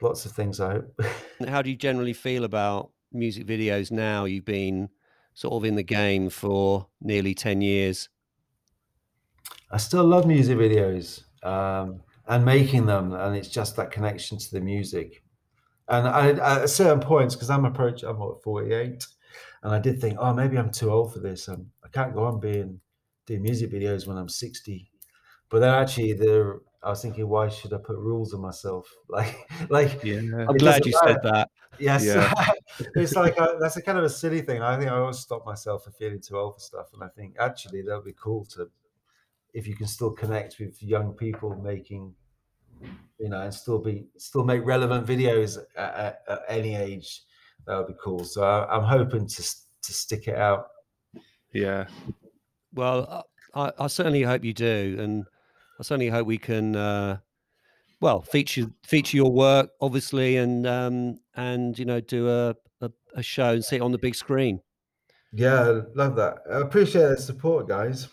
lots 0.02 0.26
of 0.26 0.32
things. 0.32 0.60
I 0.60 0.74
hope. 0.74 1.02
How 1.48 1.62
do 1.62 1.70
you 1.70 1.76
generally 1.76 2.14
feel 2.14 2.44
about 2.44 2.92
music 3.12 3.46
videos 3.46 3.92
now? 3.92 4.26
You've 4.26 4.46
been 4.46 4.90
sort 5.34 5.54
of 5.54 5.66
in 5.66 5.76
the 5.76 5.84
game 5.84 6.30
for 6.30 6.88
nearly 7.02 7.34
ten 7.34 7.62
years. 7.62 8.10
I 9.72 9.78
still 9.78 10.04
love 10.04 10.28
music 10.28 10.58
videos 10.58 11.24
um, 11.44 12.02
and 12.28 12.46
making 12.46 12.86
them, 12.86 13.14
and 13.14 13.36
it's 13.36 13.48
just 13.48 13.76
that 13.76 13.92
connection 13.92 14.38
to 14.38 14.52
the 14.52 14.62
music. 14.62 15.24
And 15.88 16.08
I, 16.08 16.62
at 16.62 16.70
certain 16.70 17.02
points, 17.02 17.36
because 17.36 17.50
I'm 17.50 17.66
approaching, 17.66 18.08
I'm 18.08 18.18
what 18.18 18.42
48. 18.44 19.06
And 19.64 19.74
I 19.74 19.80
did 19.80 20.00
think, 20.00 20.18
oh, 20.20 20.34
maybe 20.34 20.58
I'm 20.58 20.72
too 20.72 20.92
old 20.92 21.14
for 21.14 21.20
this. 21.20 21.50
Um, 21.50 21.72
I 21.84 21.90
can't 21.90 22.14
go 22.14 22.26
on 22.26 22.40
being 22.40 22.80
doing 23.26 23.42
music 23.42 23.72
videos 23.72 24.08
when 24.08 24.18
I'm 24.18 24.30
60. 24.30 24.90
But 25.50 25.60
then 25.60 25.74
actually, 25.74 26.14
the 26.14 26.60
I 26.84 26.90
was 26.90 27.02
thinking, 27.02 27.28
why 27.30 27.48
should 27.48 27.74
I 27.74 27.78
put 27.78 27.98
rules 27.98 28.34
on 28.34 28.42
myself? 28.42 28.88
Like, 29.10 29.48
like 29.70 30.04
yeah. 30.04 30.22
I'm 30.50 30.58
glad 30.58 30.86
you 30.86 30.94
matter. 31.04 31.14
said 31.14 31.24
that. 31.24 31.50
Yes, 31.80 32.06
yeah. 32.06 32.34
it's 32.96 33.16
like 33.16 33.38
a, 33.38 33.58
that's 33.60 33.78
a 33.78 33.82
kind 33.82 33.98
of 33.98 34.04
a 34.04 34.10
silly 34.10 34.42
thing. 34.42 34.62
I 34.62 34.78
think 34.78 34.90
I 34.90 34.98
always 34.98 35.20
stop 35.20 35.46
myself 35.46 35.84
from 35.84 35.94
feeling 35.94 36.20
too 36.20 36.38
old 36.38 36.56
for 36.56 36.60
stuff, 36.60 36.88
and 36.94 37.04
I 37.04 37.08
think 37.10 37.36
actually 37.40 37.84
that 37.84 37.96
would 37.96 38.06
be 38.06 38.16
cool 38.22 38.46
to 38.56 38.70
if 39.54 39.68
you 39.68 39.76
can 39.76 39.88
still 39.88 40.12
connect 40.12 40.60
with 40.60 40.82
young 40.82 41.14
people 41.14 41.56
making, 41.56 42.14
you 43.20 43.30
know, 43.30 43.42
and 43.42 43.54
still 43.54 43.80
be 43.80 44.08
still 44.18 44.44
make 44.44 44.66
relevant 44.66 45.06
videos 45.06 45.60
at, 45.78 45.94
at, 45.94 46.22
at 46.28 46.40
any 46.50 46.76
age. 46.76 47.22
That 47.68 47.78
would 47.78 47.88
be 47.88 47.96
cool. 48.04 48.24
So 48.24 48.44
I, 48.44 48.76
I'm 48.76 48.84
hoping 48.84 49.28
to 49.28 49.44
to 49.44 49.94
stick 49.94 50.28
it 50.28 50.36
out. 50.36 50.70
Yeah. 51.54 51.86
Well, 52.74 53.28
I, 53.54 53.72
I 53.78 53.88
certainly 53.88 54.24
hope 54.24 54.44
you 54.44 54.54
do, 54.54 54.98
and 55.00 55.26
I 55.80 55.84
certainly 55.84 56.10
hope 56.10 56.28
we 56.28 56.38
can. 56.38 56.76
Uh, 56.76 57.18
well, 58.00 58.22
feature 58.22 58.68
feature 58.84 59.18
your 59.18 59.32
work, 59.32 59.70
obviously, 59.80 60.38
and 60.38 60.68
um, 60.68 61.20
and 61.36 61.78
you 61.78 61.86
know, 61.86 62.02
do 62.02 62.30
a, 62.30 62.56
a, 62.82 62.92
a 63.16 63.24
show 63.24 63.54
and 63.54 63.64
see 63.64 63.78
it 63.78 63.82
on 63.82 63.92
the 63.92 63.98
big 63.98 64.16
screen. 64.16 64.62
Yeah, 65.32 65.82
love 65.96 66.16
that. 66.18 66.40
I 66.52 66.60
appreciate 66.60 67.08
the 67.08 67.18
support, 67.18 67.68
guys. 67.68 68.08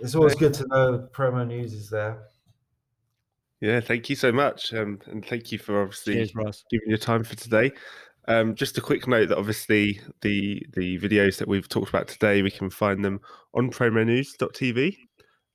It's 0.00 0.14
always 0.14 0.34
good 0.34 0.54
to 0.54 0.66
know 0.68 1.08
Promonews 1.12 1.72
is 1.72 1.88
there. 1.88 2.24
Yeah, 3.60 3.78
thank 3.80 4.10
you 4.10 4.16
so 4.16 4.32
much, 4.32 4.74
um, 4.74 4.98
and 5.06 5.24
thank 5.24 5.52
you 5.52 5.58
for 5.58 5.82
obviously 5.82 6.14
Cheers, 6.14 6.64
giving 6.70 6.88
your 6.88 6.98
time 6.98 7.22
for 7.22 7.36
today. 7.36 7.70
Um, 8.28 8.54
just 8.54 8.76
a 8.76 8.80
quick 8.80 9.06
note 9.06 9.28
that 9.28 9.38
obviously 9.38 10.00
the 10.20 10.64
the 10.74 10.98
videos 10.98 11.38
that 11.38 11.48
we've 11.48 11.68
talked 11.68 11.88
about 11.88 12.08
today, 12.08 12.42
we 12.42 12.50
can 12.50 12.70
find 12.70 13.04
them 13.04 13.20
on 13.54 13.70
promonews.tv, 13.70 14.96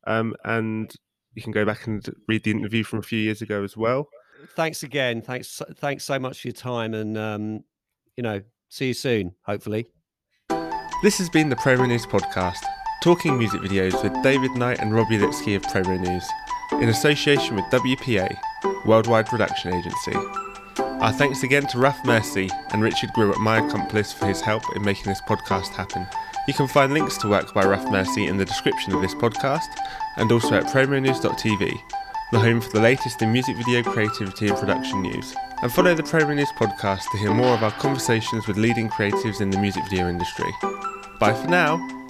um, 0.05 0.35
and 0.45 0.93
you 1.37 1.43
can 1.43 1.51
go 1.51 1.63
back 1.63 1.85
and 1.85 2.03
read 2.27 2.43
the 2.43 2.51
interview 2.51 2.83
from 2.83 2.97
a 2.99 3.03
few 3.03 3.19
years 3.19 3.43
ago 3.43 3.63
as 3.63 3.77
well. 3.77 4.09
Thanks 4.55 4.81
again. 4.81 5.21
Thanks, 5.21 5.61
thanks 5.75 6.03
so 6.03 6.17
much 6.17 6.41
for 6.41 6.47
your 6.47 6.55
time, 6.55 6.95
and 6.95 7.15
um, 7.15 7.63
you 8.15 8.23
know, 8.23 8.41
see 8.69 8.87
you 8.87 8.93
soon. 8.93 9.35
Hopefully. 9.43 9.87
This 11.03 11.19
has 11.19 11.29
been 11.29 11.49
the 11.49 11.55
Promonews 11.55 12.07
podcast, 12.07 12.63
talking 13.03 13.37
music 13.37 13.61
videos 13.61 14.03
with 14.03 14.23
David 14.23 14.51
Knight 14.55 14.79
and 14.79 14.95
Robbie 14.95 15.19
Litsky 15.19 15.55
of 15.55 15.61
Promonews, 15.61 16.23
in 16.81 16.89
association 16.89 17.55
with 17.55 17.65
WPA, 17.65 18.35
Worldwide 18.87 19.27
Production 19.27 19.75
Agency. 19.75 20.15
Our 20.99 21.13
thanks 21.13 21.43
again 21.43 21.67
to 21.67 21.77
Ruff 21.77 22.03
Mercy 22.03 22.49
and 22.71 22.81
Richard 22.81 23.13
Grew 23.13 23.31
at 23.31 23.37
My 23.37 23.59
Accomplice 23.59 24.11
for 24.11 24.25
his 24.25 24.41
help 24.41 24.63
in 24.75 24.81
making 24.81 25.05
this 25.05 25.21
podcast 25.21 25.67
happen. 25.75 26.07
You 26.47 26.53
can 26.53 26.67
find 26.67 26.93
links 26.93 27.17
to 27.17 27.27
work 27.27 27.53
by 27.53 27.65
Ruff 27.65 27.91
Mercy 27.91 28.27
in 28.27 28.37
the 28.37 28.45
description 28.45 28.93
of 28.93 29.01
this 29.01 29.13
podcast 29.13 29.67
and 30.15 30.31
also 30.31 30.55
at 30.55 30.63
promonews.tv, 30.67 31.81
the 32.31 32.39
home 32.39 32.61
for 32.61 32.69
the 32.69 32.79
latest 32.79 33.21
in 33.21 33.33
music 33.33 33.57
video 33.57 33.83
creativity 33.83 34.47
and 34.47 34.57
production 34.57 35.01
news. 35.01 35.35
And 35.61 35.69
follow 35.69 35.93
the 35.93 36.03
Promonews 36.03 36.47
podcast 36.55 37.03
to 37.11 37.17
hear 37.17 37.33
more 37.33 37.53
of 37.53 37.63
our 37.63 37.71
conversations 37.71 38.47
with 38.47 38.55
leading 38.55 38.87
creatives 38.87 39.41
in 39.41 39.49
the 39.49 39.59
music 39.59 39.83
video 39.89 40.07
industry. 40.07 40.49
Bye 41.19 41.33
for 41.33 41.49
now. 41.49 42.06